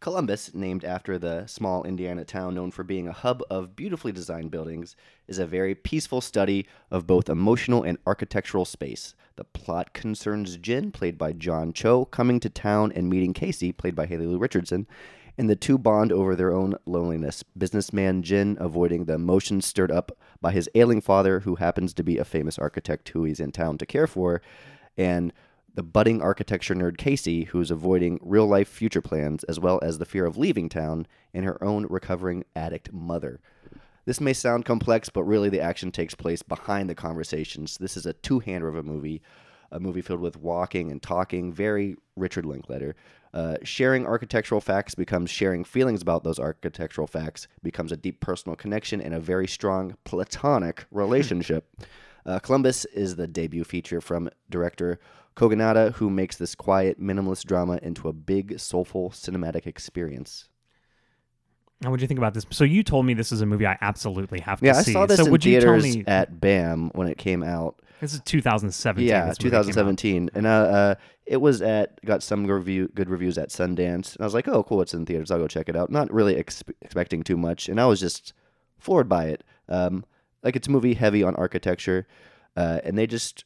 Columbus, 0.00 0.54
named 0.54 0.84
after 0.84 1.18
the 1.18 1.44
small 1.46 1.82
Indiana 1.82 2.24
town 2.24 2.54
known 2.54 2.70
for 2.70 2.84
being 2.84 3.08
a 3.08 3.12
hub 3.12 3.42
of 3.50 3.74
beautifully 3.74 4.12
designed 4.12 4.52
buildings, 4.52 4.94
is 5.26 5.40
a 5.40 5.46
very 5.46 5.74
peaceful 5.74 6.20
study 6.20 6.68
of 6.88 7.06
both 7.06 7.28
emotional 7.28 7.82
and 7.82 7.98
architectural 8.06 8.64
space. 8.64 9.16
The 9.34 9.42
plot 9.44 9.94
concerns 9.94 10.56
Jin, 10.56 10.92
played 10.92 11.18
by 11.18 11.32
John 11.32 11.72
Cho, 11.72 12.04
coming 12.04 12.38
to 12.40 12.48
town 12.48 12.92
and 12.94 13.10
meeting 13.10 13.32
Casey, 13.32 13.72
played 13.72 13.96
by 13.96 14.06
Haley 14.06 14.26
Lu 14.26 14.38
Richardson, 14.38 14.86
and 15.36 15.50
the 15.50 15.56
two 15.56 15.78
bond 15.78 16.12
over 16.12 16.36
their 16.36 16.52
own 16.52 16.76
loneliness. 16.86 17.42
Businessman 17.56 18.22
Jin 18.22 18.56
avoiding 18.60 19.06
the 19.06 19.14
emotions 19.14 19.66
stirred 19.66 19.90
up 19.90 20.16
by 20.40 20.52
his 20.52 20.70
ailing 20.76 21.00
father, 21.00 21.40
who 21.40 21.56
happens 21.56 21.92
to 21.94 22.04
be 22.04 22.18
a 22.18 22.24
famous 22.24 22.56
architect 22.56 23.08
who 23.08 23.24
he's 23.24 23.40
in 23.40 23.50
town 23.50 23.78
to 23.78 23.86
care 23.86 24.06
for, 24.06 24.42
and 24.98 25.32
the 25.74 25.82
budding 25.84 26.20
architecture 26.20 26.74
nerd 26.74 26.98
Casey, 26.98 27.44
who's 27.44 27.70
avoiding 27.70 28.18
real 28.20 28.46
life 28.46 28.68
future 28.68 29.00
plans, 29.00 29.44
as 29.44 29.60
well 29.60 29.78
as 29.80 29.98
the 29.98 30.04
fear 30.04 30.26
of 30.26 30.36
leaving 30.36 30.68
town, 30.68 31.06
and 31.32 31.44
her 31.44 31.62
own 31.62 31.86
recovering 31.88 32.44
addict 32.56 32.92
mother. 32.92 33.40
This 34.04 34.20
may 34.20 34.32
sound 34.32 34.64
complex, 34.64 35.08
but 35.08 35.22
really 35.22 35.50
the 35.50 35.60
action 35.60 35.92
takes 35.92 36.14
place 36.14 36.42
behind 36.42 36.90
the 36.90 36.94
conversations. 36.94 37.78
This 37.78 37.96
is 37.96 38.06
a 38.06 38.14
two 38.14 38.40
hander 38.40 38.66
of 38.66 38.74
a 38.74 38.82
movie. 38.82 39.22
a 39.70 39.78
movie 39.78 40.00
filled 40.00 40.20
with 40.20 40.38
walking 40.38 40.90
and 40.90 41.02
talking, 41.02 41.52
very 41.52 41.94
Richard 42.16 42.46
Linklater. 42.46 42.96
Uh, 43.34 43.58
sharing 43.62 44.06
architectural 44.06 44.62
facts 44.62 44.94
becomes 44.94 45.30
sharing 45.30 45.62
feelings 45.62 46.00
about 46.00 46.24
those 46.24 46.38
architectural 46.38 47.06
facts, 47.06 47.46
becomes 47.62 47.92
a 47.92 47.96
deep 47.98 48.18
personal 48.18 48.56
connection 48.56 49.00
and 49.00 49.12
a 49.12 49.20
very 49.20 49.46
strong 49.46 49.94
platonic 50.04 50.86
relationship. 50.90 51.68
Uh, 52.26 52.38
Columbus 52.38 52.84
is 52.86 53.16
the 53.16 53.26
debut 53.26 53.64
feature 53.64 54.00
from 54.00 54.28
director 54.50 54.98
Kogonada, 55.36 55.92
who 55.94 56.10
makes 56.10 56.36
this 56.36 56.54
quiet, 56.54 57.00
minimalist 57.00 57.44
drama 57.44 57.78
into 57.82 58.08
a 58.08 58.12
big, 58.12 58.58
soulful 58.58 59.10
cinematic 59.10 59.66
experience. 59.66 60.48
Now, 61.80 61.90
what 61.90 61.98
do 61.98 62.02
you 62.02 62.08
think 62.08 62.18
about 62.18 62.34
this? 62.34 62.44
So 62.50 62.64
you 62.64 62.82
told 62.82 63.06
me 63.06 63.14
this 63.14 63.30
is 63.30 63.40
a 63.40 63.46
movie 63.46 63.64
I 63.66 63.78
absolutely 63.80 64.40
have 64.40 64.58
to 64.60 64.66
Yeah, 64.66 64.76
I 64.78 64.82
see. 64.82 64.92
saw 64.92 65.06
this 65.06 65.18
so 65.18 65.26
in 65.26 65.30
would 65.30 65.44
you 65.44 65.60
tell 65.60 65.74
theaters 65.78 65.96
me 65.96 66.04
at 66.08 66.40
BAM 66.40 66.90
when 66.94 67.06
it 67.06 67.18
came 67.18 67.44
out. 67.44 67.80
this 68.00 68.14
is 68.14 68.20
2017? 68.24 69.08
Yeah, 69.08 69.26
this 69.26 69.38
movie 69.38 69.50
came 69.50 69.58
out. 69.60 69.64
2017, 69.68 70.30
and 70.34 70.46
uh, 70.46 70.50
uh, 70.50 70.94
it 71.24 71.36
was 71.36 71.62
at 71.62 72.04
got 72.04 72.24
some 72.24 72.46
review 72.48 72.90
good 72.96 73.08
reviews 73.08 73.38
at 73.38 73.50
Sundance, 73.50 74.14
and 74.16 74.20
I 74.22 74.24
was 74.24 74.34
like, 74.34 74.48
oh, 74.48 74.64
cool, 74.64 74.82
it's 74.82 74.92
in 74.92 75.06
theaters. 75.06 75.30
I'll 75.30 75.38
go 75.38 75.46
check 75.46 75.68
it 75.68 75.76
out. 75.76 75.88
Not 75.88 76.12
really 76.12 76.36
ex- 76.36 76.64
expecting 76.82 77.22
too 77.22 77.36
much, 77.36 77.68
and 77.68 77.80
I 77.80 77.86
was 77.86 78.00
just 78.00 78.32
floored 78.76 79.08
by 79.08 79.26
it. 79.26 79.44
Um, 79.68 80.04
like 80.42 80.56
it's 80.56 80.68
a 80.68 80.70
movie 80.70 80.94
heavy 80.94 81.22
on 81.22 81.34
architecture, 81.36 82.06
uh, 82.56 82.80
and 82.84 82.96
they 82.96 83.06
just 83.06 83.44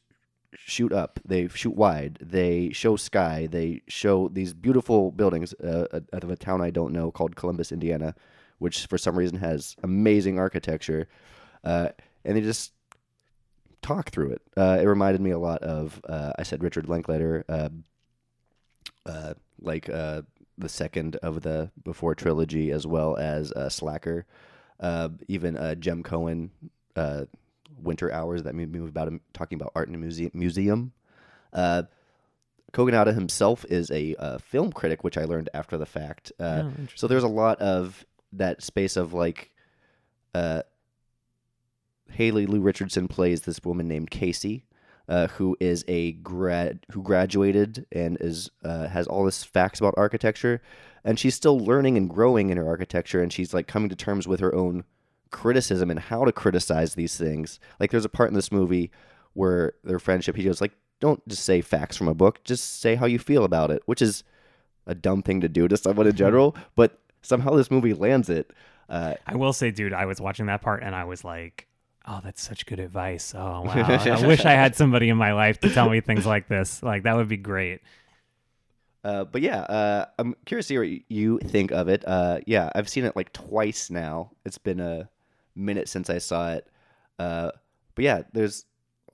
shoot 0.55 0.93
up, 0.93 1.19
they 1.25 1.47
shoot 1.47 1.75
wide, 1.75 2.19
they 2.21 2.71
show 2.71 2.95
sky, 2.95 3.47
they 3.49 3.81
show 3.87 4.27
these 4.29 4.53
beautiful 4.53 5.11
buildings 5.11 5.53
uh, 5.55 5.87
out 6.13 6.23
of 6.23 6.29
a 6.29 6.35
town 6.35 6.61
I 6.61 6.69
don't 6.69 6.93
know 6.93 7.11
called 7.11 7.35
Columbus, 7.35 7.71
Indiana, 7.71 8.15
which 8.59 8.85
for 8.85 8.97
some 8.97 9.17
reason 9.17 9.39
has 9.39 9.75
amazing 9.83 10.39
architecture, 10.39 11.07
uh, 11.63 11.89
and 12.23 12.37
they 12.37 12.41
just 12.41 12.73
talk 13.81 14.09
through 14.09 14.31
it. 14.31 14.41
Uh, 14.55 14.77
it 14.81 14.85
reminded 14.85 15.21
me 15.21 15.31
a 15.31 15.39
lot 15.39 15.61
of 15.63 16.01
uh, 16.07 16.33
I 16.37 16.43
said 16.43 16.63
Richard 16.63 16.87
Linklater, 16.87 17.43
uh, 17.49 17.69
uh, 19.05 19.33
like 19.59 19.89
uh, 19.89 20.21
the 20.57 20.69
second 20.69 21.15
of 21.17 21.41
the 21.41 21.71
Before 21.83 22.15
trilogy, 22.15 22.71
as 22.71 22.85
well 22.87 23.17
as 23.17 23.51
uh, 23.51 23.69
Slacker, 23.69 24.25
uh, 24.79 25.09
even 25.27 25.57
uh, 25.57 25.75
Jem 25.75 26.03
Cohen, 26.03 26.51
uh, 26.95 27.25
Winter 27.81 28.11
Hours, 28.11 28.43
that 28.43 28.55
movie 28.55 28.79
about 28.79 29.07
him 29.07 29.21
talking 29.33 29.59
about 29.59 29.71
art 29.75 29.89
in 29.89 29.95
a 29.95 29.97
muse- 29.97 30.33
museum. 30.33 30.93
Uh, 31.51 31.83
Kogonada 32.71 33.13
himself 33.13 33.65
is 33.69 33.91
a 33.91 34.15
uh, 34.15 34.37
film 34.39 34.71
critic, 34.71 35.03
which 35.03 35.17
I 35.17 35.25
learned 35.25 35.49
after 35.53 35.77
the 35.77 35.85
fact. 35.85 36.31
Uh, 36.39 36.63
Oh, 36.65 36.73
so 36.95 37.07
there's 37.07 37.23
a 37.23 37.27
lot 37.27 37.59
of 37.61 38.05
that 38.31 38.63
space 38.63 38.95
of 38.97 39.13
like, 39.13 39.51
uh, 40.33 40.63
Haley 42.11 42.45
Lu 42.45 42.59
Richardson 42.61 43.07
plays 43.07 43.41
this 43.41 43.59
woman 43.63 43.87
named 43.87 44.11
Casey, 44.11 44.65
uh, 45.07 45.27
who 45.27 45.57
is 45.59 45.83
a 45.87 46.13
grad 46.13 46.85
who 46.91 47.01
graduated 47.01 47.85
and 47.91 48.17
is 48.19 48.49
uh, 48.63 48.87
has 48.87 49.07
all 49.07 49.25
this 49.25 49.43
facts 49.43 49.79
about 49.79 49.93
architecture, 49.97 50.61
and 51.03 51.17
she's 51.19 51.35
still 51.35 51.59
learning 51.59 51.97
and 51.97 52.09
growing 52.09 52.49
in 52.49 52.57
her 52.57 52.67
architecture, 52.67 53.21
and 53.21 53.31
she's 53.33 53.53
like 53.53 53.67
coming 53.67 53.89
to 53.89 53.95
terms 53.95 54.27
with 54.27 54.39
her 54.41 54.53
own 54.53 54.83
criticism 55.33 55.89
and 55.89 55.99
how 55.99 56.23
to 56.23 56.31
criticize 56.31 56.95
these 56.95 57.17
things. 57.17 57.59
Like 57.79 57.91
there's 57.91 58.05
a 58.05 58.09
part 58.09 58.29
in 58.29 58.35
this 58.35 58.51
movie 58.51 58.91
where 59.33 59.73
their 59.83 59.99
friendship, 59.99 60.37
he 60.37 60.45
goes 60.45 60.61
like, 60.61 60.71
"Don't 61.01 61.27
just 61.27 61.43
say 61.43 61.59
facts 61.59 61.97
from 61.97 62.07
a 62.07 62.13
book, 62.13 62.41
just 62.45 62.79
say 62.79 62.95
how 62.95 63.05
you 63.05 63.19
feel 63.19 63.43
about 63.43 63.71
it," 63.71 63.81
which 63.85 64.01
is 64.01 64.23
a 64.85 64.95
dumb 64.95 65.21
thing 65.21 65.41
to 65.41 65.49
do 65.49 65.67
to 65.67 65.75
someone 65.75 66.07
in 66.07 66.15
general, 66.23 66.55
but 66.75 66.99
somehow 67.21 67.55
this 67.55 67.71
movie 67.71 67.93
lands 67.93 68.29
it. 68.29 68.51
Uh, 68.87 69.15
I 69.25 69.35
will 69.35 69.53
say, 69.53 69.71
dude, 69.71 69.93
I 69.93 70.05
was 70.05 70.21
watching 70.21 70.45
that 70.47 70.61
part 70.61 70.83
and 70.83 70.93
I 70.95 71.05
was 71.05 71.23
like, 71.23 71.67
oh, 72.05 72.19
that's 72.23 72.41
such 72.41 72.65
good 72.65 72.79
advice. 72.79 73.33
Oh, 73.35 73.61
wow. 73.61 73.73
I 73.73 74.27
wish 74.27 74.45
I 74.45 74.51
had 74.51 74.75
somebody 74.75 75.09
in 75.09 75.17
my 75.17 75.33
life 75.33 75.59
to 75.61 75.69
tell 75.69 75.89
me 75.89 76.01
things 76.01 76.25
like 76.25 76.47
this. 76.47 76.83
Like, 76.83 77.03
that 77.03 77.15
would 77.15 77.29
be 77.29 77.37
great. 77.37 77.81
Uh, 79.03 79.25
but 79.25 79.41
yeah, 79.41 79.61
uh, 79.61 80.05
I'm 80.17 80.35
curious 80.45 80.67
to 80.67 80.73
hear 80.75 80.83
what 80.83 81.01
you 81.09 81.39
think 81.39 81.71
of 81.71 81.87
it. 81.89 82.07
Uh, 82.07 82.39
yeah, 82.45 82.69
I've 82.73 82.87
seen 82.87 83.03
it 83.03 83.15
like 83.15 83.33
twice 83.33 83.89
now. 83.89 84.31
It's 84.45 84.57
been 84.57 84.79
a 84.79 85.09
minute 85.55 85.87
since 85.89 86.09
I 86.09 86.17
saw 86.17 86.53
it. 86.53 86.67
Uh, 87.19 87.51
but 87.95 88.03
yeah, 88.05 88.21
there's 88.33 88.65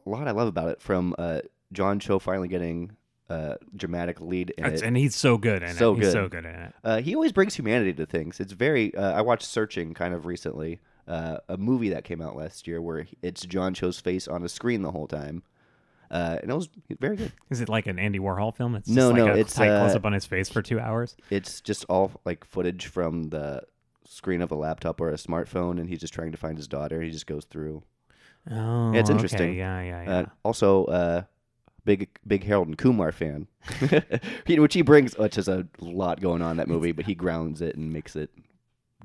a 0.06 0.10
lot 0.10 0.28
I 0.28 0.32
love 0.32 0.48
about 0.48 0.70
it. 0.70 0.82
From 0.82 1.16
uh, 1.18 1.40
John 1.74 2.00
Cho 2.00 2.20
finally 2.20 2.48
getting 2.48 2.96
a 3.30 3.58
dramatic 3.76 4.20
lead 4.22 4.52
in 4.58 4.64
That's- 4.64 4.82
it. 4.82 4.86
and 4.88 4.98
he's 4.98 5.16
so 5.16 5.38
good 5.38 5.62
in 5.62 5.74
So 5.76 5.92
it. 5.94 5.98
He's 5.98 6.06
good. 6.08 6.14
so 6.14 6.28
good 6.30 6.46
in 6.46 6.56
it. 6.56 6.74
Uh, 6.84 7.02
he 7.02 7.14
always 7.16 7.32
brings 7.32 7.56
humanity 7.56 7.94
to 7.94 8.06
things. 8.06 8.40
It's 8.40 8.54
very. 8.54 8.96
Uh, 8.96 9.12
I 9.14 9.22
watched 9.22 9.44
Searching 9.46 9.94
kind 9.94 10.14
of 10.14 10.26
recently, 10.26 10.80
uh, 11.08 11.38
a 11.48 11.58
movie 11.58 11.90
that 11.90 12.04
came 12.06 12.22
out 12.22 12.36
last 12.36 12.68
year 12.68 12.82
where 12.82 13.06
it's 13.22 13.42
John 13.46 13.74
Cho's 13.74 14.00
face 14.00 14.28
on 14.28 14.44
a 14.44 14.50
screen 14.50 14.82
the 14.82 14.92
whole 14.92 15.08
time, 15.08 15.44
uh, 16.10 16.38
and 16.42 16.50
it 16.50 16.56
was 16.56 16.70
very 17.00 17.18
good. 17.18 17.32
Is 17.52 17.62
it 17.62 17.70
like 17.70 17.86
an 17.86 18.00
Andy 18.00 18.18
Warhol 18.20 18.56
film? 18.56 18.74
It's 18.76 18.88
No, 18.90 19.12
just 19.12 19.20
like 19.22 19.28
no, 19.28 19.34
a 19.34 19.38
it's, 19.38 19.54
tight 19.54 19.70
uh, 19.70 19.80
close 19.84 19.96
up 19.96 20.06
on 20.06 20.14
his 20.14 20.26
face 20.26 20.50
for 20.50 20.62
two 20.64 20.80
hours. 20.80 21.16
It's 21.30 21.62
just 21.62 21.86
all 21.90 22.12
like 22.26 22.46
footage 22.46 22.88
from 22.88 23.30
the 23.30 23.62
screen 24.10 24.42
of 24.42 24.52
a 24.52 24.56
laptop 24.56 25.00
or 25.00 25.10
a 25.10 25.14
smartphone, 25.16 25.80
and 25.80 25.88
he's 25.88 26.00
just 26.00 26.14
trying 26.14 26.32
to 26.32 26.38
find 26.38 26.58
his 26.58 26.68
daughter. 26.68 27.02
He 27.02 27.12
just 27.12 27.28
goes 27.28 27.46
through. 27.46 27.84
Oh, 28.50 28.92
it's 28.94 29.10
okay. 29.10 29.14
interesting. 29.14 29.56
Yeah, 29.56 29.82
yeah, 29.82 30.04
yeah. 30.04 30.12
Uh, 30.12 30.26
also, 30.44 30.86
uh, 30.86 31.22
big 31.86 32.10
big 32.26 32.44
Harold 32.44 32.68
and 32.68 32.78
Kumar 32.78 33.12
fan, 33.12 33.48
which 34.48 34.74
he 34.74 34.82
brings, 34.82 35.18
which 35.18 35.38
is 35.38 35.48
a 35.48 35.68
lot 35.80 36.20
going 36.20 36.42
on 36.42 36.52
in 36.52 36.58
that 36.58 36.68
movie, 36.68 36.92
but 36.92 37.06
he 37.06 37.16
grounds 37.16 37.62
it 37.62 37.76
and 37.76 37.94
makes 37.94 38.16
it 38.16 38.32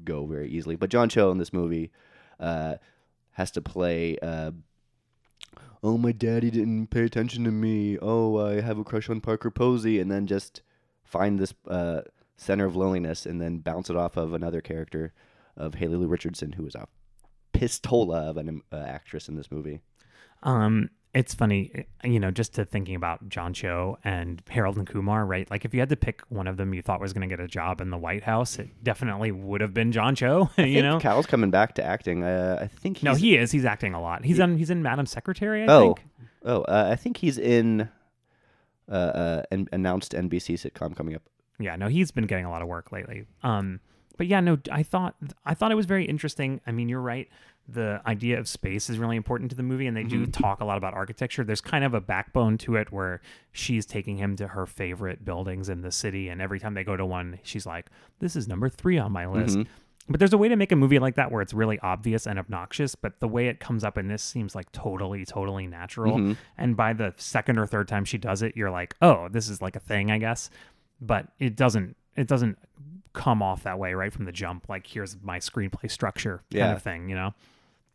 go 0.04 0.24
very 0.26 0.48
easily. 0.48 0.76
But 0.76 0.90
John 0.90 1.08
Cho 1.08 1.30
in 1.30 1.38
this 1.38 1.52
movie 1.52 1.90
uh, 2.40 2.76
has 3.32 3.50
to 3.52 3.60
play. 3.62 4.18
Uh, 4.20 4.52
Oh, 5.82 5.98
my 5.98 6.12
daddy 6.12 6.50
didn't 6.50 6.86
pay 6.86 7.02
attention 7.02 7.44
to 7.44 7.50
me. 7.50 7.98
Oh, 8.00 8.38
I 8.38 8.62
have 8.62 8.78
a 8.78 8.84
crush 8.84 9.10
on 9.10 9.20
Parker 9.20 9.50
Posey, 9.50 10.00
and 10.00 10.10
then 10.10 10.26
just 10.26 10.62
find 11.02 11.38
this 11.38 11.52
uh, 11.68 12.00
center 12.36 12.64
of 12.64 12.76
loneliness, 12.76 13.26
and 13.26 13.40
then 13.40 13.58
bounce 13.58 13.90
it 13.90 13.96
off 13.96 14.16
of 14.16 14.32
another 14.32 14.60
character 14.60 15.12
of 15.56 15.74
Haley 15.74 15.96
Lu 15.96 16.06
Richardson, 16.06 16.52
who 16.52 16.66
is 16.66 16.74
a 16.74 16.86
pistola 17.52 18.28
of 18.28 18.36
an 18.36 18.62
uh, 18.72 18.76
actress 18.76 19.28
in 19.28 19.36
this 19.36 19.50
movie. 19.50 19.80
Um, 20.42 20.90
it's 21.14 21.32
funny, 21.32 21.86
you 22.02 22.18
know, 22.18 22.32
just 22.32 22.54
to 22.54 22.64
thinking 22.64 22.96
about 22.96 23.28
John 23.28 23.54
Cho 23.54 23.98
and 24.02 24.42
Harold 24.50 24.76
and 24.76 24.86
Kumar, 24.86 25.24
right? 25.24 25.48
Like, 25.48 25.64
if 25.64 25.72
you 25.72 25.78
had 25.78 25.88
to 25.90 25.96
pick 25.96 26.22
one 26.28 26.48
of 26.48 26.56
them 26.56 26.74
you 26.74 26.82
thought 26.82 27.00
was 27.00 27.12
going 27.12 27.26
to 27.28 27.32
get 27.32 27.42
a 27.42 27.46
job 27.46 27.80
in 27.80 27.90
the 27.90 27.96
White 27.96 28.24
House, 28.24 28.58
it 28.58 28.68
definitely 28.82 29.30
would 29.30 29.60
have 29.60 29.72
been 29.72 29.92
John 29.92 30.14
Cho. 30.16 30.50
You 30.58 30.82
know, 30.82 30.98
Kal's 30.98 31.26
coming 31.26 31.50
back 31.50 31.76
to 31.76 31.84
acting. 31.84 32.24
Uh, 32.24 32.58
I 32.60 32.66
think 32.66 32.96
he's, 32.96 33.04
no, 33.04 33.14
he 33.14 33.36
is. 33.36 33.52
He's 33.52 33.64
acting 33.64 33.94
a 33.94 34.00
lot. 34.00 34.24
He's 34.24 34.40
on. 34.40 34.56
He's 34.56 34.70
in 34.70 34.82
Madam 34.82 35.06
Secretary. 35.06 35.62
I 35.62 35.66
oh 35.66 35.94
think. 35.94 36.08
oh 36.44 36.62
uh, 36.62 36.88
I 36.90 36.96
think 36.96 37.18
he's 37.18 37.38
in 37.38 37.88
uh, 38.88 38.92
uh, 38.92 39.42
an 39.52 39.68
announced 39.70 40.12
NBC 40.12 40.54
sitcom 40.54 40.96
coming 40.96 41.14
up. 41.14 41.22
Yeah, 41.58 41.76
no, 41.76 41.88
he's 41.88 42.10
been 42.10 42.26
getting 42.26 42.44
a 42.44 42.50
lot 42.50 42.62
of 42.62 42.68
work 42.68 42.92
lately. 42.92 43.26
Um, 43.42 43.80
but 44.16 44.26
yeah, 44.26 44.40
no, 44.40 44.58
I 44.70 44.82
thought 44.82 45.16
I 45.44 45.54
thought 45.54 45.72
it 45.72 45.76
was 45.76 45.86
very 45.86 46.04
interesting. 46.04 46.60
I 46.66 46.72
mean, 46.72 46.88
you're 46.88 47.00
right. 47.00 47.28
The 47.66 48.02
idea 48.06 48.38
of 48.38 48.46
space 48.46 48.90
is 48.90 48.98
really 48.98 49.16
important 49.16 49.50
to 49.50 49.56
the 49.56 49.62
movie, 49.62 49.86
and 49.86 49.96
they 49.96 50.02
do 50.04 50.22
mm-hmm. 50.22 50.30
talk 50.30 50.60
a 50.60 50.64
lot 50.64 50.76
about 50.76 50.92
architecture. 50.92 51.44
There's 51.44 51.62
kind 51.62 51.82
of 51.82 51.94
a 51.94 52.00
backbone 52.00 52.58
to 52.58 52.76
it 52.76 52.92
where 52.92 53.22
she's 53.52 53.86
taking 53.86 54.18
him 54.18 54.36
to 54.36 54.48
her 54.48 54.66
favorite 54.66 55.24
buildings 55.24 55.68
in 55.68 55.80
the 55.80 55.90
city, 55.90 56.28
and 56.28 56.42
every 56.42 56.60
time 56.60 56.74
they 56.74 56.84
go 56.84 56.96
to 56.96 57.06
one, 57.06 57.38
she's 57.42 57.64
like, 57.64 57.86
"This 58.18 58.36
is 58.36 58.46
number 58.46 58.68
three 58.68 58.98
on 58.98 59.12
my 59.12 59.26
list." 59.26 59.56
Mm-hmm. 59.58 59.70
But 60.06 60.18
there's 60.18 60.34
a 60.34 60.38
way 60.38 60.48
to 60.48 60.56
make 60.56 60.70
a 60.70 60.76
movie 60.76 60.98
like 60.98 61.14
that 61.14 61.32
where 61.32 61.40
it's 61.40 61.54
really 61.54 61.78
obvious 61.78 62.26
and 62.26 62.38
obnoxious, 62.38 62.94
but 62.94 63.20
the 63.20 63.28
way 63.28 63.48
it 63.48 63.58
comes 63.58 63.82
up 63.82 63.96
in 63.96 64.08
this 64.08 64.22
seems 64.22 64.54
like 64.54 64.70
totally, 64.72 65.24
totally 65.24 65.66
natural. 65.66 66.18
Mm-hmm. 66.18 66.32
And 66.58 66.76
by 66.76 66.92
the 66.92 67.14
second 67.16 67.58
or 67.58 67.66
third 67.66 67.88
time 67.88 68.04
she 68.04 68.18
does 68.18 68.42
it, 68.42 68.54
you're 68.54 68.70
like, 68.70 68.94
oh, 69.00 69.28
this 69.30 69.48
is 69.48 69.62
like 69.62 69.76
a 69.76 69.80
thing, 69.80 70.10
I 70.10 70.18
guess. 70.18 70.50
But 71.00 71.28
it 71.38 71.56
doesn't 71.56 71.96
it 72.16 72.28
doesn't 72.28 72.58
come 73.12 73.42
off 73.42 73.62
that 73.64 73.78
way 73.78 73.94
right 73.94 74.12
from 74.12 74.24
the 74.24 74.32
jump. 74.32 74.68
Like 74.68 74.86
here's 74.86 75.16
my 75.22 75.38
screenplay 75.38 75.90
structure 75.90 76.42
kind 76.50 76.60
Yeah. 76.60 76.72
of 76.72 76.82
thing, 76.82 77.08
you 77.08 77.14
know? 77.14 77.34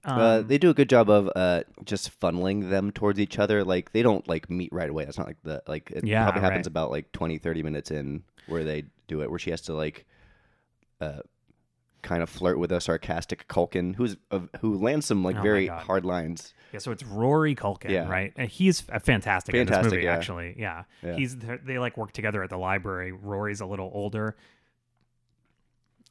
uh, 0.06 0.38
Um, 0.40 0.48
they 0.48 0.58
do 0.58 0.70
a 0.70 0.74
good 0.74 0.90
job 0.90 1.10
of 1.10 1.30
uh, 1.36 1.64
just 1.84 2.18
funneling 2.20 2.70
them 2.70 2.92
towards 2.92 3.20
each 3.20 3.38
other. 3.38 3.64
Like 3.64 3.92
they 3.92 4.02
don't 4.02 4.28
like 4.28 4.50
meet 4.50 4.72
right 4.72 4.90
away. 4.90 5.06
That's 5.06 5.18
not 5.18 5.28
like 5.28 5.42
the 5.44 5.62
like 5.68 5.92
it 5.92 6.06
Yeah, 6.06 6.24
probably 6.24 6.42
happens 6.42 6.66
right. 6.66 6.68
about 6.68 6.92
like 6.92 7.12
20, 7.12 7.38
30 7.38 7.64
minutes 7.64 7.92
in 7.92 8.24
where 8.48 8.64
they 8.64 8.86
do 9.08 9.22
it, 9.22 9.30
where 9.30 9.40
she 9.40 9.50
has 9.52 9.62
to 9.64 9.74
like 9.74 10.06
uh, 11.02 11.20
kind 12.02 12.24
of 12.24 12.30
flirt 12.30 12.58
with 12.60 12.72
a 12.72 12.80
sarcastic 12.82 13.48
Culkin 13.48 13.96
who's 13.96 14.18
uh, 14.32 14.40
who 14.62 14.76
lands 14.78 15.06
some 15.06 15.24
like 15.24 15.36
Oh 15.38 15.42
very 15.42 15.68
hard 15.68 16.06
lines. 16.06 16.54
Yeah, 16.72 16.80
so 16.80 16.92
it's 16.92 17.04
Rory 17.04 17.56
Culkin, 17.56 17.90
Yeah. 17.90 18.08
right? 18.08 18.32
And 18.36 18.50
he's 18.50 18.84
uh, 18.92 19.00
fantastic, 19.00 19.56
in 19.56 19.66
this 19.66 19.70
Fantastic, 19.76 19.94
movie. 19.98 20.06
yeah. 20.06 20.14
Actually, 20.14 20.56
yeah. 20.58 20.84
Yeah. 21.02 21.16
He's 21.16 21.36
they 21.38 21.80
like 21.80 21.98
work 21.98 22.12
together 22.14 22.44
at 22.44 22.50
the 22.50 22.58
library. 22.58 23.12
Rory's 23.12 23.60
a 23.62 23.66
little 23.66 23.90
older, 23.94 24.36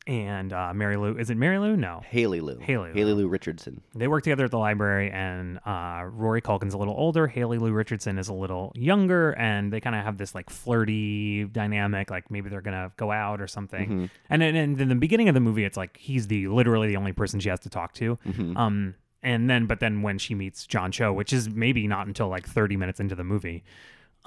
and 0.09 0.55
uh, 0.55 0.73
Mary 0.75 0.97
Lou 0.97 1.17
is 1.17 1.29
it 1.29 1.37
Mary 1.37 1.59
Lou? 1.59 1.77
No, 1.77 2.01
Haley 2.09 2.41
Lu, 2.41 2.59
Haley 2.59 2.89
Lu. 2.89 2.95
Haley 2.95 3.13
Lu. 3.13 3.29
Richardson. 3.29 3.83
they 3.95 4.09
work 4.09 4.25
together 4.25 4.47
at 4.47 4.51
the 4.51 4.59
library, 4.59 5.11
and 5.11 5.59
uh, 5.67 6.05
Rory 6.11 6.41
Culkin's 6.41 6.73
a 6.73 6.79
little 6.79 6.95
older. 6.97 7.27
Haley 7.27 7.59
Lu 7.59 7.71
Richardson 7.73 8.19
is 8.19 8.29
a 8.29 8.33
little 8.33 8.73
younger, 8.75 9.33
and 9.33 9.71
they 9.71 9.81
kind 9.81 9.95
of 9.95 10.05
have 10.05 10.17
this 10.17 10.35
like 10.35 10.49
flirty 10.49 11.45
dynamic. 11.45 12.11
Like 12.11 12.31
maybe 12.31 12.49
they're 12.49 12.63
gonna 12.63 12.91
go 12.97 13.13
out 13.13 13.43
or 13.43 13.47
something. 13.47 13.89
Mm-hmm. 13.89 14.05
And 14.31 14.43
then 14.43 14.57
and 14.57 14.81
in 14.81 14.89
the 14.89 14.95
beginning 14.95 15.29
of 15.29 15.35
the 15.35 15.41
movie, 15.41 15.65
it's 15.65 15.77
like 15.77 15.99
he's 15.99 16.27
the 16.27 16.49
literally 16.49 16.89
the 16.89 16.97
only 16.97 17.13
person 17.13 17.39
she 17.39 17.51
has 17.51 17.61
to 17.61 17.69
talk 17.69 17.93
to. 17.95 18.19
Mm-hmm. 18.27 18.57
Um, 18.57 18.95
and 19.23 19.51
then 19.51 19.67
but 19.67 19.81
then 19.81 20.01
when 20.01 20.17
she 20.17 20.35
meets 20.35 20.67
John 20.67 20.91
Cho, 20.91 21.13
which 21.13 21.35
is 21.35 21.51
maybe 21.51 21.87
not 21.87 22.07
until 22.07 22.29
like 22.29 22.49
30 22.49 22.77
minutes 22.79 22.99
into 22.99 23.15
the 23.15 23.25
movie, 23.25 23.63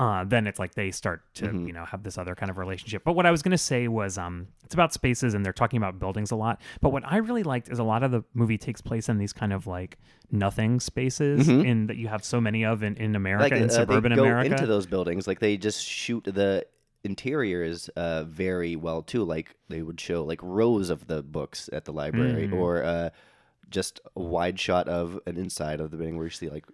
uh, 0.03 0.23
then 0.23 0.47
it's 0.47 0.57
like 0.63 0.73
they 0.73 0.89
start 0.91 1.19
to 1.35 1.45
Mm-hmm. 1.45 1.67
you 1.67 1.73
know 1.73 1.85
have 1.85 2.01
this 2.03 2.17
other 2.17 2.33
kind 2.39 2.49
of 2.49 2.57
relationship. 2.57 3.03
But 3.07 3.13
what 3.13 3.25
I 3.25 3.31
was 3.31 3.41
gonna 3.45 3.57
say 3.71 3.87
was 3.87 4.17
um 4.17 4.47
it's 4.65 4.73
about 4.73 4.91
spaces 4.93 5.33
and 5.35 5.45
they're 5.45 5.53
talking 5.63 5.77
about 5.77 5.99
buildings 5.99 6.31
a 6.31 6.35
lot. 6.35 6.55
But 6.81 6.89
what 6.95 7.03
I 7.05 7.17
really 7.17 7.43
liked 7.43 7.69
is 7.69 7.79
a 7.79 7.83
lot 7.83 8.01
of 8.03 8.09
the 8.11 8.23
movie 8.33 8.57
takes 8.57 8.81
place 8.81 9.09
in 9.09 9.17
these 9.17 9.33
kind 9.33 9.53
of 9.53 9.67
like 9.67 9.97
nothing 10.31 10.79
spaces 10.79 11.47
in 11.49 11.87
that 11.87 11.97
you 11.97 12.07
have 12.07 12.23
so 12.23 12.39
many 12.41 12.65
of 12.65 12.81
in, 12.83 12.95
in 12.95 13.15
America 13.15 13.55
in 13.55 13.65
uh, 13.69 13.69
suburban 13.69 14.11
they 14.11 14.15
go 14.15 14.23
America. 14.23 14.51
into 14.55 14.65
those 14.65 14.85
buildings 14.87 15.27
like 15.27 15.39
they 15.39 15.55
just 15.57 15.83
shoot 15.85 16.23
the 16.23 16.65
interiors 17.03 17.89
uh, 17.89 18.23
very 18.23 18.75
well 18.75 19.01
too 19.01 19.23
like 19.23 19.55
they 19.69 19.81
would 19.81 19.99
show 19.99 20.23
like 20.23 20.39
rows 20.41 20.89
of 20.89 21.07
the 21.07 21.21
books 21.21 21.69
at 21.73 21.85
the 21.85 21.91
library 21.93 22.47
Mm. 22.47 22.53
or 22.59 22.83
uh, 22.83 23.09
just 23.69 23.99
a 24.15 24.21
wide 24.21 24.59
shot 24.59 24.87
of 24.87 25.19
an 25.25 25.37
inside 25.37 25.79
of 25.81 25.91
the 25.91 25.97
building 25.97 26.15
where 26.17 26.25
you 26.25 26.31
see 26.31 26.49
like 26.49 26.65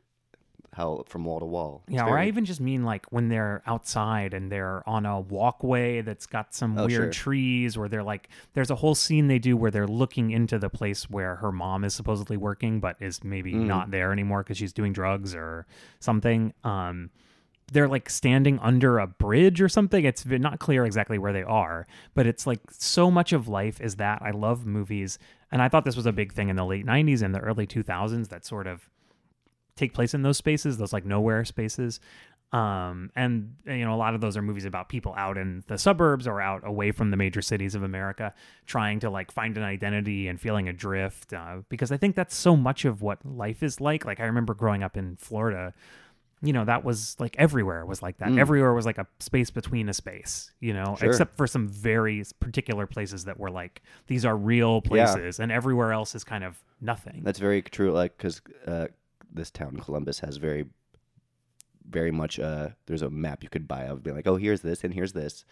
how 0.78 1.04
from 1.08 1.26
wall 1.26 1.40
to 1.40 1.46
wall 1.46 1.84
It's 1.88 1.96
Yeah, 1.96 2.06
or 2.06 2.18
I 2.18 2.28
even 2.28 2.46
just 2.46 2.62
mean 2.62 2.84
like 2.86 3.06
when 3.12 3.28
they're 3.28 3.62
outside 3.66 4.34
and 4.34 4.50
they're 4.52 4.88
on 4.88 5.06
a 5.06 5.20
walkway 5.20 6.02
that's 6.02 6.26
got 6.26 6.54
some 6.54 6.78
Oh, 6.78 6.86
weird 6.86 7.14
sure. 7.14 7.24
trees, 7.24 7.76
or 7.76 7.90
they're 7.90 8.04
like, 8.04 8.30
there's 8.54 8.70
a 8.72 8.76
whole 8.76 8.96
scene 8.96 9.28
they 9.28 9.40
do 9.40 9.58
where 9.58 9.72
they're 9.72 9.88
looking 9.88 10.32
into 10.32 10.58
the 10.58 10.70
place 10.70 11.10
where 11.10 11.36
her 11.38 11.52
mom 11.52 11.84
is 11.84 11.94
supposedly 11.94 12.38
working, 12.38 12.80
but 12.80 12.96
is 13.02 13.24
maybe 13.24 13.52
Mm. 13.54 13.66
not 13.66 13.92
there 13.92 14.14
anymore 14.14 14.44
because 14.44 14.58
she's 14.58 14.72
doing 14.74 14.94
drugs 14.94 15.36
or 15.36 15.66
something. 16.00 16.54
Um, 16.64 17.10
they're 17.74 17.90
like 17.90 18.10
standing 18.10 18.60
under 18.60 18.98
a 19.00 19.08
bridge 19.08 19.60
or 19.62 19.68
something. 19.68 20.06
It's 20.06 20.24
v- 20.24 20.38
not 20.38 20.60
clear 20.60 20.86
exactly 20.86 21.18
where 21.18 21.34
they 21.34 21.44
are, 21.44 21.86
but 22.16 22.26
it's 22.26 22.48
like 22.48 22.62
so 22.72 23.12
much 23.12 23.34
of 23.34 23.50
life 23.50 23.82
is 23.82 23.96
that. 23.98 24.22
I 24.22 24.32
love 24.32 24.66
movies, 24.66 25.20
and 25.52 25.62
I 25.62 25.68
thought 25.68 25.84
this 25.84 25.98
was 25.98 26.06
a 26.06 26.14
big 26.14 26.32
thing 26.32 26.48
in 26.48 26.56
the 26.56 26.64
late 26.66 26.86
90s 26.86 27.22
and 27.22 27.36
the 27.36 27.40
early 27.42 27.68
2000s 27.68 28.30
that 28.30 28.46
sort 28.46 28.68
of 28.68 28.90
take 29.78 29.94
place 29.94 30.14
in 30.14 30.22
those 30.24 30.38
spaces, 30.38 30.78
those 30.78 30.92
like 30.94 31.06
nowhere 31.06 31.46
spaces. 31.46 32.00
Um, 32.54 33.12
and 33.16 33.56
you 33.66 33.84
know, 33.84 33.94
a 33.94 33.98
lot 33.98 34.16
of 34.16 34.22
those 34.22 34.38
are 34.38 34.42
movies 34.42 34.64
about 34.64 34.88
people 34.88 35.14
out 35.18 35.38
in 35.38 35.64
the 35.68 35.78
suburbs 35.78 36.28
or 36.28 36.40
out 36.40 36.66
away 36.66 36.92
from 36.94 37.12
the 37.12 37.18
major 37.18 37.42
cities 37.42 37.76
of 37.76 37.84
America, 37.84 38.34
trying 38.66 39.02
to 39.02 39.10
like 39.10 39.32
find 39.32 39.58
an 39.58 39.64
identity 39.64 40.30
and 40.30 40.40
feeling 40.40 40.70
adrift. 40.70 41.34
Uh, 41.34 41.58
because 41.68 41.92
I 41.92 41.98
think 41.98 42.16
that's 42.16 42.36
so 42.36 42.56
much 42.56 42.86
of 42.86 43.02
what 43.02 43.20
life 43.26 43.64
is 43.64 43.82
like. 43.82 44.06
Like 44.06 44.22
I 44.22 44.26
remember 44.26 44.54
growing 44.54 44.82
up 44.82 44.96
in 44.96 45.18
Florida, 45.18 45.74
you 46.42 46.54
know, 46.54 46.64
that 46.64 46.86
was 46.86 47.18
like 47.20 47.36
everywhere 47.38 47.86
was 47.86 48.02
like 48.02 48.20
that. 48.20 48.38
Everywhere 48.38 48.74
was 48.74 48.86
like 48.86 48.98
a 48.98 49.08
space 49.20 49.50
between 49.50 49.90
a 49.90 49.94
space, 49.94 50.52
you 50.62 50.74
know, 50.74 50.96
Sure. 50.98 51.10
except 51.10 51.36
for 51.36 51.48
some 51.48 51.68
very 51.68 52.24
particular 52.40 52.88
places 52.88 53.26
that 53.26 53.38
were 53.38 53.52
like 53.52 53.82
these 54.08 54.24
are 54.24 54.38
real 54.38 54.82
Yeah. 54.86 54.90
places, 55.14 55.42
and 55.42 55.52
everywhere 55.52 55.92
else 55.92 56.16
is 56.16 56.24
kind 56.24 56.46
of 56.46 56.58
nothing. 56.80 57.24
That's 57.24 57.40
very 57.40 57.62
true. 57.62 57.92
Like, 57.92 58.16
because 58.18 58.40
uh, 58.66 58.88
this 59.34 59.52
town, 59.52 59.78
Columbus, 59.78 60.20
has 60.20 60.38
very, 60.38 60.66
very 61.90 62.12
much. 62.12 62.40
Uh, 62.40 62.70
there's 62.86 63.02
a 63.02 63.10
map 63.10 63.44
you 63.44 63.50
could 63.50 63.68
buy 63.68 63.84
of, 63.84 64.04
being 64.04 64.16
like, 64.16 64.28
oh, 64.28 64.36
here's 64.36 64.62
this 64.62 64.84
and 64.84 64.94
here's 64.94 65.14
this. 65.14 65.46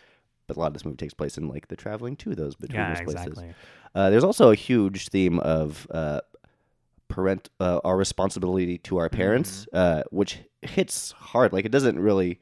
But 0.48 0.58
a 0.58 0.60
lot 0.60 0.68
of 0.68 0.74
this 0.74 0.86
movie 0.86 0.98
takes 0.98 1.14
place 1.14 1.38
in 1.38 1.48
like 1.48 1.68
the 1.70 1.76
traveling 1.76 2.16
to 2.18 2.36
those 2.36 2.56
between 2.56 2.80
yeah, 2.80 2.94
those 2.94 3.04
places. 3.04 3.28
exactly. 3.28 3.54
Uh, 3.96 4.10
there's 4.10 4.24
also 4.24 4.52
a 4.52 4.56
huge 4.56 5.08
theme 5.08 5.40
of 5.40 5.88
uh, 5.90 6.22
parent, 7.08 7.50
uh, 7.60 7.80
our 7.84 7.98
responsibility 7.98 8.78
to 8.80 8.98
our 8.98 9.10
parents, 9.10 9.68
uh, 9.74 10.04
which 10.12 10.40
hits 10.62 11.14
hard. 11.14 11.54
Like 11.54 11.66
it 11.66 11.72
doesn't 11.72 11.98
really 11.98 12.40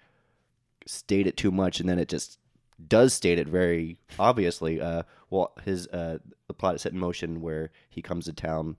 state 0.86 1.28
it 1.28 1.38
too 1.38 1.52
much, 1.52 1.80
and 1.80 1.88
then 1.88 2.00
it 2.00 2.10
just 2.10 2.40
does 2.88 3.14
state 3.14 3.40
it 3.40 3.48
very 3.48 3.98
obviously. 4.20 4.82
Uh, 4.82 5.04
well, 5.30 5.54
his 5.64 5.88
uh, 5.88 6.18
the 6.48 6.54
plot 6.54 6.76
is 6.76 6.82
set 6.82 6.94
in 6.94 7.00
motion 7.00 7.42
where 7.42 7.72
he 7.90 8.02
comes 8.02 8.26
to 8.26 8.34
town. 8.34 8.78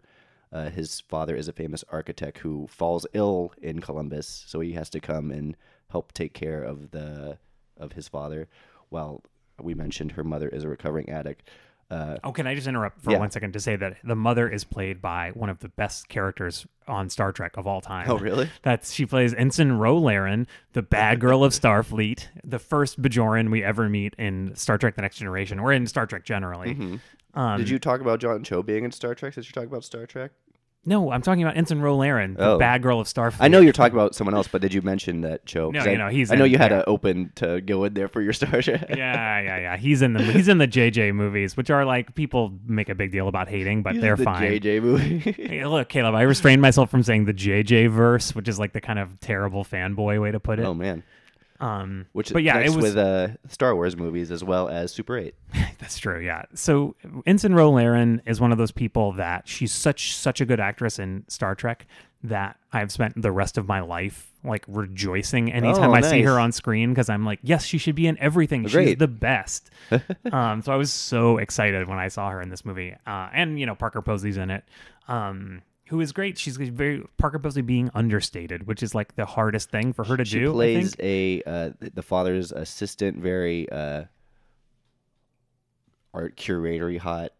Uh, 0.54 0.70
his 0.70 1.00
father 1.00 1.34
is 1.34 1.48
a 1.48 1.52
famous 1.52 1.82
architect 1.90 2.38
who 2.38 2.66
falls 2.68 3.06
ill 3.12 3.52
in 3.60 3.80
Columbus, 3.80 4.44
so 4.46 4.60
he 4.60 4.72
has 4.72 4.88
to 4.90 5.00
come 5.00 5.30
and 5.32 5.56
help 5.90 6.12
take 6.12 6.32
care 6.32 6.62
of 6.62 6.92
the 6.92 7.38
of 7.76 7.92
his 7.92 8.06
father. 8.08 8.46
While 8.88 9.22
we 9.60 9.74
mentioned 9.74 10.12
her 10.12 10.22
mother 10.24 10.48
is 10.48 10.62
a 10.64 10.68
recovering 10.68 11.08
addict. 11.10 11.48
Uh, 11.90 12.16
Oh, 12.24 12.32
can 12.32 12.46
I 12.46 12.54
just 12.54 12.66
interrupt 12.66 13.00
for 13.02 13.10
Yeah. 13.12 13.18
one 13.18 13.30
second 13.30 13.52
to 13.52 13.60
say 13.60 13.76
that 13.76 13.98
the 14.02 14.16
mother 14.16 14.48
is 14.48 14.64
played 14.64 15.02
by 15.02 15.30
one 15.34 15.50
of 15.50 15.58
the 15.58 15.68
best 15.68 16.08
characters 16.08 16.66
on 16.88 17.10
Star 17.10 17.30
Trek 17.30 17.56
of 17.58 17.66
all 17.66 17.80
time. 17.82 18.08
Oh, 18.10 18.16
really? 18.18 18.48
That's 18.62 18.92
she 18.92 19.04
plays 19.06 19.34
Ensign 19.34 19.72
Ro 19.72 19.98
Laren, 19.98 20.46
the 20.72 20.82
bad 20.82 21.20
girl 21.20 21.44
of 21.44 21.52
Starfleet, 21.52 22.28
the 22.42 22.58
first 22.58 23.02
Bajoran 23.02 23.50
we 23.50 23.62
ever 23.62 23.88
meet 23.88 24.14
in 24.18 24.54
Star 24.56 24.78
Trek: 24.78 24.94
The 24.96 25.02
Next 25.02 25.18
Generation, 25.18 25.58
or 25.58 25.72
in 25.72 25.86
Star 25.86 26.06
Trek 26.06 26.24
generally. 26.24 26.74
Mm-hmm. 26.74 26.96
Um, 27.34 27.58
Did 27.58 27.68
you 27.68 27.78
talk 27.78 28.00
about 28.00 28.20
John 28.20 28.44
Cho 28.44 28.62
being 28.62 28.84
in 28.84 28.92
Star 28.92 29.14
Trek? 29.14 29.34
Did 29.34 29.46
you 29.46 29.52
talk 29.52 29.64
about 29.64 29.84
Star 29.84 30.06
Trek? 30.06 30.30
No, 30.86 31.10
I'm 31.10 31.22
talking 31.22 31.42
about 31.42 31.56
Ensign 31.56 31.80
Ro 31.80 31.96
Laren, 31.96 32.34
the 32.34 32.44
Oh. 32.44 32.58
bad 32.58 32.82
girl 32.82 33.00
of 33.00 33.06
Starfleet. 33.06 33.38
I 33.40 33.48
know 33.48 33.58
you're 33.58 33.72
talking 33.72 33.94
about 33.96 34.14
someone 34.14 34.34
else, 34.34 34.48
but 34.48 34.60
did 34.60 34.74
you 34.74 34.82
mention 34.82 35.22
that 35.22 35.46
Cho? 35.46 35.72
'Cause 35.72 35.82
No, 35.86 35.90
I, 35.90 35.92
you 35.92 35.98
know, 35.98 36.08
he's 36.08 36.30
I 36.30 36.34
know 36.36 36.44
in- 36.44 36.50
you 36.52 36.58
had 36.58 36.68
to 36.68 36.86
open 36.86 37.32
to 37.36 37.62
go 37.62 37.84
in 37.84 37.94
there 37.94 38.06
for 38.06 38.20
your 38.20 38.34
Star 38.34 38.60
Trek. 38.60 38.84
yeah, 38.90 39.40
yeah, 39.40 39.58
yeah. 39.58 39.76
He's 39.78 40.02
in 40.02 40.12
the 40.12 40.22
he's 40.22 40.46
in 40.46 40.58
the 40.58 40.68
JJ 40.68 41.14
movies, 41.14 41.56
which 41.56 41.70
are 41.70 41.86
like 41.86 42.14
people 42.14 42.52
make 42.66 42.90
a 42.90 42.94
big 42.94 43.12
deal 43.12 43.28
about 43.28 43.48
hating, 43.48 43.82
but 43.82 43.94
He's 43.94 44.02
they're 44.02 44.14
the 44.16 44.24
fine. 44.24 44.42
JJ 44.42 44.82
movie. 44.82 45.18
Hey, 45.32 45.64
look, 45.64 45.88
Caleb, 45.88 46.14
I 46.16 46.22
restrained 46.22 46.60
myself 46.60 46.90
from 46.90 47.02
saying 47.02 47.24
the 47.24 47.32
JJ 47.32 47.86
verse, 47.90 48.34
which 48.34 48.46
is 48.46 48.58
like 48.58 48.74
the 48.74 48.82
kind 48.82 48.98
of 48.98 49.18
terrible 49.20 49.64
fanboy 49.64 50.20
way 50.20 50.32
to 50.32 50.38
put 50.38 50.58
it. 50.58 50.66
oh 50.66 50.74
man, 50.74 51.02
Um, 51.60 52.06
which 52.12 52.32
but 52.32 52.42
yeah, 52.42 52.58
it 52.58 52.70
was 52.70 52.84
with 52.84 52.96
uh, 52.96 53.28
Star 53.48 53.74
Wars 53.74 53.96
movies 53.96 54.30
as 54.30 54.42
well 54.42 54.68
as 54.68 54.92
Super 54.92 55.16
Eight. 55.16 55.34
that's 55.78 55.98
true. 55.98 56.20
Yeah. 56.20 56.42
So 56.54 56.96
Ensign 57.26 57.54
Ro 57.54 57.70
Laren 57.70 58.22
is 58.26 58.40
one 58.40 58.52
of 58.52 58.58
those 58.58 58.72
people 58.72 59.12
that 59.12 59.46
she's 59.46 59.72
such 59.72 60.16
such 60.16 60.40
a 60.40 60.46
good 60.46 60.60
actress 60.60 60.98
in 60.98 61.24
Star 61.28 61.54
Trek 61.54 61.86
that 62.24 62.56
I've 62.72 62.90
spent 62.90 63.20
the 63.20 63.30
rest 63.30 63.58
of 63.58 63.68
my 63.68 63.80
life 63.80 64.32
like 64.42 64.64
rejoicing 64.66 65.52
anytime 65.52 65.90
Oh, 65.90 65.94
I 65.94 66.00
see 66.00 66.22
her 66.22 66.38
on 66.40 66.52
screen 66.52 66.90
because 66.90 67.08
I'm 67.08 67.24
like, 67.24 67.38
yes, 67.42 67.64
she 67.64 67.78
should 67.78 67.94
be 67.94 68.06
in 68.06 68.18
everything. 68.18 68.66
She's 68.66 68.96
the 68.96 69.08
best. 69.08 69.70
um, 70.32 70.62
so 70.62 70.72
I 70.72 70.76
was 70.76 70.92
so 70.92 71.38
excited 71.38 71.88
when 71.88 71.98
I 71.98 72.08
saw 72.08 72.30
her 72.30 72.40
in 72.40 72.48
this 72.48 72.64
movie, 72.64 72.94
uh, 73.06 73.28
and 73.32 73.60
you 73.60 73.66
know 73.66 73.74
Parker 73.74 74.02
Posey's 74.02 74.36
in 74.36 74.50
it. 74.50 74.64
Um, 75.06 75.62
who 75.88 76.00
is 76.00 76.12
great. 76.12 76.38
She's 76.38 76.56
very 76.56 77.04
Parker 77.18 77.38
Posey 77.38 77.60
being 77.60 77.90
understated, 77.94 78.66
which 78.66 78.82
is 78.82 78.94
like 78.94 79.16
the 79.16 79.26
hardest 79.26 79.70
thing 79.70 79.92
for 79.92 80.04
her 80.04 80.16
to 80.16 80.24
She 80.24 80.38
do. 80.40 80.50
I 80.50 80.54
plays 80.54 80.96
a 80.98 81.42
uh, 81.46 81.70
the 81.80 82.02
father's 82.02 82.52
assistant, 82.52 83.18
very 83.18 83.68
uh, 83.70 84.04
art 86.12 86.36
curatory 86.36 86.98
hot. 86.98 87.32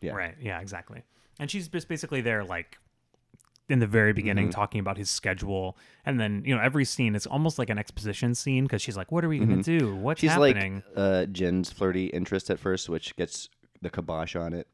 yeah. 0.00 0.12
Right. 0.12 0.34
Yeah, 0.40 0.60
exactly. 0.60 1.02
And 1.40 1.50
she's 1.50 1.68
just 1.68 1.88
basically 1.88 2.20
there, 2.20 2.44
like 2.44 2.78
in 3.68 3.78
the 3.80 3.86
very 3.86 4.12
beginning, 4.12 4.46
Mm-hmm. 4.46 4.52
talking 4.60 4.80
about 4.80 4.96
his 4.96 5.10
schedule, 5.10 5.76
and 6.04 6.18
then 6.18 6.42
you 6.44 6.54
know 6.54 6.60
every 6.60 6.84
scene 6.84 7.14
is 7.14 7.26
almost 7.26 7.58
like 7.58 7.70
an 7.70 7.78
exposition 7.78 8.34
scene 8.34 8.64
because 8.64 8.80
she's 8.82 8.96
like, 8.96 9.12
"What 9.12 9.24
are 9.24 9.28
we 9.28 9.38
gonna 9.38 9.62
do? 9.62 9.94
What's 9.94 10.20
Mm-hmm. 10.20 10.26
She's 10.26 10.30
happening?" 10.32 10.74
like 10.76 10.84
uh, 10.96 11.26
Jin's 11.26 11.70
flirty 11.70 12.06
interest 12.06 12.50
at 12.50 12.58
first, 12.58 12.88
which 12.88 13.14
gets 13.16 13.48
the 13.82 13.90
kibosh 13.90 14.34
on 14.36 14.52
it. 14.52 14.66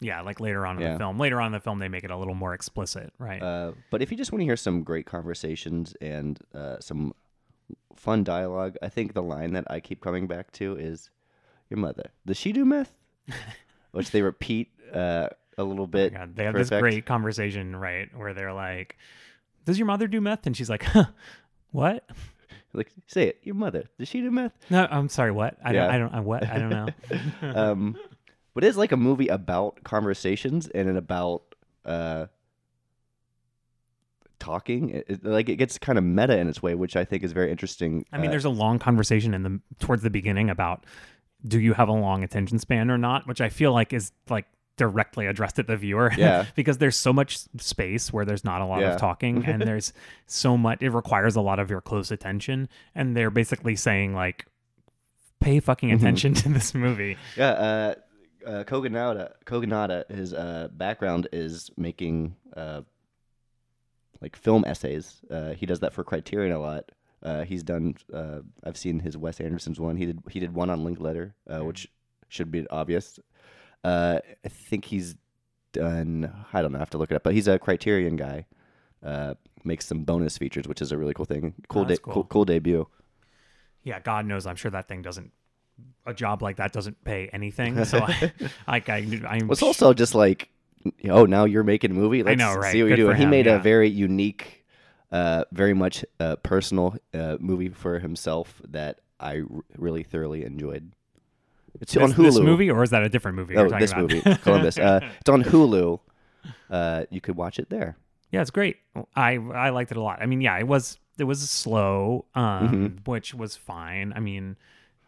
Yeah, 0.00 0.22
like 0.22 0.40
later 0.40 0.66
on 0.66 0.76
in 0.76 0.82
Yeah. 0.82 0.92
the 0.94 0.98
film. 0.98 1.18
Later 1.18 1.40
on 1.40 1.46
in 1.48 1.52
the 1.52 1.60
film, 1.60 1.78
they 1.78 1.88
make 1.88 2.04
it 2.04 2.10
a 2.10 2.16
little 2.16 2.34
more 2.34 2.54
explicit, 2.54 3.12
right? 3.18 3.42
Uh, 3.42 3.72
but 3.90 4.02
if 4.02 4.10
you 4.10 4.16
just 4.16 4.32
want 4.32 4.40
to 4.40 4.44
hear 4.46 4.56
some 4.56 4.82
great 4.82 5.06
conversations 5.06 5.94
and 6.00 6.38
uh, 6.54 6.76
some 6.80 7.12
fun 7.96 8.24
dialogue, 8.24 8.76
I 8.82 8.88
think 8.88 9.12
the 9.14 9.22
line 9.22 9.52
that 9.52 9.64
I 9.70 9.80
keep 9.80 10.00
coming 10.00 10.26
back 10.26 10.52
to 10.52 10.76
is, 10.76 11.10
"Your 11.68 11.78
mother, 11.78 12.10
does 12.26 12.36
she 12.36 12.52
do 12.52 12.64
meth?" 12.64 12.96
Which 13.92 14.10
they 14.10 14.22
repeat 14.22 14.70
uh, 14.92 15.28
a 15.58 15.64
little 15.64 15.86
bit. 15.86 16.14
Oh 16.16 16.26
they 16.32 16.44
have 16.44 16.52
for 16.54 16.58
this 16.58 16.70
great 16.70 17.04
conversation, 17.06 17.76
right, 17.76 18.08
where 18.16 18.32
they're 18.34 18.52
like, 18.54 18.96
"Does 19.66 19.78
your 19.78 19.86
mother 19.86 20.06
do 20.06 20.20
meth?" 20.20 20.46
And 20.46 20.56
she's 20.56 20.70
like, 20.70 20.82
huh, 20.84 21.06
"What? 21.72 22.08
Like, 22.72 22.92
say 23.08 23.26
it. 23.26 23.40
Your 23.42 23.56
mother, 23.56 23.82
does 23.98 24.06
she 24.06 24.20
do 24.20 24.30
meth? 24.30 24.52
No, 24.70 24.86
I'm 24.88 25.08
sorry. 25.08 25.32
What? 25.32 25.56
I 25.64 25.72
don't. 25.72 25.90
I 25.90 25.98
don't. 25.98 26.14
I, 26.14 26.20
what? 26.20 26.46
I 26.48 26.56
don't 26.58 26.70
know." 26.70 26.86
um, 27.42 27.96
but 28.54 28.64
it's 28.64 28.76
like 28.76 28.92
a 28.92 28.96
movie 28.96 29.28
about 29.28 29.82
conversations 29.84 30.66
and 30.68 30.88
it 30.88 30.96
about 30.96 31.42
uh, 31.84 32.26
talking. 34.38 34.90
It, 34.90 35.04
it- 35.08 35.24
like 35.24 35.48
it 35.48 35.56
gets 35.56 35.78
kind 35.78 35.98
of 35.98 36.04
meta 36.04 36.38
in 36.38 36.48
its 36.48 36.62
way, 36.62 36.74
which 36.74 36.96
I 36.96 37.04
think 37.04 37.22
is 37.22 37.32
very 37.32 37.50
interesting. 37.50 38.04
I 38.12 38.18
mean, 38.18 38.28
Uh, 38.28 38.30
there's 38.32 38.44
a 38.44 38.50
long 38.50 38.78
conversation 38.78 39.34
in 39.34 39.42
the 39.42 39.60
towards 39.80 40.02
the 40.02 40.10
beginning 40.10 40.50
about 40.50 40.84
do 41.46 41.58
you 41.58 41.72
have 41.74 41.88
a 41.88 41.92
long 41.92 42.22
attention 42.22 42.58
span 42.58 42.90
or 42.90 42.98
not, 42.98 43.26
which 43.26 43.40
I 43.40 43.48
feel 43.48 43.72
like 43.72 43.92
is 43.92 44.12
like 44.28 44.46
directly 44.76 45.26
addressed 45.26 45.58
at 45.58 45.66
the 45.66 45.76
viewer. 45.76 46.10
Yeah. 46.16 46.46
because 46.54 46.78
there's 46.78 46.96
so 46.96 47.12
much 47.12 47.38
space 47.58 48.12
where 48.12 48.24
there's 48.24 48.44
not 48.44 48.60
a 48.62 48.64
lot 48.66 48.80
Yeah. 48.80 48.94
of 48.94 49.00
talking 49.00 49.44
and 49.46 49.60
there's 49.62 49.92
so 50.26 50.56
much 50.56 50.82
it 50.82 50.90
requires 50.90 51.36
a 51.36 51.40
lot 51.42 51.58
of 51.58 51.68
your 51.70 51.80
close 51.82 52.10
attention 52.10 52.68
and 52.94 53.14
they're 53.16 53.30
basically 53.30 53.76
saying 53.76 54.14
like 54.14 54.46
pay 55.40 55.60
fucking 55.60 55.88
Mm-hmm. 55.90 55.98
attention 55.98 56.34
to 56.42 56.48
this 56.50 56.74
movie. 56.74 57.16
Yeah, 57.36 57.50
uh, 57.50 57.94
uh, 58.46 58.64
Kogonada, 58.64 59.32
Kogonada, 59.46 60.10
his 60.10 60.32
uh, 60.34 60.68
background 60.72 61.28
is 61.32 61.70
making 61.76 62.36
uh, 62.56 62.82
like 64.20 64.36
film 64.36 64.64
essays. 64.66 65.20
Uh, 65.30 65.52
he 65.52 65.66
does 65.66 65.80
that 65.80 65.92
for 65.92 66.04
Criterion 66.04 66.52
a 66.52 66.58
lot. 66.60 66.90
Uh, 67.22 67.44
he's 67.44 67.62
done. 67.62 67.94
Uh, 68.12 68.40
I've 68.64 68.76
seen 68.76 69.00
his 69.00 69.16
Wes 69.16 69.40
Anderson's 69.40 69.78
one. 69.78 69.96
He 69.96 70.06
did. 70.06 70.20
He 70.30 70.40
did 70.40 70.54
one 70.54 70.70
on 70.70 70.84
Linklater, 70.84 71.34
uh, 71.48 71.64
which 71.64 71.88
should 72.28 72.50
be 72.50 72.66
obvious. 72.70 73.18
Uh, 73.84 74.20
I 74.44 74.48
think 74.48 74.84
he's 74.86 75.16
done. 75.72 76.32
I 76.52 76.62
don't 76.62 76.72
know. 76.72 76.78
I 76.78 76.80
have 76.80 76.90
to 76.90 76.98
look 76.98 77.10
it 77.10 77.14
up, 77.14 77.22
but 77.22 77.34
he's 77.34 77.48
a 77.48 77.58
Criterion 77.58 78.16
guy. 78.16 78.46
Uh, 79.02 79.34
makes 79.64 79.86
some 79.86 80.04
bonus 80.04 80.36
features, 80.38 80.66
which 80.66 80.80
is 80.82 80.92
a 80.92 80.98
really 80.98 81.14
cool 81.14 81.24
thing. 81.26 81.54
Cool, 81.68 81.82
Oh, 81.82 81.84
that's 81.84 81.98
de- 81.98 82.04
cool. 82.04 82.12
cool, 82.14 82.24
cool 82.24 82.44
debut. 82.44 82.86
Yeah, 83.82 83.98
God 84.00 84.26
knows, 84.26 84.46
I'm 84.46 84.56
sure 84.56 84.70
that 84.70 84.88
thing 84.88 85.00
doesn't. 85.00 85.32
A 86.06 86.14
job 86.14 86.42
like 86.42 86.56
that 86.56 86.72
doesn't 86.72 87.02
pay 87.04 87.28
anything. 87.32 87.84
So, 87.84 87.98
I, 87.98 88.32
I, 88.66 88.82
I'm. 88.88 89.46
Well, 89.46 89.52
it's 89.52 89.62
also 89.62 89.92
just 89.92 90.14
like, 90.14 90.48
oh, 91.08 91.26
now 91.26 91.44
you're 91.44 91.64
making 91.64 91.90
a 91.90 91.94
movie. 91.94 92.22
Let's 92.22 92.38
know, 92.38 92.54
right? 92.54 92.72
See 92.72 92.82
what 92.82 92.88
Good 92.90 92.98
you're 92.98 93.08
for 93.08 93.16
doing. 93.16 93.28
He 93.28 93.30
made 93.30 93.46
yeah. 93.46 93.56
a 93.56 93.58
very 93.58 93.88
unique, 93.88 94.64
uh, 95.12 95.44
very 95.52 95.74
much 95.74 96.04
uh, 96.18 96.36
personal 96.36 96.96
uh, 97.12 97.36
movie 97.38 97.68
for 97.68 97.98
himself 97.98 98.60
that 98.68 99.00
I 99.18 99.40
r- 99.40 99.46
really 99.76 100.02
thoroughly 100.02 100.44
enjoyed. 100.44 100.92
It's 101.80 101.92
this, 101.92 102.02
on 102.02 102.12
Hulu. 102.12 102.24
this 102.24 102.38
movie, 102.38 102.70
or 102.70 102.82
is 102.82 102.90
that 102.90 103.02
a 103.02 103.08
different 103.08 103.36
movie? 103.36 103.56
Oh, 103.56 103.68
this 103.68 103.92
about? 103.92 104.10
movie, 104.10 104.36
Columbus. 104.36 104.78
Uh, 104.78 105.00
it's 105.20 105.28
on 105.30 105.44
Hulu. 105.44 106.00
Uh, 106.70 107.04
you 107.10 107.20
could 107.20 107.36
watch 107.36 107.58
it 107.58 107.70
there. 107.70 107.96
Yeah, 108.32 108.40
it's 108.40 108.50
great. 108.50 108.76
I 109.14 109.34
I 109.34 109.70
liked 109.70 109.90
it 109.90 109.96
a 109.96 110.02
lot. 110.02 110.20
I 110.22 110.26
mean, 110.26 110.40
yeah, 110.40 110.58
it 110.58 110.66
was 110.66 110.98
it 111.18 111.24
was 111.24 111.48
slow, 111.48 112.24
um, 112.34 112.98
which 113.04 113.34
was 113.34 113.56
fine. 113.56 114.12
I 114.14 114.20
mean, 114.20 114.56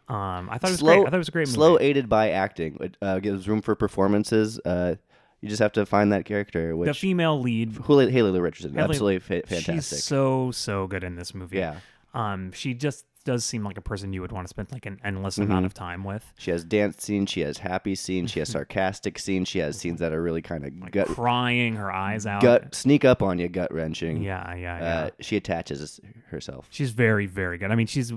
um, 0.09 0.49
I 0.49 0.57
thought 0.57 0.69
it 0.69 0.73
was 0.73 0.81
great. 0.81 0.99
I 0.99 1.03
thought 1.05 1.13
it 1.13 1.17
was 1.17 1.27
a 1.29 1.31
great 1.31 1.47
movie. 1.47 1.55
Slow 1.55 1.79
aided 1.79 2.09
by 2.09 2.31
acting. 2.31 2.77
It 2.81 2.97
uh, 3.01 3.19
gives 3.19 3.47
room 3.47 3.61
for 3.61 3.75
performances. 3.75 4.59
Uh, 4.65 4.95
you 5.41 5.49
just 5.49 5.61
have 5.61 5.73
to 5.73 5.85
find 5.85 6.11
that 6.13 6.25
character. 6.25 6.75
the 6.85 6.93
female 6.93 7.39
lead, 7.41 7.77
Haley, 7.87 8.11
Haley 8.11 8.39
Richardson, 8.39 8.73
Haley- 8.73 8.83
absolutely 8.83 9.19
fa- 9.19 9.43
fantastic. 9.47 9.75
she's 9.97 10.03
so 10.03 10.51
so 10.51 10.87
good 10.87 11.03
in 11.03 11.15
this 11.15 11.33
movie. 11.33 11.57
yeah, 11.57 11.75
Um, 12.13 12.51
she 12.53 12.73
just 12.73 13.05
does 13.25 13.45
seem 13.45 13.63
like 13.63 13.77
a 13.77 13.81
person 13.81 14.11
you 14.11 14.19
would 14.19 14.33
want 14.33 14.45
to 14.45 14.49
spend 14.49 14.69
like 14.73 14.85
an 14.85 14.99
endless 15.03 15.35
Mm-hmm. 15.37 15.49
amount 15.51 15.65
of 15.65 15.73
time 15.73 16.03
with. 16.03 16.25
she 16.37 16.51
has 16.51 16.63
dance 16.65 17.01
scenes. 17.03 17.29
She 17.29 17.39
has 17.41 17.57
happy 17.57 17.95
scenes. 17.95 18.31
She 18.31 18.39
has 18.39 18.49
sarcastic 18.57 19.17
scenes. 19.19 19.47
She 19.47 19.59
has 19.59 19.77
scenes 19.77 19.99
that 20.01 20.11
are 20.13 20.21
really 20.21 20.41
kind 20.41 20.65
of 20.65 20.91
gut, 20.91 21.07
Crying 21.07 21.75
her 21.75 21.89
eyes 21.91 22.25
out. 22.25 22.41
gut 22.41 22.75
sneak 22.75 23.03
up 23.05 23.21
on 23.21 23.37
you, 23.39 23.47
gut 23.49 23.73
wrenching. 23.73 24.21
Yeah, 24.21 24.53
yeah, 24.55 24.79
yeah. 24.79 24.95
Uh, 25.05 25.09
she 25.21 25.35
attaches 25.37 25.99
herself. 26.29 26.67
she's 26.69 26.91
very 26.91 27.25
very 27.25 27.57
good 27.57 27.71
i 27.71 27.75
mean 27.75 27.87
she's 27.87 28.11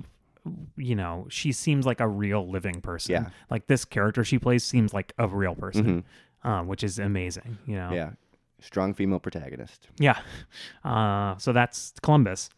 you 0.77 0.95
know 0.95 1.27
she 1.31 1.53
seems 1.53 1.87
like 1.87 2.01
a 2.01 2.09
real 2.09 2.49
living 2.49 2.81
person 2.81 3.13
Yeah. 3.13 3.31
like 3.51 3.67
this 3.67 3.85
character 3.85 4.23
she 4.25 4.39
plays 4.39 4.63
seems 4.65 4.93
like 4.95 5.13
a 5.19 5.27
real 5.29 5.55
person 5.55 6.05
um, 6.45 6.67
which 6.69 6.83
is 6.85 6.99
amazing 6.99 7.59
you 7.67 7.77
know 7.77 7.87
Mm-hmm. 7.87 7.95
Yeah, 7.95 8.11
strong 8.61 8.95
female 8.95 9.19
protagonist. 9.21 9.89
yeah 9.99 10.19
uh, 10.85 11.37
so 11.39 11.53
that's 11.53 11.93
columbus 12.03 12.51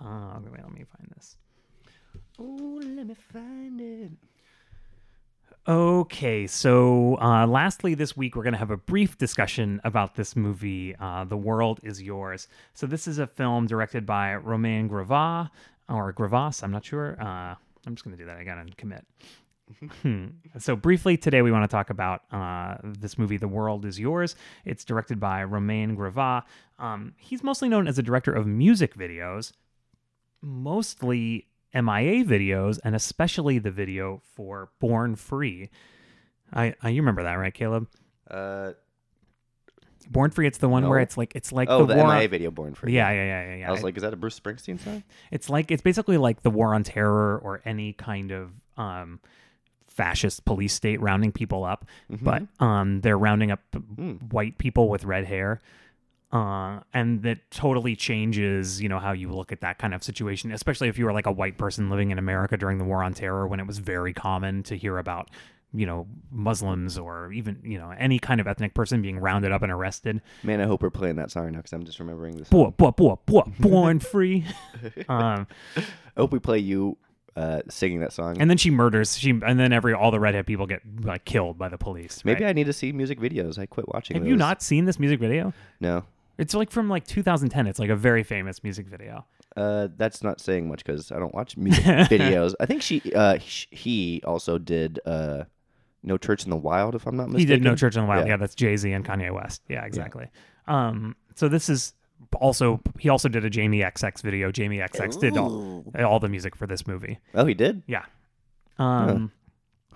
uh, 0.00 0.38
wait, 0.50 0.62
let 0.62 0.72
me 0.72 0.84
find 0.84 1.10
this 1.14 1.36
Oh, 2.38 2.80
let 2.82 3.06
me 3.06 3.14
find 3.14 3.80
it. 3.80 4.10
Okay, 5.68 6.46
so 6.48 7.16
uh, 7.20 7.46
lastly, 7.46 7.94
this 7.94 8.16
week 8.16 8.34
we're 8.36 8.42
going 8.42 8.52
to 8.54 8.58
have 8.58 8.70
a 8.72 8.76
brief 8.76 9.16
discussion 9.16 9.80
about 9.84 10.14
this 10.16 10.34
movie, 10.36 10.94
uh, 11.00 11.24
The 11.24 11.36
World 11.38 11.80
Is 11.82 12.02
Yours. 12.02 12.48
So, 12.74 12.86
this 12.86 13.06
is 13.08 13.18
a 13.18 13.26
film 13.26 13.66
directed 13.66 14.04
by 14.04 14.34
Romain 14.34 14.88
Gravas, 14.90 15.48
or 15.88 16.12
Gravas, 16.12 16.62
I'm 16.62 16.70
not 16.70 16.84
sure. 16.84 17.16
Uh, 17.20 17.54
I'm 17.86 17.94
just 17.94 18.04
going 18.04 18.16
to 18.16 18.22
do 18.22 18.26
that 18.26 18.40
again 18.40 18.58
and 18.58 18.76
commit. 18.76 19.04
Hmm. 20.02 20.26
so, 20.58 20.76
briefly, 20.76 21.16
today 21.16 21.40
we 21.40 21.50
want 21.50 21.68
to 21.68 21.74
talk 21.74 21.88
about 21.88 22.22
uh, 22.30 22.76
this 22.82 23.16
movie, 23.16 23.38
The 23.38 23.48
World 23.48 23.84
Is 23.86 23.98
Yours. 23.98 24.36
It's 24.64 24.84
directed 24.84 25.18
by 25.18 25.42
Romain 25.44 25.96
Gravas. 25.96 26.42
Um, 26.78 27.14
he's 27.16 27.42
mostly 27.42 27.68
known 27.68 27.88
as 27.88 27.98
a 27.98 28.02
director 28.02 28.32
of 28.32 28.46
music 28.46 28.94
videos, 28.94 29.52
mostly 30.42 31.48
MIA 31.74 32.24
videos, 32.24 32.78
and 32.84 32.94
especially 32.94 33.58
the 33.58 33.70
video 33.70 34.20
for 34.34 34.70
Born 34.80 35.16
Free. 35.16 35.70
I, 36.52 36.74
I 36.82 36.90
you 36.90 37.00
remember 37.00 37.22
that, 37.22 37.34
right, 37.34 37.54
Caleb? 37.54 37.88
Uh, 38.30 38.72
Born 40.06 40.30
Free. 40.30 40.46
It's 40.46 40.58
the 40.58 40.68
one 40.68 40.88
where 40.88 40.98
it's 41.00 41.16
like 41.16 41.32
it's 41.34 41.52
like 41.52 41.68
oh, 41.70 41.84
the, 41.86 41.94
the, 41.94 42.02
war. 42.02 42.14
MIA 42.14 42.28
video, 42.28 42.50
Born 42.50 42.74
Free. 42.74 42.92
yeah, 42.94 43.10
yeah, 43.10 43.24
yeah, 43.24 43.44
yeah, 43.50 43.54
yeah. 43.56 43.68
I 43.68 43.72
was 43.72 43.82
like, 43.82 43.96
is 43.96 44.02
that 44.02 44.12
a 44.12 44.16
Bruce 44.16 44.38
Springsteen 44.38 44.78
song? 44.80 45.02
it's 45.30 45.48
like 45.50 45.70
it's 45.70 45.82
basically 45.82 46.16
like 46.18 46.42
the 46.42 46.50
war 46.50 46.74
on 46.74 46.82
terror 46.84 47.38
or 47.38 47.60
any 47.64 47.92
kind 47.92 48.30
of 48.32 48.50
um 48.76 49.20
fascist 49.86 50.44
police 50.44 50.72
state 50.74 51.00
rounding 51.00 51.32
people 51.32 51.64
up, 51.64 51.86
Mm-hmm. 52.10 52.24
but 52.24 52.42
um 52.64 53.00
they're 53.00 53.18
rounding 53.18 53.50
up 53.50 53.60
Hmm. 53.96 54.12
white 54.30 54.58
people 54.58 54.88
with 54.88 55.04
red 55.04 55.24
hair. 55.24 55.60
Uh, 56.32 56.80
and 56.92 57.22
that 57.22 57.38
totally 57.52 57.94
changes, 57.94 58.82
you 58.82 58.88
know, 58.88 58.98
how 58.98 59.12
you 59.12 59.30
look 59.30 59.52
at 59.52 59.60
that 59.60 59.78
kind 59.78 59.94
of 59.94 60.02
situation, 60.02 60.50
especially 60.50 60.88
if 60.88 60.98
you 60.98 61.04
were 61.04 61.12
like 61.12 61.26
a 61.26 61.30
white 61.32 61.56
person 61.58 61.88
living 61.90 62.10
in 62.10 62.18
America 62.18 62.56
during 62.56 62.78
the 62.78 62.84
War 62.84 63.04
on 63.04 63.14
Terror, 63.14 63.46
when 63.46 63.60
it 63.60 63.68
was 63.68 63.78
very 63.78 64.12
common 64.12 64.64
to 64.64 64.76
hear 64.76 64.98
about, 64.98 65.30
you 65.74 65.86
know, 65.86 66.06
Muslims 66.30 66.96
or 66.96 67.32
even, 67.32 67.58
you 67.64 67.78
know, 67.78 67.90
any 67.98 68.18
kind 68.18 68.40
of 68.40 68.46
ethnic 68.46 68.74
person 68.74 69.02
being 69.02 69.18
rounded 69.18 69.50
up 69.52 69.62
and 69.62 69.72
arrested. 69.72 70.22
Man, 70.42 70.60
I 70.60 70.64
hope 70.66 70.82
we're 70.82 70.90
playing 70.90 71.16
that 71.16 71.30
song 71.30 71.50
now 71.52 71.58
because 71.58 71.72
I'm 71.72 71.84
just 71.84 71.98
remembering 71.98 72.36
this. 72.36 72.48
Boy, 72.48 72.70
boy, 72.70 72.90
boy, 72.92 73.16
boy, 73.26 73.42
born 73.58 73.98
free. 73.98 74.44
um, 75.08 75.46
I 75.76 75.82
hope 76.16 76.32
we 76.32 76.38
play 76.38 76.58
you 76.60 76.96
uh, 77.36 77.62
singing 77.68 77.98
that 78.00 78.12
song. 78.12 78.36
and 78.40 78.48
then 78.48 78.56
she 78.56 78.70
murders. 78.70 79.18
She 79.18 79.30
and 79.30 79.58
then 79.58 79.72
every 79.72 79.92
all 79.92 80.12
the 80.12 80.20
redhead 80.20 80.46
people 80.46 80.66
get 80.66 80.82
like 81.02 81.24
killed 81.24 81.58
by 81.58 81.68
the 81.68 81.76
police. 81.78 82.24
Maybe 82.24 82.44
right? 82.44 82.50
I 82.50 82.52
need 82.52 82.66
to 82.66 82.72
see 82.72 82.92
music 82.92 83.18
videos. 83.18 83.58
I 83.58 83.66
quit 83.66 83.88
watching. 83.92 84.16
have 84.16 84.26
you 84.26 84.36
not 84.36 84.62
seen 84.62 84.84
this 84.84 85.00
music 85.00 85.18
video? 85.18 85.52
No, 85.80 86.04
It's 86.38 86.54
like 86.54 86.70
from 86.70 86.88
like 86.88 87.04
2010. 87.06 87.66
It's 87.66 87.80
like 87.80 87.90
a 87.90 87.96
very 87.96 88.22
famous 88.22 88.62
music 88.62 88.86
video. 88.86 89.24
uh, 89.56 89.88
that's 89.96 90.22
not 90.22 90.40
saying 90.40 90.68
much 90.68 90.84
because 90.84 91.10
I 91.10 91.18
don't 91.18 91.34
watch 91.34 91.56
music 91.56 91.84
videos. 91.84 92.54
I 92.60 92.66
think 92.66 92.82
she, 92.82 93.02
uh, 93.12 93.38
sh- 93.38 93.66
he 93.70 94.20
also 94.24 94.58
did 94.58 95.00
uh, 95.04 95.44
"No 96.04 96.16
Church 96.18 96.44
in 96.44 96.50
the 96.50 96.56
Wild," 96.56 96.94
if 96.94 97.06
I'm 97.06 97.16
not 97.16 97.28
mistaken. 97.28 97.40
He 97.40 97.46
did 97.46 97.64
No 97.64 97.74
Church 97.74 97.96
in 97.96 98.02
the 98.02 98.08
Wild. 98.08 98.26
Yeah. 98.26 98.34
Yeah, 98.34 98.36
that's 98.36 98.54
Jay 98.54 98.76
Z 98.76 98.90
and 98.92 99.04
Kanye 99.04 99.32
West. 99.32 99.62
Yeah, 99.68 99.84
exactly. 99.84 100.28
Um, 100.66 101.16
so 101.34 101.48
this 101.48 101.68
is 101.68 101.94
also 102.40 102.80
he 102.98 103.08
also 103.08 103.28
did 103.28 103.44
a 103.44 103.50
Jamie 103.50 103.80
XX 103.80 104.22
video. 104.22 104.50
Jamie 104.50 104.78
XX 104.78 105.18
did 105.20 105.36
all, 105.36 105.84
all 105.98 106.20
the 106.20 106.28
music 106.28 106.56
for 106.56 106.66
this 106.66 106.86
movie. 106.86 107.18
Oh, 107.34 107.46
he 107.46 107.54
did. 107.54 107.82
Yeah. 107.86 108.04
Um, 108.78 109.30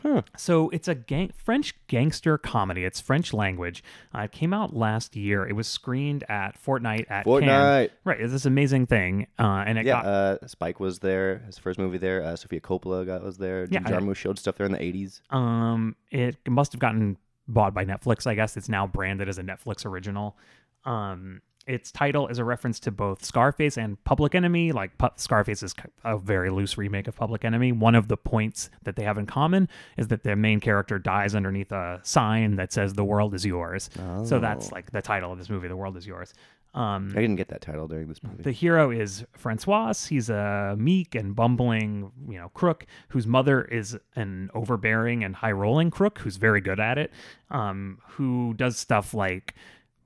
Huh. 0.03 0.23
So 0.37 0.69
it's 0.71 0.89
a 0.89 0.95
gang- 0.95 1.33
French 1.37 1.75
gangster 1.89 2.39
comedy. 2.39 2.85
It's 2.85 3.01
French 3.01 3.33
language. 3.33 3.83
Uh, 4.15 4.21
it 4.23 4.33
came 4.33 4.55
out 4.55 4.75
last 4.75 5.17
year. 5.17 5.47
It 5.47 5.55
was 5.55 5.67
screened 5.67 6.25
at 6.29 6.57
Fortnight 6.59 7.07
at 7.11 7.25
Cannes. 7.25 7.91
Right, 8.05 8.21
it's 8.21 8.33
this 8.33 8.47
amazing 8.47 8.87
thing, 8.87 9.27
uh, 9.39 9.65
and 9.67 9.79
it 9.79 9.87
Yeah, 9.87 10.03
got 10.03 10.07
uh, 10.07 10.47
Spike 10.47 10.79
was 10.81 11.01
there. 11.01 11.39
His 11.47 11.59
first 11.59 11.79
movie 11.79 11.99
there. 11.99 12.23
Uh, 12.23 12.37
Sofia 12.37 12.61
Coppola 12.61 13.05
got 13.05 13.23
was 13.23 13.39
there. 13.39 13.67
Jim 13.67 13.85
Yeah, 13.87 13.93
Jarmusch 13.93 14.17
showed 14.17 14.39
stuff 14.39 14.57
there 14.57 14.67
in 14.67 14.73
the 14.73 14.79
'80s. 14.79 15.21
um, 15.31 15.97
it 16.11 16.37
must 16.49 16.73
have 16.73 16.81
gotten 16.81 17.17
bought 17.49 17.75
by 17.75 17.85
Netflix. 17.85 18.27
I 18.27 18.35
guess 18.35 18.57
it's 18.57 18.69
now 18.69 18.87
branded 18.87 19.29
as 19.29 19.39
a 19.39 19.43
Netflix 19.43 19.85
original. 19.87 20.37
Um, 20.85 21.43
its 21.69 21.93
title 21.93 22.27
is 22.29 22.39
a 22.39 22.45
reference 22.45 22.81
to 22.81 22.91
both 22.91 23.25
Scarface 23.25 23.77
and 23.77 24.03
Public 24.05 24.35
Enemy. 24.35 24.73
Like 24.73 24.99
Pu- 24.99 25.11
Scarface 25.17 25.63
is 25.63 25.75
a 26.05 26.19
very 26.19 26.51
loose 26.51 26.77
remake 26.79 27.07
of 27.07 27.15
Public 27.15 27.45
Enemy. 27.45 27.73
One 27.73 27.95
of 27.95 28.09
the 28.09 28.17
points 28.17 28.71
that 28.83 28.97
they 28.97 29.05
have 29.05 29.19
in 29.19 29.27
common 29.27 29.69
is 29.97 30.09
that 30.09 30.23
their 30.25 30.37
main 30.37 30.59
character 30.61 30.99
dies 30.99 31.35
underneath 31.35 31.71
a 31.71 32.01
sign 32.03 32.57
that 32.57 32.73
says 32.73 32.95
"The 32.95 33.05
world 33.05 33.35
is 33.35 33.45
yours." 33.47 33.91
So 34.25 34.41
that's 34.41 34.69
Oh. 34.69 34.75
like 34.75 34.91
the 34.91 35.03
title 35.03 35.31
of 35.31 35.39
this 35.39 35.49
movie. 35.51 35.69
The 35.69 35.77
world 35.77 35.97
is 35.97 36.07
yours. 36.07 36.35
Um, 36.75 37.13
I 37.17 37.21
didn't 37.23 37.37
get 37.37 37.49
that 37.49 37.63
title 37.63 37.89
during 37.89 38.09
this 38.09 38.23
movie. 38.23 38.43
the 38.43 38.53
hero 38.53 38.91
is 38.91 39.25
Francois. 39.33 39.95
He's 40.09 40.29
a 40.29 40.77
meek 40.79 41.15
and 41.15 41.35
bumbling, 41.35 42.13
you 42.29 42.39
know, 42.39 42.51
crook 42.51 42.85
whose 43.09 43.27
mother 43.27 43.63
is 43.63 43.97
an 44.17 44.51
overbearing 44.55 45.25
and 45.25 45.35
high 45.35 45.51
rolling 45.53 45.91
crook 45.91 46.19
who's 46.19 46.37
very 46.37 46.61
good 46.61 46.79
at 46.79 46.99
it. 46.99 47.11
Um, 47.51 47.99
who 48.11 48.53
does 48.55 48.77
stuff 48.77 49.15
like 49.15 49.55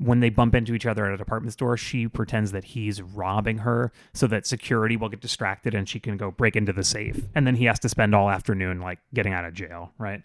when 0.03 0.21
they 0.21 0.31
bump 0.31 0.55
into 0.55 0.75
each 0.75 0.87
other 0.87 1.07
at 1.07 1.15
a 1.15 1.17
department 1.17 1.53
store, 1.53 1.77
she 1.77 2.09
pretends 2.09 2.53
that 2.53 2.65
he's 2.65 3.01
robbing 3.01 3.59
her 3.59 3.93
so 4.13 4.27
that 4.27 4.47
security 4.47 4.97
will 4.97 5.09
get 5.09 5.21
distracted 5.21 5.75
and 5.75 5.89
she 5.89 6.01
can 6.01 6.17
go 6.17 6.31
break 6.31 6.57
into 6.57 6.73
the 6.73 6.85
safe. 6.85 7.21
And 7.35 7.47
then 7.47 7.57
he 7.57 7.67
has 7.67 7.79
to 7.81 7.89
spend 7.89 8.15
all 8.15 8.29
afternoon 8.29 8.81
like 8.81 8.99
getting 9.15 9.33
out 9.33 9.45
of 9.45 9.55
jail, 9.55 9.93
right? 9.99 10.23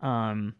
Um, 0.00 0.54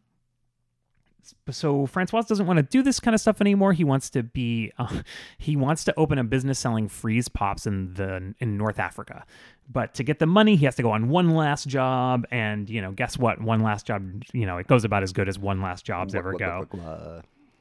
so 1.51 1.87
Francois 1.87 2.23
doesn't 2.23 2.47
want 2.47 2.59
to 2.59 2.63
do 2.63 2.83
this 2.83 3.01
kind 3.01 3.15
of 3.15 3.21
stuff 3.21 3.41
anymore. 3.41 3.73
He 3.73 3.85
wants 3.85 4.11
to 4.11 4.23
be, 4.23 4.73
uh, 4.79 5.03
he 5.39 5.57
wants 5.57 5.85
to 5.85 5.95
open 5.99 6.19
a 6.19 6.25
business 6.25 6.59
selling 6.59 6.89
freeze 6.89 7.29
pops 7.29 7.67
in 7.67 7.95
the 7.95 8.35
in 8.39 8.57
North 8.57 8.79
Africa. 8.79 9.25
But 9.73 9.95
to 9.95 10.03
get 10.03 10.19
the 10.19 10.27
money, 10.27 10.57
he 10.57 10.65
has 10.65 10.75
to 10.77 10.83
go 10.83 10.91
on 10.91 11.09
one 11.09 11.31
last 11.31 11.69
job, 11.69 12.27
and 12.31 12.69
you 12.69 12.83
know, 12.83 12.91
guess 12.91 13.17
what? 13.17 13.41
One 13.41 13.61
last 13.61 13.87
job, 13.87 14.25
you 14.33 14.45
know, 14.45 14.59
it 14.59 14.67
goes 14.67 14.85
about 14.85 15.03
as 15.03 15.13
good 15.13 15.29
as 15.29 15.39
one 15.39 15.63
last 15.63 15.85
jobs 15.85 16.15
ever 16.15 16.33
go. 16.33 16.67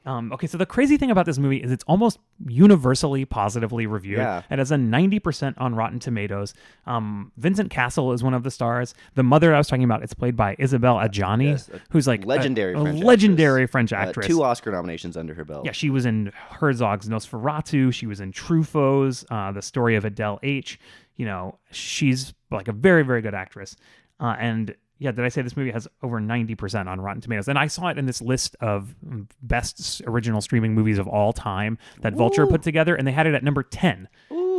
Uh, 0.06 0.10
Um, 0.10 0.32
okay, 0.32 0.46
so 0.46 0.58
the 0.58 0.66
crazy 0.66 0.96
thing 0.96 1.10
about 1.10 1.26
this 1.26 1.38
movie 1.38 1.58
is 1.58 1.70
it's 1.70 1.84
almost 1.86 2.18
universally 2.46 3.24
positively 3.24 3.86
reviewed. 3.86 4.18
Yeah. 4.18 4.42
It 4.50 4.58
has 4.58 4.72
a 4.72 4.76
90% 4.76 5.54
on 5.58 5.74
Rotten 5.74 5.98
Tomatoes. 5.98 6.54
Um, 6.86 7.32
Vincent 7.36 7.70
Cassel 7.70 8.12
is 8.12 8.22
one 8.22 8.34
of 8.34 8.42
the 8.42 8.50
stars. 8.50 8.94
The 9.14 9.22
mother 9.22 9.54
I 9.54 9.58
was 9.58 9.68
talking 9.68 9.84
about, 9.84 10.02
it's 10.02 10.14
played 10.14 10.36
by 10.36 10.56
Isabelle 10.58 10.96
Adjani, 10.96 11.50
yes, 11.50 11.70
who's 11.90 12.06
like 12.06 12.24
legendary 12.24 12.74
a, 12.74 12.80
French 12.80 13.02
legendary 13.04 13.62
actress. 13.64 13.72
French 13.72 13.92
uh, 13.92 13.96
actress. 13.96 14.26
two 14.26 14.42
Oscar 14.42 14.72
nominations 14.72 15.16
under 15.16 15.34
her 15.34 15.44
belt. 15.44 15.64
Yeah, 15.66 15.72
she 15.72 15.90
was 15.90 16.06
in 16.06 16.32
Herzog's 16.34 17.08
Nosferatu. 17.08 17.92
She 17.92 18.06
was 18.06 18.20
in 18.20 18.32
Truffaut's 18.32 19.24
uh, 19.30 19.52
The 19.52 19.62
Story 19.62 19.96
of 19.96 20.04
Adele 20.04 20.40
H. 20.42 20.78
You 21.16 21.26
know, 21.26 21.58
she's 21.70 22.32
like 22.50 22.68
a 22.68 22.72
very, 22.72 23.04
very 23.04 23.20
good 23.20 23.34
actress. 23.34 23.76
Uh, 24.18 24.36
and 24.38 24.74
yeah, 25.00 25.10
did 25.12 25.24
I 25.24 25.28
say 25.30 25.40
this 25.42 25.56
movie 25.56 25.70
has 25.72 25.88
over 26.02 26.20
90% 26.20 26.86
on 26.86 27.00
Rotten 27.00 27.20
Tomatoes? 27.22 27.48
And 27.48 27.58
I 27.58 27.66
saw 27.66 27.88
it 27.88 27.98
in 27.98 28.04
this 28.06 28.20
list 28.22 28.54
of 28.60 28.94
best 29.42 30.02
original 30.06 30.40
streaming 30.42 30.74
movies 30.74 30.98
of 30.98 31.08
all 31.08 31.32
time 31.32 31.78
that 32.02 32.12
Vulture 32.12 32.46
put 32.46 32.62
together, 32.62 32.94
and 32.94 33.06
they 33.08 33.12
had 33.12 33.26
it 33.26 33.34
at 33.34 33.42
number 33.42 33.62
10. 33.62 34.08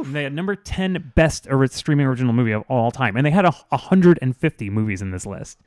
They 0.03 0.23
had 0.23 0.33
number 0.33 0.55
10 0.55 1.13
best 1.15 1.47
ori- 1.47 1.67
streaming 1.69 2.07
original 2.07 2.33
movie 2.33 2.53
of 2.53 2.63
all 2.67 2.89
time. 2.89 3.15
And 3.15 3.23
they 3.25 3.29
had 3.31 3.45
a 3.45 3.51
150 3.69 4.69
movies 4.71 5.01
in 5.01 5.11
this 5.11 5.25
list. 5.27 5.59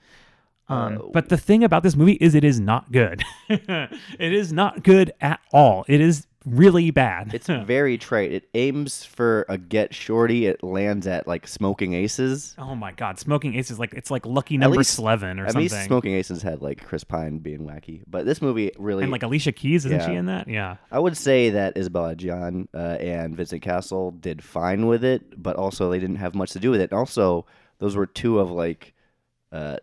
Um, 0.69 0.97
Uh, 0.99 1.03
but 1.13 1.29
the 1.29 1.37
thing 1.37 1.63
about 1.63 1.83
this 1.85 1.95
movie 1.95 2.15
is 2.15 2.35
it 2.35 2.43
is 2.43 2.59
not 2.59 2.91
good. 2.91 3.23
it 3.49 3.93
is 4.19 4.53
not 4.53 4.83
good 4.83 5.13
at 5.21 5.39
all. 5.53 5.85
It 5.87 6.01
is 6.01 6.27
really 6.45 6.91
bad. 6.91 7.33
It's 7.35 7.47
very 7.47 7.97
trite. 7.99 8.33
It 8.33 8.49
aims 8.55 9.05
for 9.05 9.47
a 9.49 9.57
get 9.59 9.95
shorty. 9.95 10.47
It 10.47 10.63
lands 10.63 11.07
at 11.07 11.27
like 11.27 11.47
Smoking 11.49 11.95
Aces. 11.95 12.55
oh 12.59 12.75
my 12.75 12.93
god, 12.93 13.19
Smoking 13.19 13.55
Aces 13.55 13.79
like 13.79 13.95
it's 13.95 14.11
like 14.11 14.27
Lucky 14.27 14.59
Number 14.59 14.77
least- 14.79 14.99
Eleven 14.99 15.41
or 15.41 15.45
At 15.47 15.53
something. 15.53 15.63
least 15.73 15.85
Smoking 15.87 16.15
Aces 16.15 16.43
had 16.43 16.61
like 16.63 16.85
Chris 16.85 17.05
Pine 17.05 17.39
being 17.39 17.61
wacky, 17.61 18.03
but 18.07 18.27
this 18.27 18.43
movie 18.43 18.73
really. 18.79 19.03
and 19.05 19.13
like 19.13 19.23
Alicia 19.23 19.53
Keys, 19.53 19.87
isn't 19.87 20.03
she 20.05 20.15
in 20.15 20.27
that? 20.27 20.49
Yeah. 20.49 20.77
I 20.91 20.99
would 20.99 21.17
say 21.17 21.51
that 21.51 21.77
Isabelle 21.77 22.15
Adjani 22.15 22.69
uh, 22.75 22.79
and 23.01 23.37
Vincent 23.37 23.63
Cassel 23.63 24.11
did 24.13 24.43
fine 24.45 24.87
with 24.87 25.05
it, 25.05 25.43
but 25.43 25.57
also 25.57 25.91
they 25.91 25.99
didn't 25.99 26.17
have 26.17 26.35
much 26.35 26.51
to 26.53 26.59
do 26.61 26.71
with 26.71 26.81
it. 26.81 26.91
And 26.91 26.99
also, 26.99 27.47
those 27.79 27.97
were 27.97 28.07
two 28.07 28.39
of 28.39 28.51
like 28.51 28.93
uh, 29.53 29.79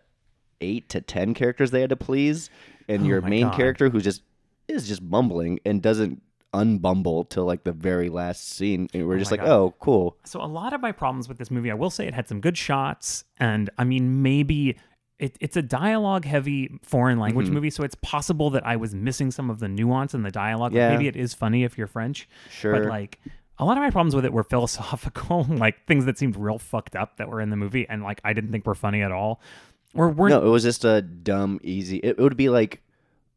eight 0.60 0.88
to 0.90 1.00
ten 1.00 1.34
characters 1.34 1.70
they 1.70 1.80
had 1.80 1.90
to 1.90 1.96
please, 1.96 2.50
and 2.88 3.02
Oh 3.02 3.06
your 3.06 3.20
main 3.20 3.44
God. 3.48 3.56
character 3.56 3.90
who 3.90 4.00
just 4.00 4.22
is 4.68 4.86
just 4.86 5.02
mumbling 5.02 5.58
and 5.64 5.82
doesn't 5.82 6.22
unbumble 6.52 7.28
till 7.28 7.44
like 7.44 7.64
the 7.64 7.72
very 7.72 8.08
last 8.08 8.48
scene, 8.48 8.88
and 8.92 9.06
we're 9.06 9.16
Oh 9.16 9.18
just 9.18 9.30
like, 9.30 9.40
God. 9.40 9.48
oh, 9.50 9.74
cool. 9.80 10.16
So 10.24 10.40
a 10.42 10.46
lot 10.46 10.72
of 10.72 10.80
my 10.80 10.92
problems 10.92 11.28
with 11.28 11.38
this 11.38 11.50
movie, 11.50 11.70
I 11.70 11.74
will 11.74 11.90
say 11.90 12.06
it 12.06 12.14
had 12.14 12.28
some 12.28 12.40
good 12.40 12.56
shots, 12.58 13.24
and 13.38 13.70
I 13.78 13.84
mean 13.84 14.22
maybe 14.22 14.76
it, 15.18 15.36
it's 15.40 15.56
a 15.56 15.62
dialogue 15.62 16.24
heavy 16.24 16.78
foreign 16.82 17.18
language 17.18 17.46
Mm-hmm. 17.46 17.54
movie, 17.54 17.70
so 17.70 17.84
it's 17.84 17.94
possible 17.96 18.50
that 18.50 18.66
I 18.66 18.76
was 18.76 18.94
missing 18.94 19.30
some 19.30 19.50
of 19.50 19.60
the 19.60 19.68
nuance 19.68 20.14
in 20.14 20.22
the 20.22 20.30
dialogue. 20.32 20.72
Like, 20.72 20.78
Yeah. 20.78 20.90
maybe 20.90 21.06
it 21.06 21.16
is 21.16 21.32
funny 21.34 21.64
if 21.64 21.78
you're 21.78 21.86
French, 21.86 22.28
Sure. 22.50 22.72
but 22.72 22.88
like 22.88 23.18
a 23.58 23.64
lot 23.64 23.76
of 23.76 23.82
my 23.82 23.90
problems 23.90 24.14
with 24.16 24.24
it 24.24 24.32
were 24.32 24.42
philosophical, 24.42 25.44
like 25.48 25.86
things 25.86 26.04
that 26.06 26.18
seemed 26.18 26.36
real 26.36 26.58
fucked 26.58 26.96
up 26.96 27.18
that 27.18 27.28
were 27.28 27.40
in 27.40 27.50
the 27.50 27.56
movie, 27.56 27.86
and 27.88 28.02
like 28.02 28.20
I 28.24 28.32
didn't 28.32 28.50
think 28.52 28.66
were 28.66 28.74
funny 28.74 29.00
at 29.02 29.12
all, 29.12 29.40
or 29.94 30.08
weren't. 30.08 30.30
No, 30.34 30.44
it 30.44 30.50
was 30.50 30.64
just 30.64 30.84
a 30.84 31.02
dumb, 31.02 31.60
easy. 31.62 31.98
It, 31.98 32.16
it 32.18 32.18
would 32.18 32.36
be 32.36 32.48
like 32.48 32.82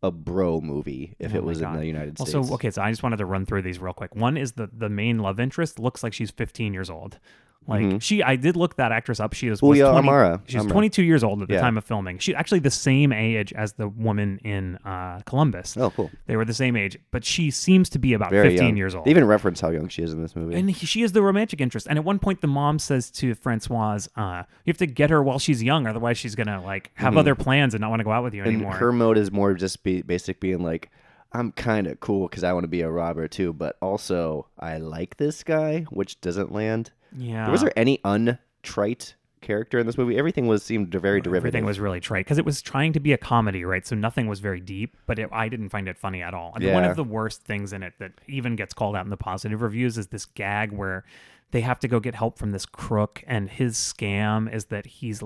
a 0.06 0.12
bro 0.12 0.62
movie 0.62 1.16
if 1.20 1.34
Oh 1.34 1.38
it 1.38 1.44
was 1.44 1.62
in 1.62 1.74
the 1.74 1.86
United 1.86 2.18
States. 2.18 2.36
Also, 2.36 2.54
okay, 2.56 2.70
so 2.70 2.82
I 2.82 2.92
just 2.92 3.02
wanted 3.04 3.18
to 3.18 3.26
run 3.26 3.46
through 3.46 3.64
these 3.64 3.80
real 3.80 3.94
quick. 3.94 4.16
One 4.16 4.38
is 4.38 4.54
the 4.54 4.70
the 4.72 4.90
main 4.90 5.20
love 5.20 5.40
interest 5.40 5.80
looks 5.80 6.04
like 6.04 6.14
she's 6.14 6.32
15 6.32 6.74
years 6.74 6.90
old. 6.90 7.20
Like 7.68 8.02
she, 8.02 8.22
I 8.24 8.36
did 8.36 8.56
look 8.56 8.76
that 8.78 8.92
actress 8.92 9.20
up. 9.20 9.34
She 9.34 9.48
is 9.48 9.62
was 9.62 9.78
Julia 9.78 9.92
20 9.92 10.08
Amamra. 10.08 10.42
She's 10.46 10.62
Amamra. 10.62 10.72
22 10.72 11.04
years 11.04 11.24
old 11.24 11.42
at 11.42 11.48
the 11.48 11.56
Yeah. 11.56 11.62
time 11.62 11.78
of 11.78 11.84
filming. 11.84 12.20
She's 12.20 12.36
actually 12.36 12.60
the 12.60 12.70
same 12.72 13.12
age 13.12 13.54
as 13.54 13.74
the 13.74 13.88
woman 13.88 14.40
in 14.44 14.78
uh, 14.86 15.22
Columbus. 15.26 15.76
Oh, 15.78 15.90
cool. 15.92 16.12
They 16.28 16.36
were 16.36 16.46
the 16.46 16.54
same 16.54 16.76
age, 16.76 16.98
but 17.12 17.24
she 17.26 17.50
seems 17.52 17.90
to 17.90 18.00
be 18.00 18.14
about 18.14 18.30
Very 18.32 18.50
15 18.50 18.68
young. 18.68 18.78
years 18.78 18.94
old. 18.96 19.06
They 19.06 19.12
even 19.12 19.26
reference 19.26 19.60
how 19.62 19.70
young 19.70 19.88
she 19.88 20.04
is 20.04 20.14
in 20.14 20.22
this 20.22 20.36
movie. 20.36 20.56
and 20.56 20.70
he, 20.70 20.86
she 20.86 21.02
is 21.02 21.12
the 21.14 21.22
romantic 21.22 21.60
interest. 21.62 21.88
And 21.90 21.98
at 21.98 22.06
one 22.06 22.20
point, 22.20 22.42
the 22.42 22.48
mom 22.48 22.80
says 22.80 23.10
to 23.12 23.34
Francoise, 23.36 24.10
uh, 24.16 24.44
"You 24.66 24.72
have 24.72 24.78
to 24.78 24.86
get 24.88 25.10
her 25.10 25.24
while 25.24 25.40
she's 25.40 25.64
young, 25.64 25.88
otherwise 25.88 26.18
she's 26.18 26.36
gonna 26.36 26.62
like 26.64 26.92
have 26.96 27.18
other 27.18 27.36
plans 27.36 27.74
and 27.74 27.82
not 27.82 27.90
want 27.90 28.00
to 28.00 28.04
go 28.04 28.12
out 28.12 28.24
with 28.24 28.34
you 28.34 28.42
Mm-hmm. 28.42 28.50
and 28.50 28.56
anymore." 28.58 28.76
her 28.78 28.92
mode 28.92 29.18
is 29.18 29.32
more 29.32 29.54
just 29.54 29.84
be 29.84 30.02
basic 30.02 30.40
being 30.40 30.62
like 30.64 30.90
i'm 31.34 31.52
kind 31.52 31.88
of 31.88 32.00
cool 32.00 32.28
because 32.28 32.44
i 32.44 32.54
want 32.54 32.64
to 32.64 32.68
be 32.68 32.82
a 32.82 32.90
robber 32.90 33.28
too 33.28 33.52
but 33.54 33.76
also 33.82 34.48
i 34.60 34.78
like 34.78 35.18
this 35.18 35.44
guy 35.44 35.82
which 35.90 36.20
doesn't 36.22 36.52
land 36.52 36.92
yeah, 37.18 37.50
was 37.50 37.62
there 37.62 37.72
any 37.78 38.00
untrite 38.00 39.14
character 39.42 39.78
in 39.78 39.86
this 39.86 39.96
movie 39.96 40.18
everything 40.18 40.48
was 40.48 40.64
seemed 40.64 40.90
very 40.92 41.22
derivative 41.22 41.36
Everything 41.50 41.66
was 41.66 41.80
really 41.80 42.00
trite 42.00 42.26
because 42.26 42.40
it 42.40 42.46
was 42.46 42.64
trying 42.64 42.94
to 42.94 43.00
be 43.00 43.14
a 43.14 43.18
comedy, 43.18 43.64
right? 43.64 43.86
So 43.86 43.96
nothing 43.96 44.26
was 44.28 44.40
very 44.40 44.60
deep, 44.60 44.98
but 45.06 45.20
it, 45.20 45.30
I 45.32 45.50
didn't 45.50 45.70
find 45.70 45.88
it 45.88 46.00
funny 46.00 46.24
at 46.24 46.34
all. 46.34 46.54
And 46.56 46.64
one 46.74 46.84
Yeah. 46.84 46.90
of 46.90 46.96
the 46.96 47.04
worst 47.04 47.44
things 47.44 47.72
in 47.72 47.84
it 47.84 47.94
that 48.00 48.14
even 48.28 48.56
gets 48.56 48.74
called 48.74 48.96
out 48.96 49.04
in 49.06 49.12
the 49.12 49.18
positive 49.18 49.62
reviews 49.62 50.00
is 50.00 50.08
this 50.08 50.26
gag 50.26 50.72
where 50.72 51.04
they 51.52 51.62
have 51.62 51.80
to 51.82 51.88
go 51.88 52.00
get 52.00 52.16
help 52.16 52.40
from 52.40 52.54
this 52.54 52.66
crook, 52.66 53.24
and 53.28 53.50
his 53.50 53.76
scam 53.78 54.52
is 54.52 54.66
that 54.66 54.88
he's 54.88 55.22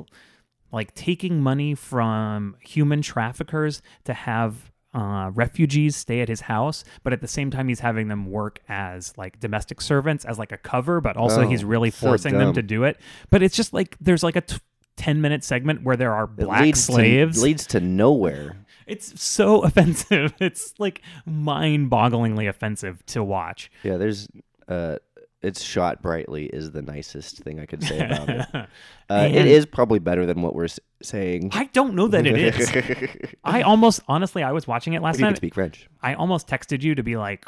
like 0.71 0.93
taking 0.95 1.41
money 1.41 1.73
from 1.73 2.57
human 2.59 3.01
traffickers 3.01 3.81
to 4.03 4.13
have 4.13 4.69
uh, 4.93 5.31
refugees 5.33 5.95
stay 5.95 6.21
at 6.21 6.29
his 6.29 6.41
house, 6.41 6.83
but 7.03 7.13
at 7.13 7.21
the 7.21 7.27
same 7.27 7.51
time 7.51 7.67
he's 7.67 7.79
having 7.79 8.07
them 8.07 8.29
work 8.31 8.59
as 8.67 9.15
like 9.17 9.39
domestic 9.39 9.81
servants 9.81 10.25
as 10.25 10.39
like 10.39 10.51
a 10.51 10.57
cover, 10.57 10.99
but 11.01 11.15
also 11.17 11.41
Oh, 11.43 11.47
he's 11.47 11.63
really 11.63 11.91
so 11.91 12.07
forcing 12.07 12.37
them 12.37 12.53
to 12.53 12.61
do 12.61 12.83
it. 12.83 12.99
But 13.29 13.43
it's 13.43 13.55
just 13.55 13.73
like 13.73 13.95
there's 14.01 14.23
like 14.23 14.35
a 14.35 14.41
t- 14.41 14.57
10 14.97 15.21
minute 15.21 15.43
segment 15.43 15.83
where 15.83 15.95
there 15.95 16.13
are 16.13 16.27
black 16.27 16.61
leads 16.61 16.83
slaves. 16.83 17.37
to, 17.37 17.43
leads 17.43 17.67
to 17.67 17.79
nowhere 17.79 18.57
it's 18.87 19.21
so 19.21 19.61
offensive. 19.63 20.33
It's 20.39 20.73
like 20.79 21.01
mind 21.25 21.91
bogglingly 21.91 22.49
offensive 22.49 23.05
to 23.07 23.23
watch. 23.23 23.71
yeah 23.83 23.97
there's 23.97 24.27
uh 24.67 24.97
it's 25.41 25.61
shot 25.61 26.01
brightly 26.01 26.45
is 26.47 26.71
the 26.71 26.81
nicest 26.81 27.37
thing 27.39 27.59
i 27.59 27.65
could 27.65 27.81
say 27.83 27.99
about 28.05 28.27
it 28.29 28.45
uh, 29.09 29.27
it 29.31 29.45
is 29.47 29.65
probably 29.65 29.99
better 29.99 30.25
than 30.25 30.41
what 30.41 30.53
we're 30.53 30.65
s- 30.65 30.79
saying 31.01 31.49
I 31.53 31.65
don't 31.71 31.93
know 31.95 32.07
that 32.09 32.27
it 32.27 32.37
is. 32.37 32.69
I 33.43 33.61
almost, 33.61 34.01
honestly, 34.07 34.43
I 34.43 34.51
was 34.51 34.67
watching 34.67 34.93
it 34.93 35.01
last 35.01 35.15
you 35.17 35.23
can 35.23 35.29
night. 35.31 35.37
speak 35.37 35.53
french 35.53 35.87
I 36.01 36.13
almost 36.15 36.47
texted 36.47 36.81
you 36.83 36.93
to 36.95 37.03
be 37.03 37.15
like, 37.15 37.45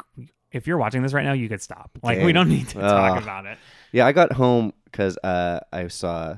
if 0.52 0.66
you're 0.66 0.78
watching 0.78 1.02
this 1.02 1.12
right 1.12 1.24
now, 1.24 1.32
you 1.34 1.48
could 1.48 1.60
stop. 1.62 1.90
Like, 2.02 2.18
we 2.18 2.24
Dang. 2.26 2.34
don't 2.34 2.48
need 2.48 2.68
to 2.68 2.78
talk 2.80 3.16
Ugh. 3.16 3.22
about 3.22 3.46
it. 3.46 3.58
Yeah, 3.92 4.06
I 4.06 4.12
got 4.12 4.32
home 4.32 4.72
because 4.84 5.16
uh, 5.24 5.60
I 5.72 5.88
saw. 5.88 6.36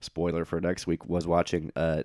Spoiler 0.00 0.44
for 0.44 0.60
next 0.60 0.86
week 0.86 1.06
was 1.06 1.26
watching 1.26 1.72
uh, 1.74 2.02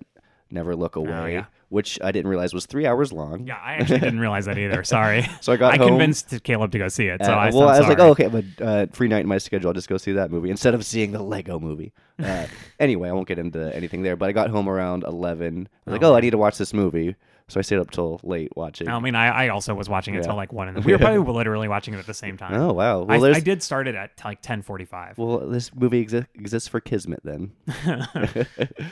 Never 0.50 0.74
Look 0.74 0.96
Away, 0.96 1.12
Oh, 1.12 1.26
yeah. 1.26 1.44
Which 1.72 1.98
I 2.04 2.12
didn't 2.12 2.28
realize 2.28 2.52
was 2.52 2.66
three 2.66 2.86
hours 2.86 3.12
long. 3.12 3.46
Yeah, 3.46 3.56
I 3.56 3.76
actually 3.76 4.00
didn't 4.00 4.20
realize 4.20 4.44
that 4.44 4.58
either. 4.58 4.84
Sorry. 4.84 5.26
So 5.40 5.52
I 5.52 5.56
got 5.56 5.74
I 5.74 5.76
home. 5.78 5.88
convinced 5.88 6.42
Caleb 6.44 6.70
to 6.72 6.78
go 6.78 6.88
see 6.88 7.06
it. 7.06 7.24
So 7.24 7.32
uh, 7.32 7.36
I, 7.36 7.50
well, 7.50 7.68
I 7.68 7.78
was 7.78 7.88
like, 7.88 7.98
sorry. 7.98 8.08
oh, 8.08 8.12
okay, 8.12 8.28
but 8.28 8.44
uh, 8.60 8.86
free 8.92 9.08
night 9.08 9.20
in 9.20 9.26
my 9.26 9.38
schedule. 9.38 9.68
I'll 9.70 9.74
just 9.74 9.88
go 9.88 9.96
see 9.96 10.12
that 10.12 10.30
movie 10.30 10.50
instead 10.50 10.74
of 10.74 10.84
seeing 10.84 11.12
the 11.12 11.22
Lego 11.22 11.58
movie. 11.58 11.92
Uh, 12.22 12.46
anyway, 12.80 13.08
I 13.08 13.12
won't 13.12 13.26
get 13.26 13.38
into 13.38 13.74
anything 13.74 14.02
there. 14.02 14.14
But 14.16 14.28
I 14.28 14.32
got 14.32 14.50
home 14.50 14.68
around 14.68 15.04
eleven. 15.04 15.68
I 15.86 15.90
was 15.90 15.92
like, 15.98 16.04
Oh, 16.04 16.12
oh, 16.12 16.16
I 16.16 16.20
need 16.20 16.30
to 16.30 16.38
watch 16.38 16.58
this 16.58 16.74
movie. 16.74 17.16
So 17.52 17.58
I 17.60 17.62
stayed 17.62 17.78
up 17.78 17.90
till 17.90 18.18
late 18.22 18.50
watching. 18.56 18.88
I 18.88 18.98
mean, 18.98 19.14
I, 19.14 19.28
I 19.44 19.48
also 19.50 19.74
was 19.74 19.88
watching 19.88 20.14
it 20.14 20.18
Yeah. 20.18 20.22
till 20.28 20.36
like 20.36 20.52
one, 20.54 20.68
in 20.68 20.76
and 20.76 20.84
we 20.86 20.92
were 20.92 20.98
probably 20.98 21.32
literally 21.32 21.68
watching 21.68 21.92
it 21.92 21.98
at 21.98 22.06
the 22.06 22.14
same 22.14 22.36
time. 22.38 22.54
oh 22.54 22.72
wow. 22.72 23.02
Well, 23.02 23.24
I, 23.26 23.32
I 23.32 23.40
did 23.40 23.62
start 23.62 23.86
it 23.88 23.94
at 23.94 24.12
like 24.24 24.40
ten 24.40 24.62
forty 24.62 24.86
five, 24.86 25.18
well, 25.18 25.38
this 25.40 25.74
movie 25.74 26.04
exi- 26.04 26.26
exists 26.34 26.66
for 26.68 26.80
Kismet 26.80 27.20
then. 27.24 27.52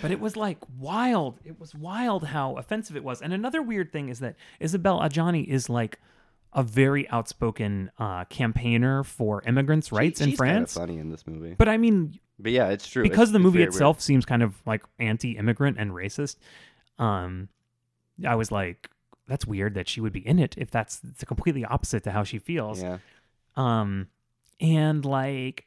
but 0.03 0.11
it 0.11 0.21
was 0.21 0.37
like 0.37 0.59
wild. 0.79 1.41
It 1.45 1.59
was 1.59 1.75
wild 1.75 2.25
how 2.25 2.57
offensive 2.57 2.97
it 2.97 3.05
was. 3.05 3.23
And 3.23 3.33
another 3.33 3.63
weird 3.63 3.93
thing 3.93 4.09
is 4.09 4.21
that 4.21 4.37
Isabelle 4.61 5.01
Adjani 5.01 5.47
is 5.47 5.69
like 5.69 5.99
a 6.53 6.63
very 6.63 7.09
outspoken 7.11 7.91
uh, 7.99 8.25
campaigner 8.27 9.05
for 9.05 9.43
immigrants' 9.47 9.93
rights 9.93 10.21
She- 10.23 10.31
in 10.33 10.37
France. 10.37 10.75
funny 10.75 10.99
in 10.99 11.11
this 11.11 11.27
movie. 11.27 11.55
But 11.57 11.69
I 11.69 11.77
mean, 11.77 12.19
But 12.39 12.53
yeah, 12.53 12.69
it's 12.69 12.89
true. 12.89 13.05
because 13.05 13.31
It's- 13.31 13.33
the 13.33 13.39
movie 13.39 13.59
very 13.59 13.65
weird. 13.67 13.75
itself 13.75 14.01
seems 14.01 14.25
kind 14.27 14.43
of 14.43 14.55
like 14.67 14.83
anti-immigrant 14.99 15.79
and 15.79 15.93
racist 15.93 16.37
um 16.99 17.49
i 18.27 18.35
was 18.35 18.51
like 18.53 18.89
that's 19.27 19.47
weird 19.47 19.75
that 19.75 19.89
she 19.89 20.01
would 20.01 20.13
be 20.13 20.27
in 20.27 20.39
it 20.39 20.55
if 20.59 20.71
that's 20.71 21.01
it's 21.09 21.25
completely 21.25 21.65
opposite 21.65 22.03
to 22.05 22.11
how 22.11 22.23
she 22.25 22.39
feels 22.39 22.83
Yeah. 22.83 22.99
um 23.57 24.09
and 24.61 25.05
like 25.05 25.67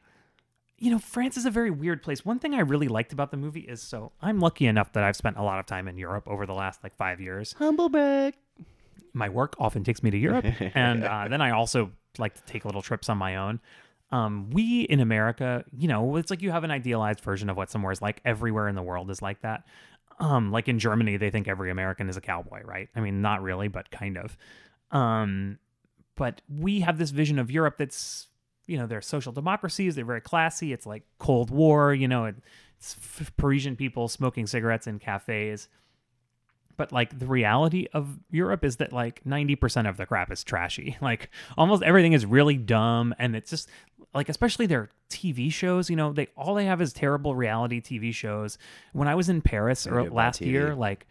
you 0.77 0.91
know 0.91 0.99
france 0.99 1.37
is 1.37 1.45
a 1.45 1.51
very 1.51 1.71
weird 1.71 2.03
place 2.03 2.25
one 2.25 2.39
thing 2.39 2.53
i 2.55 2.59
really 2.59 2.87
liked 2.87 3.13
about 3.13 3.31
the 3.31 3.37
movie 3.37 3.61
is 3.61 3.81
so 3.81 4.11
i'm 4.21 4.39
lucky 4.39 4.65
enough 4.65 4.91
that 4.93 5.03
i've 5.03 5.15
spent 5.15 5.37
a 5.37 5.43
lot 5.43 5.59
of 5.59 5.65
time 5.65 5.87
in 5.87 5.97
europe 5.97 6.23
over 6.27 6.45
the 6.45 6.53
last 6.53 6.83
like 6.83 6.93
five 6.95 7.21
years 7.21 7.53
Humble 7.53 7.89
brag. 7.89 8.35
my 9.13 9.29
work 9.29 9.55
often 9.59 9.83
takes 9.83 10.01
me 10.03 10.09
to 10.11 10.17
Europe, 10.17 10.45
and 10.75 11.03
uh, 11.03 11.27
then 11.27 11.39
I 11.41 11.51
also 11.51 11.91
like 12.17 12.33
to 12.33 12.41
take 12.51 12.65
little 12.65 12.81
trips 12.81 13.09
on 13.09 13.17
my 13.19 13.35
own. 13.35 13.59
Um, 14.11 14.49
we 14.51 14.81
in 14.81 14.99
America, 14.99 15.63
you 15.77 15.87
know, 15.87 16.15
it's 16.17 16.29
like 16.31 16.41
you 16.41 16.49
have 16.51 16.63
an 16.63 16.71
idealized 16.71 17.19
version 17.21 17.47
of 17.49 17.55
what 17.57 17.69
somewhere 17.69 17.91
is 17.91 18.01
like. 18.01 18.21
Everywhere 18.25 18.67
in 18.67 18.73
the 18.75 18.81
world 18.81 19.09
is 19.11 19.21
like 19.21 19.41
that. 19.41 19.65
Um, 20.19 20.51
like 20.51 20.67
in 20.67 20.79
Germany, 20.79 21.17
they 21.17 21.29
think 21.29 21.47
every 21.47 21.71
American 21.71 22.09
is 22.09 22.17
a 22.17 22.21
cowboy, 22.21 22.61
right? 22.63 22.89
I 22.95 22.99
mean, 22.99 23.21
not 23.21 23.41
really, 23.41 23.67
but 23.67 23.89
kind 23.91 24.17
of. 24.17 24.37
Um, 24.91 25.59
but 26.15 26.41
we 26.47 26.81
have 26.81 26.97
this 26.97 27.09
vision 27.09 27.39
of 27.39 27.49
Europe 27.49 27.77
that's, 27.77 28.27
you 28.67 28.77
know, 28.77 28.85
they're 28.85 29.01
social 29.01 29.31
democracies. 29.31 29.95
They're 29.95 30.05
very 30.05 30.21
classy. 30.21 30.71
It's 30.71 30.85
like 30.85 31.03
Cold 31.17 31.49
War, 31.49 31.93
you 31.93 32.07
know, 32.07 32.25
it's 32.25 32.95
f- 32.99 33.31
Parisian 33.37 33.75
people 33.75 34.07
smoking 34.07 34.45
cigarettes 34.45 34.87
in 34.87 34.99
cafes 34.99 35.67
but 36.77 36.91
like 36.91 37.17
the 37.17 37.25
reality 37.25 37.87
of 37.93 38.19
Europe 38.31 38.63
is 38.63 38.77
that 38.77 38.91
like 38.91 39.23
90% 39.23 39.87
of 39.87 39.97
the 39.97 40.05
crap 40.05 40.31
is 40.31 40.43
trashy. 40.43 40.97
Like 41.03 41.29
almost 41.57 41.83
everything 41.83 42.13
is 42.13 42.25
really 42.25 42.55
dumb 42.55 43.13
and 43.19 43.35
it's 43.35 43.49
just 43.49 43.69
like 44.13 44.29
especially 44.29 44.65
their 44.65 44.89
TV 45.09 45.51
shows, 45.51 45.89
you 45.89 45.95
know, 45.95 46.13
they 46.13 46.27
all 46.35 46.55
they 46.55 46.65
have 46.65 46.81
is 46.81 46.93
terrible 46.93 47.35
reality 47.35 47.81
TV 47.81 48.13
shows. 48.13 48.57
When 48.93 49.07
I 49.07 49.15
was 49.15 49.29
in 49.29 49.41
Paris 49.41 49.87
or 49.87 50.09
last 50.09 50.41
year, 50.41 50.75
like 50.75 51.07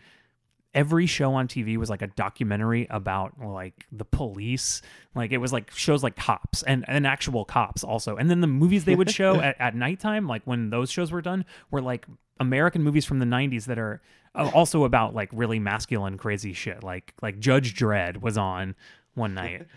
every 0.74 1.06
show 1.06 1.34
on 1.34 1.48
TV 1.48 1.76
was 1.76 1.90
like 1.90 2.02
a 2.02 2.06
documentary 2.08 2.86
about 2.90 3.38
like 3.40 3.86
the 3.92 4.04
police. 4.04 4.82
Like 5.14 5.32
it 5.32 5.38
was 5.38 5.52
like 5.52 5.70
shows 5.72 6.02
like 6.02 6.16
cops 6.16 6.62
and, 6.62 6.84
and 6.88 7.06
actual 7.06 7.44
cops 7.44 7.84
also. 7.84 8.16
And 8.16 8.30
then 8.30 8.40
the 8.40 8.46
movies 8.46 8.84
they 8.84 8.94
would 8.94 9.10
show 9.14 9.36
at, 9.40 9.60
at 9.60 9.74
nighttime, 9.74 10.26
like 10.26 10.42
when 10.44 10.70
those 10.70 10.90
shows 10.90 11.12
were 11.12 11.22
done, 11.22 11.44
were 11.70 11.82
like 11.82 12.06
American 12.40 12.82
movies 12.82 13.04
from 13.04 13.18
the 13.18 13.26
90s 13.26 13.66
that 13.66 13.78
are 13.78 14.00
uh, 14.34 14.50
also 14.54 14.84
about 14.84 15.14
like 15.14 15.28
really 15.32 15.58
masculine 15.58 16.16
crazy 16.16 16.52
shit. 16.52 16.82
Like 16.82 17.14
like 17.20 17.38
Judge 17.38 17.74
Dredd 17.74 18.20
was 18.20 18.38
on 18.38 18.74
one 19.14 19.34
night. 19.34 19.66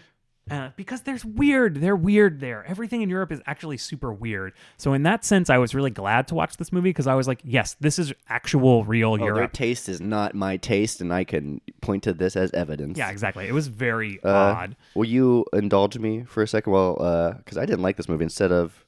Uh, 0.52 0.70
because 0.76 1.02
there's 1.02 1.26
weird. 1.26 1.78
They're 1.82 1.96
weird 1.96 2.40
there. 2.40 2.64
Everything 2.68 3.02
in 3.02 3.10
Europe 3.10 3.32
is 3.32 3.42
actually 3.48 3.78
super 3.78 4.14
weird. 4.14 4.54
So 4.78 4.94
in 4.94 5.02
that 5.02 5.26
sense, 5.26 5.50
I 5.50 5.58
was 5.58 5.74
really 5.74 5.90
glad 5.90 6.28
to 6.28 6.36
watch 6.36 6.58
this 6.58 6.72
movie 6.72 6.90
because 6.90 7.08
I 7.08 7.16
was 7.16 7.28
like, 7.28 7.40
yes, 7.44 7.76
this 7.80 7.98
is 7.98 8.14
actual 8.30 8.84
real 8.86 9.14
Oh, 9.14 9.18
their 9.18 9.48
taste 9.48 9.90
is 9.90 10.00
not 10.00 10.36
my 10.36 10.58
taste, 10.58 11.02
and 11.02 11.12
I 11.12 11.24
can 11.24 11.62
point 11.82 12.04
to 12.04 12.14
this 12.14 12.36
as 12.36 12.52
evidence. 12.52 12.96
yeah, 12.96 13.10
exactly. 13.10 13.48
It 13.48 13.54
was 13.54 13.68
very 13.70 14.20
Uh, 14.24 14.30
odd. 14.30 14.76
Will 14.94 15.06
you 15.06 15.46
indulge 15.52 15.98
me 15.98 16.24
for 16.28 16.44
a 16.44 16.48
second? 16.48 16.72
Well, 16.74 16.94
because 17.40 17.58
I 17.58 17.66
didn't 17.66 17.82
like 17.82 17.98
this 17.98 18.08
movie. 18.08 18.24
Instead 18.26 18.52
of 18.52 18.86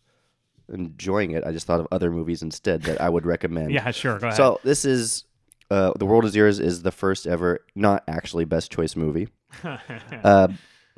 enjoying 0.72 1.32
it, 1.32 1.44
I 1.44 1.52
just 1.52 1.66
thought 1.66 1.80
of 1.80 1.88
other 1.92 2.12
movies 2.12 2.44
instead 2.44 2.84
that 2.84 3.02
I 3.02 3.10
would 3.10 3.26
recommend. 3.26 3.72
Yeah, 3.78 3.90
sure. 3.90 4.20
Go 4.20 4.28
ahead. 4.28 4.38
So 4.38 4.60
this 4.64 4.86
is 4.86 5.24
uh, 5.72 5.94
the 5.98 6.06
world 6.06 6.24
is 6.26 6.36
yours 6.36 6.60
is 6.60 6.84
the 6.84 6.92
first 6.92 7.26
ever 7.26 7.62
not 7.74 8.04
actually 8.08 8.46
best 8.46 8.72
choice 8.72 8.96
movie. 8.96 9.30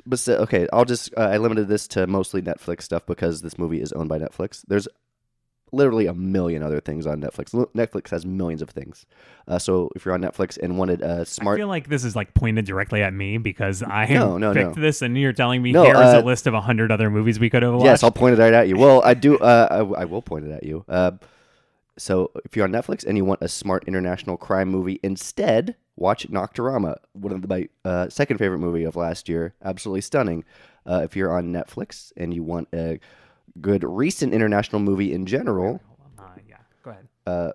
uh, 0.00 0.02
but 0.06 0.18
so, 0.18 0.34
okay, 0.38 0.66
I'll 0.72 0.84
just 0.84 1.12
uh, 1.16 1.20
I 1.22 1.36
limited 1.36 1.68
this 1.68 1.86
to 1.88 2.06
mostly 2.06 2.42
Netflix 2.42 2.82
stuff 2.82 3.06
because 3.06 3.42
this 3.42 3.58
movie 3.58 3.80
is 3.80 3.92
owned 3.92 4.08
by 4.08 4.18
Netflix. 4.18 4.64
There's 4.68 4.88
literally 5.72 6.06
a 6.06 6.14
million 6.14 6.62
other 6.62 6.80
things 6.80 7.06
on 7.06 7.20
Netflix. 7.20 7.52
Netflix 7.74 8.10
has 8.10 8.26
millions 8.26 8.60
of 8.60 8.70
things. 8.70 9.06
Uh, 9.46 9.58
so 9.58 9.88
if 9.94 10.04
you're 10.04 10.14
on 10.14 10.20
Netflix 10.20 10.58
and 10.60 10.76
wanted 10.78 11.00
a 11.00 11.24
smart 11.24 11.56
I 11.56 11.60
feel 11.60 11.68
like 11.68 11.88
this 11.88 12.04
is 12.04 12.16
like 12.16 12.34
pointed 12.34 12.64
directly 12.64 13.02
at 13.02 13.12
me 13.14 13.38
because 13.38 13.82
I 13.82 14.06
No, 14.06 14.36
no, 14.36 14.52
picked 14.52 14.76
no. 14.76 14.82
this, 14.82 15.00
and 15.02 15.16
you're 15.16 15.32
telling 15.32 15.62
me 15.62 15.72
No, 15.72 15.84
here's 15.84 15.96
uh, 15.96 16.20
a 16.22 16.26
list 16.26 16.46
of 16.46 16.54
a 16.54 16.60
hundred 16.60 16.90
other 16.90 17.08
movies 17.10 17.38
we 17.38 17.50
could 17.50 17.62
have 17.62 17.74
watched. 17.74 17.84
Yes, 17.84 18.02
I'll 18.02 18.10
point 18.10 18.38
it 18.38 18.42
right 18.42 18.52
at 18.52 18.68
you. 18.68 18.76
Well, 18.76 19.00
I 19.04 19.14
do. 19.14 19.38
Uh, 19.38 19.68
I, 19.96 20.02
I 20.02 20.04
will 20.06 20.22
point 20.22 20.46
it 20.46 20.50
at 20.50 20.64
you. 20.64 20.84
Uh, 20.88 21.12
so 21.96 22.30
if 22.44 22.56
you're 22.56 22.64
on 22.64 22.72
Netflix 22.72 23.04
and 23.06 23.16
you 23.16 23.24
want 23.24 23.40
a 23.42 23.48
smart 23.48 23.84
international 23.86 24.36
crime 24.36 24.68
movie 24.70 24.98
instead, 25.02 25.76
watch 26.00 26.26
Nocturama, 26.28 26.96
one 27.12 27.32
of 27.32 27.42
the, 27.42 27.48
my 27.48 27.68
uh, 27.84 28.08
second 28.08 28.38
favorite 28.38 28.58
movie 28.58 28.82
of 28.84 28.96
last 28.96 29.28
year. 29.28 29.54
Absolutely 29.62 30.00
stunning. 30.00 30.44
Uh, 30.84 31.02
if 31.04 31.14
you're 31.14 31.32
on 31.32 31.52
Netflix 31.52 32.10
and 32.16 32.34
you 32.34 32.42
want 32.42 32.66
a 32.74 32.98
good 33.60 33.84
recent 33.84 34.32
international 34.34 34.80
movie 34.80 35.12
in 35.12 35.26
general, 35.26 35.80
Uh, 36.18 36.24
yeah, 36.48 36.56
go 36.82 36.90
ahead. 36.90 37.06
uh, 37.26 37.52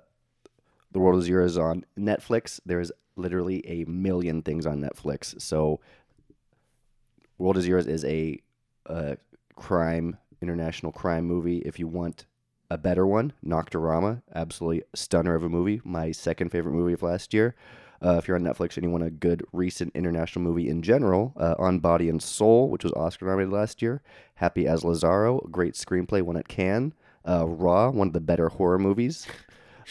The 0.92 1.00
World 1.00 1.22
Is 1.22 1.28
Yours 1.28 1.58
on 1.58 1.86
Netflix. 2.00 2.60
There's 2.66 2.92
literally 3.16 3.66
a 3.68 3.84
million 3.86 4.42
things 4.44 4.66
on 4.66 4.80
Netflix. 4.80 5.42
So, 5.42 5.80
World 7.38 7.58
Is 7.58 7.68
Yours 7.68 7.88
is 7.88 8.06
a 8.06 8.40
uh, 8.86 9.16
crime, 9.56 10.18
international 10.42 10.92
crime 10.92 11.26
movie. 11.26 11.58
If 11.60 11.80
you 11.80 11.88
want 11.88 12.26
a 12.70 12.78
better 12.78 13.06
one, 13.06 13.34
Nocturama, 13.46 14.22
absolutely 14.34 14.84
stunner 14.94 15.36
of 15.36 15.44
a 15.44 15.50
movie. 15.50 15.82
My 15.84 16.12
second 16.12 16.50
favorite 16.52 16.74
movie 16.74 16.94
of 16.94 17.04
last 17.04 17.34
year. 17.34 17.56
Uh, 18.04 18.18
if 18.18 18.28
you're 18.28 18.38
on 18.38 18.44
Netflix 18.44 18.76
and 18.76 18.84
you 18.84 18.90
want 18.90 19.04
a 19.04 19.10
good 19.10 19.44
recent 19.52 19.96
international 19.96 20.44
movie 20.44 20.70
in 20.70 20.82
general, 20.82 21.34
uh, 21.38 21.56
On 21.58 21.80
Body 21.80 22.10
and 22.10 22.22
Soul, 22.22 22.70
which 22.70 22.84
was 22.84 22.94
Oscar 22.94 23.26
nominated 23.26 23.54
last 23.54 23.82
year, 23.82 24.02
Happy 24.36 24.68
as 24.68 24.84
Lazzaro, 24.84 25.50
great 25.50 25.76
screenplay, 25.76 26.22
won 26.22 26.38
at 26.38 26.48
Cannes. 26.48 26.94
Uh, 27.28 27.48
Raw, 27.48 27.90
one 27.90 28.08
of 28.08 28.14
the 28.14 28.20
better 28.20 28.50
horror 28.50 28.78
movies. 28.78 29.26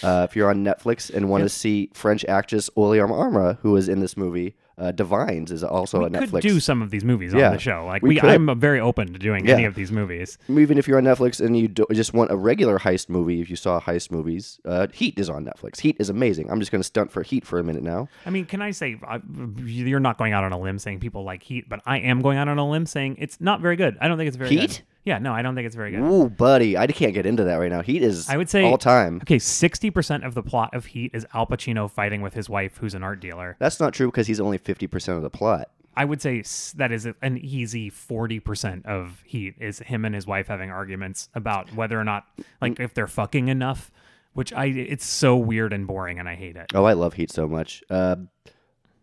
Uh, 0.03 0.27
if 0.29 0.35
you're 0.37 0.51
on 0.51 0.65
Netflix 0.65 1.13
and 1.13 1.29
want 1.29 1.43
to 1.45 1.49
see 1.49 1.91
French 1.95 2.25
actress 2.27 2.69
Oulaya 2.77 3.09
Amamra, 3.09 3.59
who 3.61 3.77
is 3.77 3.89
in 3.89 4.01
this 4.01 4.17
movie, 4.17 4.57
uh, 4.77 4.91
Divines 4.91 5.53
is 5.53 5.63
also 5.63 6.01
we 6.01 6.07
on 6.07 6.13
could 6.15 6.31
Netflix. 6.31 6.41
do 6.41 6.59
some 6.59 6.83
of 6.83 6.91
these 6.91 7.05
movies 7.05 7.33
Yeah, 7.33 7.47
on 7.47 7.53
the 7.53 7.61
show. 7.61 7.85
Like 7.87 8.03
we 8.03 8.09
we. 8.15 8.21
I'm 8.21 8.59
very 8.59 8.81
open 8.81 9.13
to 9.13 9.19
doing 9.21 9.49
any 9.49 9.65
of 9.67 9.77
these 9.77 9.93
movies. 9.93 10.37
Even 10.49 10.79
if 10.79 10.89
you're 10.89 10.99
on 10.99 11.05
Netflix 11.05 11.41
and 11.45 11.57
you 11.57 11.69
do, 11.69 11.87
just 11.93 12.13
want 12.13 12.33
a 12.33 12.37
regular 12.37 12.81
heist 12.81 13.09
movie, 13.09 13.41
if 13.41 13.49
you 13.49 13.55
saw 13.55 13.79
heist 13.81 14.11
movies, 14.11 14.59
uh, 14.65 14.89
Heat 14.93 15.17
is 15.17 15.31
on 15.31 15.45
Netflix. 15.45 15.79
Heat 15.81 15.97
is 16.01 16.11
amazing. 16.11 16.51
I'm 16.51 16.59
just 16.59 16.73
going 16.73 16.81
to 16.81 16.87
stunt 16.87 17.13
for 17.13 17.23
Heat 17.23 17.47
for 17.47 17.61
a 17.61 17.63
minute 17.63 17.85
now. 17.85 18.09
I 18.27 18.31
mean, 18.31 18.47
can 18.47 18.61
I 18.61 18.73
say 18.73 18.99
uh, 19.07 19.21
you're 19.59 20.01
not 20.01 20.19
going 20.19 20.33
out 20.33 20.43
on 20.43 20.51
a 20.51 20.59
limb 20.59 20.81
saying 20.81 20.99
people 20.99 21.23
like 21.23 21.45
Heat, 21.45 21.69
but 21.69 21.81
I 21.87 21.99
am 21.99 22.21
going 22.21 22.37
out 22.39 22.49
on 22.49 22.59
a 22.59 22.69
limb 22.69 22.87
saying 22.87 23.17
it's 23.21 23.41
not 23.41 23.61
very 23.61 23.77
good. 23.77 23.97
I 24.01 24.09
don't 24.09 24.19
think 24.19 24.27
it's 24.27 24.37
very 24.37 24.51
Heat? 24.51 24.61
good. 24.71 24.81
Yeah, 25.05 25.19
no, 25.19 25.33
I 25.35 25.43
don't 25.43 25.55
think 25.55 25.67
it's 25.67 25.77
very 25.77 25.91
good. 25.91 26.01
Ooh, 26.01 26.31
buddy, 26.31 26.79
I 26.79 26.87
can't 26.87 27.13
get 27.13 27.27
into 27.27 27.45
that 27.45 27.57
right 27.57 27.71
now. 27.71 27.83
Heat 27.83 28.03
is 28.03 28.29
I 28.29 28.37
would 28.39 28.49
say 28.49 28.65
all 28.65 28.79
time. 28.79 29.19
Okay, 29.23 29.39
sixty 29.39 29.91
percent 29.91 30.25
of 30.25 30.35
the 30.35 30.43
plot 30.43 30.75
of 30.75 30.87
Heat 30.87 31.11
is 31.13 31.27
Al 31.35 31.47
Pacino 31.47 31.91
fighting 31.91 32.23
with 32.23 32.33
his 32.35 32.49
wife, 32.49 32.79
who's 32.79 32.95
an 32.95 33.03
art 33.03 33.21
dealer. 33.21 33.57
That's 33.59 33.81
not 33.81 33.93
true 33.93 34.09
because 34.09 34.27
he's 34.27 34.41
only 34.41 34.59
50% 34.59 35.17
of 35.17 35.23
the 35.23 35.31
plot. 35.31 35.69
I 35.97 36.05
would 36.05 36.21
say 36.23 36.43
that 36.77 36.91
is 36.91 37.07
an 37.23 37.39
easy 37.39 37.91
forty 37.91 38.41
percent 38.41 38.87
of 38.87 39.23
Heat 39.27 39.55
is 39.61 39.79
him 39.81 40.05
and 40.05 40.15
his 40.15 40.27
wife 40.27 40.49
having 40.49 40.71
arguments 40.71 41.29
about 41.35 41.73
whether 41.75 42.01
or 42.01 42.05
not, 42.05 42.25
like, 42.61 42.81
if 42.81 42.95
they're 42.95 43.07
fucking 43.07 43.49
enough. 43.49 43.91
Which 44.33 44.53
I, 44.53 44.65
it's 44.65 45.05
so 45.07 45.37
weird 45.37 45.73
and 45.73 45.87
boring, 45.87 46.19
and 46.19 46.29
I 46.29 46.35
hate 46.35 46.57
it. 46.57 46.73
Oh, 46.75 46.83
I 46.85 46.95
love 46.95 47.15
Heat 47.15 47.31
so 47.31 47.47
much. 47.47 47.85
Uh, 47.89 48.17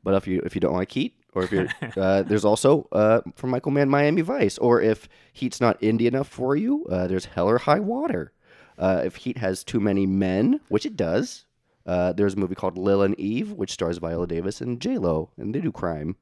but 0.04 0.14
if 0.16 0.28
you 0.28 0.42
if 0.46 0.56
you 0.56 0.60
don't 0.60 0.74
like 0.74 0.92
Heat, 0.92 1.16
or 1.34 1.44
if 1.44 1.52
you're 1.52 1.68
uh, 1.98 2.24
there's 2.24 2.46
also 2.46 2.88
uh, 2.92 3.22
from 3.36 3.50
Michael 3.52 3.72
Mann 3.72 3.90
Miami 3.90 4.22
Vice, 4.22 4.58
or 4.58 4.82
if 4.82 5.08
Heat's 5.34 5.62
not 5.62 5.80
indie 5.82 6.08
enough 6.08 6.28
for 6.28 6.56
you, 6.56 6.86
uh, 6.90 7.08
there's 7.08 7.26
Hell 7.26 7.50
or 7.50 7.58
High 7.58 7.80
Water. 7.80 8.32
Uh, 8.78 9.04
if 9.06 9.18
Heat 9.18 9.38
has 9.38 9.64
too 9.64 9.80
many 9.80 10.06
men, 10.06 10.60
which 10.70 10.86
it 10.86 10.96
does, 10.96 11.46
uh, 11.86 12.14
there's 12.14 12.34
a 12.34 12.38
movie 12.38 12.56
called 12.56 12.78
Lila 12.78 13.06
and 13.06 13.20
Eve, 13.20 13.52
which 13.52 13.72
stars 13.72 13.98
Viola 13.98 14.28
Davis 14.28 14.62
and 14.62 14.80
J 14.80 14.98
Lo, 14.98 15.30
and 15.38 15.54
they 15.54 15.62
do 15.62 15.72
crime. 15.72 16.16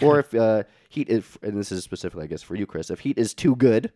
Or 0.00 0.20
if 0.20 0.34
uh, 0.34 0.62
Heat 0.88 1.08
is, 1.08 1.24
and 1.42 1.58
this 1.58 1.72
is 1.72 1.82
specifically, 1.84 2.24
I 2.24 2.26
guess, 2.26 2.42
for 2.42 2.54
you, 2.54 2.66
Chris, 2.66 2.90
if 2.90 3.00
Heat 3.00 3.18
is 3.18 3.34
too 3.34 3.56
good, 3.56 3.92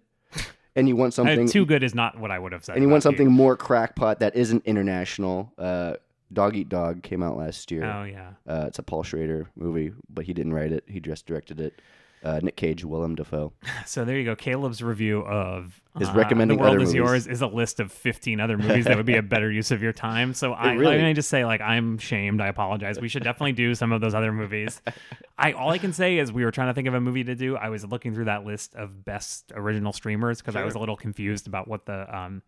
and 0.77 0.89
you 0.89 0.97
want 0.97 1.15
something 1.15 1.49
too 1.49 1.65
good 1.65 1.83
is 1.83 1.95
not 1.95 2.19
what 2.19 2.31
I 2.31 2.39
would 2.39 2.53
have 2.53 2.65
said. 2.65 2.75
and 2.75 2.83
you 2.83 2.89
want 2.89 3.03
something 3.03 3.31
more 3.31 3.57
crackpot 3.57 4.21
that 4.21 4.35
isn't 4.35 4.65
international, 4.67 5.53
uh, 5.57 5.95
Dog 6.35 6.57
Eat 6.57 6.69
Dog 6.69 7.03
came 7.03 7.23
out 7.23 7.37
last 7.37 7.71
year. 7.71 7.85
Oh 7.85 8.05
yeah. 8.05 8.33
Uh, 8.47 8.65
it's 8.67 8.79
a 8.79 8.83
Paul 8.83 9.03
Schrader 9.03 9.49
movie, 9.57 9.93
but 10.09 10.25
he 10.25 10.33
didn't 10.35 10.53
write 10.53 10.73
it. 10.73 10.85
He 10.87 11.01
just 11.01 11.27
directed 11.27 11.61
it. 11.61 11.81
Uh, 12.23 12.41
Nick 12.43 12.57
Cage, 12.57 12.87
Willem 12.87 13.15
Dafoe. 13.17 13.53
So 13.87 14.07
there 14.07 14.17
you 14.17 14.25
go. 14.25 14.35
Caleb's 14.35 14.83
review 14.83 15.21
of 15.27 15.79
Is 16.01 16.09
uh, 16.09 16.15
recommending 16.15 16.57
The 16.57 16.63
World 16.63 16.77
Is 16.77 16.89
movies. 16.89 16.95
Yours 16.95 17.27
is 17.27 17.43
a 17.43 17.47
list 17.47 17.81
of 17.81 17.93
15 17.93 18.41
other 18.41 18.57
movies 18.57 18.87
that 18.87 18.97
would 18.97 19.05
be 19.05 19.17
a 19.17 19.23
better 19.23 19.53
use 19.53 19.71
of 19.71 19.83
your 19.83 19.93
time. 19.93 20.33
So 20.33 20.53
I, 20.55 20.73
really- 20.73 21.03
me 21.03 21.13
just 21.13 21.29
say, 21.29 21.45
like, 21.45 21.61
I'm 21.61 21.99
shamed. 21.99 22.41
I 22.41 22.47
apologize. 22.49 22.99
We 22.99 23.09
should 23.11 23.25
definitely 23.25 23.53
do 23.53 23.75
some 23.75 23.93
of 23.93 24.01
those 24.01 24.15
other 24.15 24.33
movies. 24.33 24.81
I 25.39 25.53
all 25.53 25.71
I 25.71 25.77
can 25.77 25.93
say 25.93 26.17
is 26.17 26.33
we 26.33 26.45
were 26.47 26.51
trying 26.51 26.69
to 26.69 26.75
think 26.75 26.89
of 26.89 26.95
a 26.95 27.01
movie 27.01 27.25
to 27.25 27.35
do. 27.35 27.57
I 27.57 27.69
was 27.69 27.85
looking 27.85 28.15
through 28.15 28.25
that 28.27 28.47
list 28.47 28.75
of 28.75 29.05
best 29.05 29.53
original 29.55 29.93
streamers 29.93 30.41
because 30.41 30.57
I 30.57 30.65
was 30.65 30.77
a 30.77 30.79
little 30.79 30.97
confused 30.97 31.47
about 31.47 31.69
what 31.69 31.85
the 31.85 32.17
um 32.17 32.43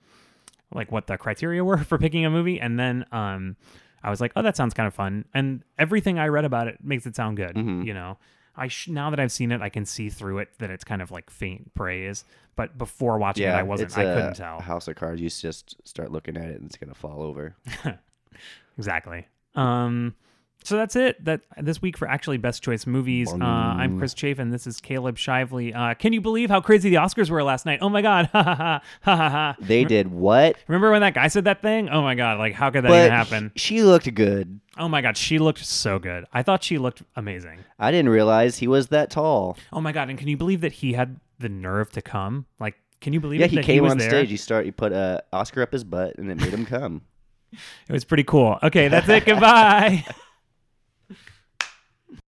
like 0.75 0.91
what 0.93 1.07
the 1.07 1.17
criteria 1.19 1.65
were 1.65 1.79
for 1.85 1.99
picking 1.99 2.25
a 2.25 2.31
movie, 2.31 2.61
and 2.61 2.79
then 2.79 3.05
um 3.13 3.57
I 4.03 4.11
was 4.11 4.21
like, 4.21 4.33
oh, 4.37 4.43
that 4.43 4.57
sounds 4.57 4.75
kind 4.75 4.87
of 4.87 4.95
fun. 4.95 5.25
And 5.35 5.63
everything 5.79 6.19
I 6.19 6.29
read 6.29 6.45
about 6.45 6.69
it 6.69 6.79
makes 6.83 7.07
it 7.07 7.17
sound 7.17 7.37
good. 7.37 7.55
Mm-hmm. 7.57 7.83
You 7.83 7.95
know. 7.95 8.19
I 8.59 8.69
sh- 8.69 8.89
now 8.89 9.11
that 9.11 9.21
I've 9.21 9.33
seen 9.33 9.53
it, 9.53 9.61
I 9.61 9.69
can 9.69 9.85
see 9.85 10.09
through 10.09 10.39
it 10.39 10.49
that 10.61 10.71
it's 10.71 10.83
kind 10.83 11.03
of 11.03 11.11
like 11.11 11.29
faint 11.29 11.75
praise. 11.75 12.25
But 12.57 12.79
before 12.79 13.19
watching 13.19 13.45
it, 13.47 13.51
I 13.51 13.63
wasn't. 13.63 13.97
I 13.99 14.05
couldn't 14.05 14.35
tell 14.35 14.61
House 14.61 14.89
of 14.89 14.97
Cards. 14.97 15.21
You 15.21 15.29
just 15.29 15.77
start 15.87 16.11
looking 16.11 16.39
at 16.39 16.45
it, 16.45 16.57
and 16.57 16.65
it's 16.65 16.79
gonna 16.79 16.95
fall 16.95 17.23
over. 17.23 17.55
exactly. 18.79 19.27
Um, 19.55 20.15
so 20.67 20.77
that's 20.77 20.97
it. 20.97 21.25
That 21.25 21.43
this 21.57 21.81
week 21.81 21.97
for 21.97 22.09
actually 22.09 22.39
best 22.39 22.63
choice 22.63 22.87
movies. 22.87 23.33
Uh, 23.33 23.37
I'm 23.45 23.99
Chris 23.99 24.15
Chafin. 24.15 24.51
This 24.51 24.67
is 24.67 24.81
Caleb 24.81 25.17
Shively. 25.17 25.75
Uh, 25.75 25.95
can 25.95 26.13
you 26.13 26.21
believe 26.21 26.51
how 26.51 26.61
crazy 26.61 26.91
the 26.91 26.97
Oscars 26.97 27.31
were 27.31 27.43
last 27.43 27.65
night? 27.67 27.79
Oh 27.83 27.89
my 27.89 28.03
god! 28.03 28.29
Ha 28.37 28.43
ha 28.43 28.55
ha 28.55 28.83
ha 29.03 29.17
ha 29.17 29.29
ha. 29.31 29.57
They 29.61 29.85
did 29.85 30.09
what? 30.11 30.57
Remember 30.67 30.91
when 30.91 31.01
that 31.03 31.15
guy 31.15 31.29
said 31.29 31.45
that 31.45 31.63
thing? 31.63 31.89
Oh 31.89 32.03
my 32.03 32.15
god! 32.17 32.39
Like 32.39 32.55
how 32.55 32.71
could 32.71 32.85
that 32.85 32.91
even 32.91 33.11
happen? 33.11 33.53
she 33.57 33.83
looked 33.83 34.13
good. 34.15 34.61
Oh 34.77 34.89
my 34.89 35.01
god, 35.01 35.17
she 35.17 35.39
looked 35.39 35.65
so 35.65 35.99
good. 35.99 36.25
I 36.33 36.43
thought 36.43 36.65
she 36.65 36.79
looked 36.79 37.03
amazing. 37.15 37.61
I 37.79 37.91
didn't 37.93 38.11
realize 38.11 38.59
he 38.59 38.67
was 38.69 38.89
that 38.89 39.11
tall. 39.11 39.57
Oh 39.73 39.81
my 39.81 39.93
god! 39.93 40.11
And 40.11 40.19
can 40.19 40.29
you 40.29 40.37
believe 40.37 40.61
that 40.63 40.73
he 40.73 40.93
had 40.95 41.21
the 41.39 41.49
nerve 41.49 41.91
to 41.93 42.03
come? 42.03 42.47
Like, 42.59 42.75
can 43.01 43.13
you 43.13 43.21
believe 43.21 43.41
Yeah, 43.41 43.47
he 43.47 43.63
came 43.63 43.85
was 43.85 43.93
on 43.93 43.99
there? 43.99 44.11
stage. 44.11 44.31
He 44.31 44.37
start. 44.37 44.65
He 44.65 44.73
put 44.73 44.93
a 44.93 45.23
Oscar 45.33 45.63
up 45.63 45.73
his 45.73 45.85
butt, 45.85 46.17
and 46.19 46.31
it 46.31 46.37
made 46.37 46.53
him 46.53 46.67
come. 46.67 47.03
It 47.89 47.93
was 47.93 48.05
pretty 48.05 48.25
cool. 48.25 48.59
Okay, 48.63 48.89
that's 48.89 49.09
it. 49.09 49.25
Goodbye. 49.27 50.05